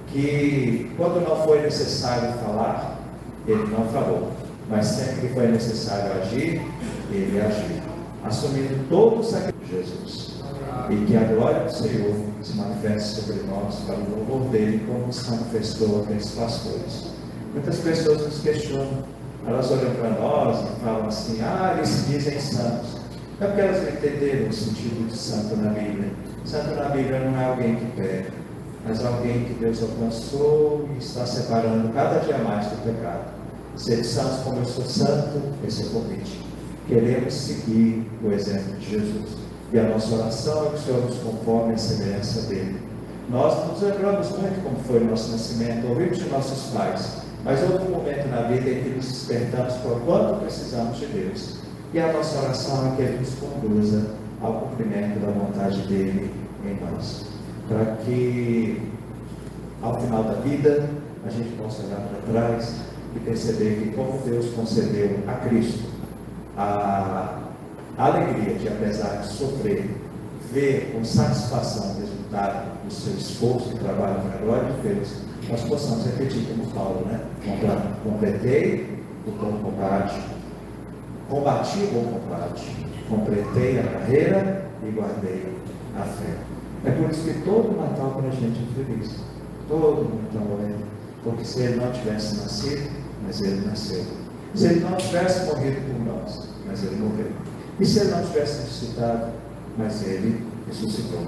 que 0.07 0.91
quando 0.97 1.25
não 1.27 1.43
foi 1.43 1.61
necessário 1.61 2.33
falar, 2.45 2.99
ele 3.47 3.65
não 3.67 3.85
falou, 3.87 4.31
mas 4.69 4.85
sempre 4.85 5.27
que 5.27 5.33
foi 5.33 5.47
necessário 5.47 6.21
agir, 6.21 6.61
ele 7.11 7.41
agiu, 7.41 7.81
assumindo 8.23 8.87
todo 8.89 9.19
o 9.19 9.23
sacrifício 9.23 9.65
de 9.65 9.71
Jesus. 9.71 10.30
E 10.89 11.05
que 11.05 11.15
a 11.15 11.23
glória 11.23 11.63
do 11.65 11.71
Senhor 11.71 12.15
se 12.41 12.55
manifeste 12.55 13.21
sobre 13.21 13.43
nós 13.43 13.75
para 13.85 13.95
o 13.95 14.09
louvor 14.09 14.49
dele, 14.49 14.85
como 14.87 15.11
se 15.11 15.29
manifestou 15.29 16.03
aqueles 16.03 16.29
pastores. 16.31 17.11
Muitas 17.53 17.79
pessoas 17.79 18.21
nos 18.21 18.39
questionam, 18.41 19.03
elas 19.45 19.71
olham 19.71 19.93
para 19.95 20.09
nós 20.11 20.59
e 20.59 20.83
falam 20.83 21.07
assim: 21.07 21.41
ah, 21.41 21.73
eles 21.75 21.89
se 21.89 22.11
dizem 22.11 22.39
santos. 22.39 23.01
É 23.39 23.47
porque 23.47 23.61
elas 23.61 23.83
não 23.83 23.89
entenderam 23.89 24.49
o 24.49 24.53
sentido 24.53 25.07
de 25.07 25.17
santo 25.17 25.55
na 25.55 25.69
Bíblia. 25.71 26.11
Santo 26.45 26.75
na 26.75 26.89
Bíblia 26.89 27.19
não 27.19 27.39
é 27.39 27.45
alguém 27.45 27.75
que 27.75 27.85
peca 27.95 28.41
mas 28.85 29.03
alguém 29.05 29.45
que 29.45 29.53
Deus 29.53 29.81
alcançou 29.83 30.89
e 30.95 30.97
está 30.97 31.25
separando 31.25 31.89
cada 31.93 32.19
dia 32.19 32.37
mais 32.39 32.67
do 32.67 32.83
pecado. 32.83 33.31
Ser 33.75 34.03
santos 34.03 34.43
como 34.43 34.59
eu 34.59 34.65
sou 34.65 34.85
santo, 34.85 35.41
esse 35.65 35.83
é 35.83 35.85
o 35.85 35.89
convite. 35.89 36.41
Queremos 36.87 37.33
seguir 37.33 38.09
o 38.23 38.31
exemplo 38.31 38.75
de 38.77 38.89
Jesus. 38.89 39.40
E 39.71 39.79
a 39.79 39.83
nossa 39.83 40.15
oração 40.15 40.65
é 40.65 40.69
que 40.69 40.75
o 40.75 40.79
Senhor 40.79 41.01
nos 41.05 41.17
conforme 41.17 41.73
a 41.73 41.77
semelhança 41.77 42.41
dele. 42.49 42.81
Nós 43.29 43.67
nos 43.67 43.81
lembramos 43.81 44.29
muito 44.31 44.63
como 44.63 44.75
foi 44.79 44.99
o 44.99 45.05
nosso 45.05 45.31
nascimento, 45.31 45.87
ouvimos 45.87 46.17
de 46.17 46.29
nossos 46.29 46.73
pais, 46.73 47.21
mas 47.45 47.61
houve 47.63 47.85
um 47.85 47.91
momento 47.91 48.27
na 48.27 48.41
vida 48.41 48.69
em 48.69 48.83
que 48.83 48.89
nos 48.89 49.07
despertamos 49.07 49.73
por 49.75 50.01
quanto 50.01 50.41
precisamos 50.41 50.97
de 50.97 51.05
Deus. 51.05 51.55
E 51.93 51.99
a 51.99 52.11
nossa 52.11 52.39
oração 52.39 52.91
é 52.91 52.95
que 52.95 53.01
Ele 53.03 53.19
nos 53.19 53.33
conduza 53.35 54.05
ao 54.41 54.53
cumprimento 54.53 55.19
da 55.19 55.31
vontade 55.31 55.81
dele 55.87 56.33
em 56.65 56.77
nós 56.85 57.31
para 57.71 57.95
que 58.05 58.81
ao 59.81 59.99
final 60.01 60.23
da 60.23 60.33
vida 60.33 60.89
a 61.25 61.29
gente 61.29 61.55
possa 61.55 61.83
olhar 61.83 62.01
para 62.01 62.33
trás 62.33 62.75
e 63.15 63.19
perceber 63.19 63.81
que 63.81 63.95
como 63.95 64.19
Deus 64.25 64.53
concedeu 64.53 65.19
a 65.27 65.33
Cristo 65.47 65.89
a 66.57 67.40
alegria 67.97 68.55
de, 68.55 68.67
apesar 68.67 69.21
de 69.21 69.27
sofrer, 69.27 69.89
ver 70.51 70.91
com 70.93 71.03
satisfação 71.03 71.95
o 71.95 71.99
resultado 71.99 72.83
do 72.83 72.93
seu 72.93 73.13
esforço 73.13 73.71
e 73.73 73.79
trabalho 73.79 74.21
para 74.21 74.35
a 74.35 74.41
glória 74.43 74.73
de 74.73 74.87
Deus, 74.87 75.09
nós 75.49 75.61
possamos 75.63 76.05
repetir 76.05 76.45
como 76.47 76.67
Paulo, 76.71 77.05
né? 77.05 77.19
Completei 78.03 79.01
o 79.25 79.31
bom 79.31 79.51
combate, 79.63 80.21
combati 81.29 81.79
o 81.79 81.87
bom 81.87 82.19
combate, 82.19 82.75
completei 83.09 83.79
a 83.79 83.83
carreira 83.83 84.65
e 84.83 84.91
guardei 84.91 85.57
a 85.97 86.03
fé. 86.03 86.35
É 86.83 86.91
por 86.91 87.11
isso 87.11 87.23
que 87.23 87.41
todo 87.41 87.77
Natal 87.77 88.11
para 88.11 88.29
a 88.29 88.31
gente 88.31 88.59
é 88.59 88.83
feliz. 88.83 89.11
Todo 89.67 90.09
Natal 90.23 90.57
é. 90.63 90.73
Porque 91.23 91.45
se 91.45 91.61
ele 91.61 91.75
não 91.75 91.91
tivesse 91.91 92.35
nascido, 92.37 92.89
mas 93.23 93.39
ele 93.41 93.65
nasceu. 93.67 94.03
Se 94.55 94.65
ele 94.65 94.79
não 94.79 94.97
tivesse 94.97 95.45
morrido 95.45 95.79
por 95.81 96.05
nós, 96.05 96.49
mas 96.65 96.83
ele 96.83 96.95
morreu. 96.95 97.31
E 97.81 97.85
se 97.85 97.99
ele 97.99 98.11
não 98.11 98.23
tivesse 98.23 98.61
ressuscitado, 98.61 99.31
mas 99.77 100.07
ele 100.07 100.45
ressuscitou. 100.67 101.25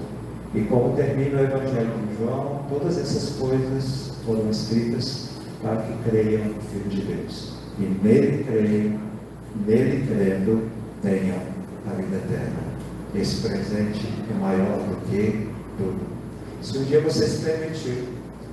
E 0.54 0.62
como 0.62 0.96
termina 0.96 1.40
o 1.40 1.44
Evangelho 1.44 1.90
de 2.08 2.16
João, 2.16 2.64
todas 2.70 2.96
essas 2.96 3.36
coisas 3.36 4.12
foram 4.24 4.48
escritas 4.50 5.28
para 5.60 5.76
que 5.76 6.08
creiam 6.08 6.44
no 6.44 6.60
Filho 6.62 6.88
de 6.88 7.02
Deus. 7.02 7.54
E 7.78 7.82
nele 7.82 8.44
creiam, 8.44 9.00
nele 9.66 10.06
crendo, 10.06 10.70
tenham 11.02 11.38
a 11.90 11.94
vida 11.94 12.16
eterna 12.16 12.74
esse 13.14 13.46
presente 13.46 14.08
é 14.28 14.34
maior 14.40 14.78
do 14.78 15.08
que 15.08 15.48
tudo. 15.78 16.00
Se 16.60 16.78
um 16.78 16.84
dia 16.84 17.00
você 17.00 17.26
se 17.26 17.44
permitiu, 17.44 18.08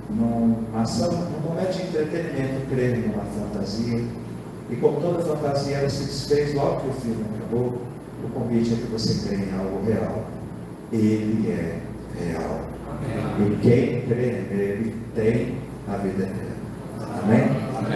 numa 0.08 0.82
ação, 0.82 1.10
num 1.10 1.40
momento 1.40 1.72
de 1.72 1.82
entretenimento, 1.82 2.66
crer 2.68 2.98
numa 2.98 3.24
fantasia, 3.24 4.04
e 4.70 4.76
como 4.76 5.00
toda 5.00 5.24
fantasia 5.24 5.78
ela 5.78 5.88
se 5.88 6.04
desfez 6.04 6.54
logo 6.54 6.80
que 6.80 6.88
o 6.88 6.92
filme 6.92 7.24
acabou, 7.36 7.82
o 8.34 8.40
convite 8.40 8.72
é 8.72 8.76
que 8.76 8.90
você 8.90 9.28
crê 9.28 9.36
em 9.36 9.58
algo 9.58 9.84
real. 9.84 10.24
Ele 10.90 11.50
é 11.50 11.78
real. 12.18 12.60
Amém. 12.88 13.52
E 13.52 13.56
quem 13.60 14.02
crê 14.02 14.44
nele 14.50 14.94
tem 15.14 15.54
a 15.88 15.96
vida 15.96 16.24
eterna. 16.24 17.22
Amém? 17.22 17.71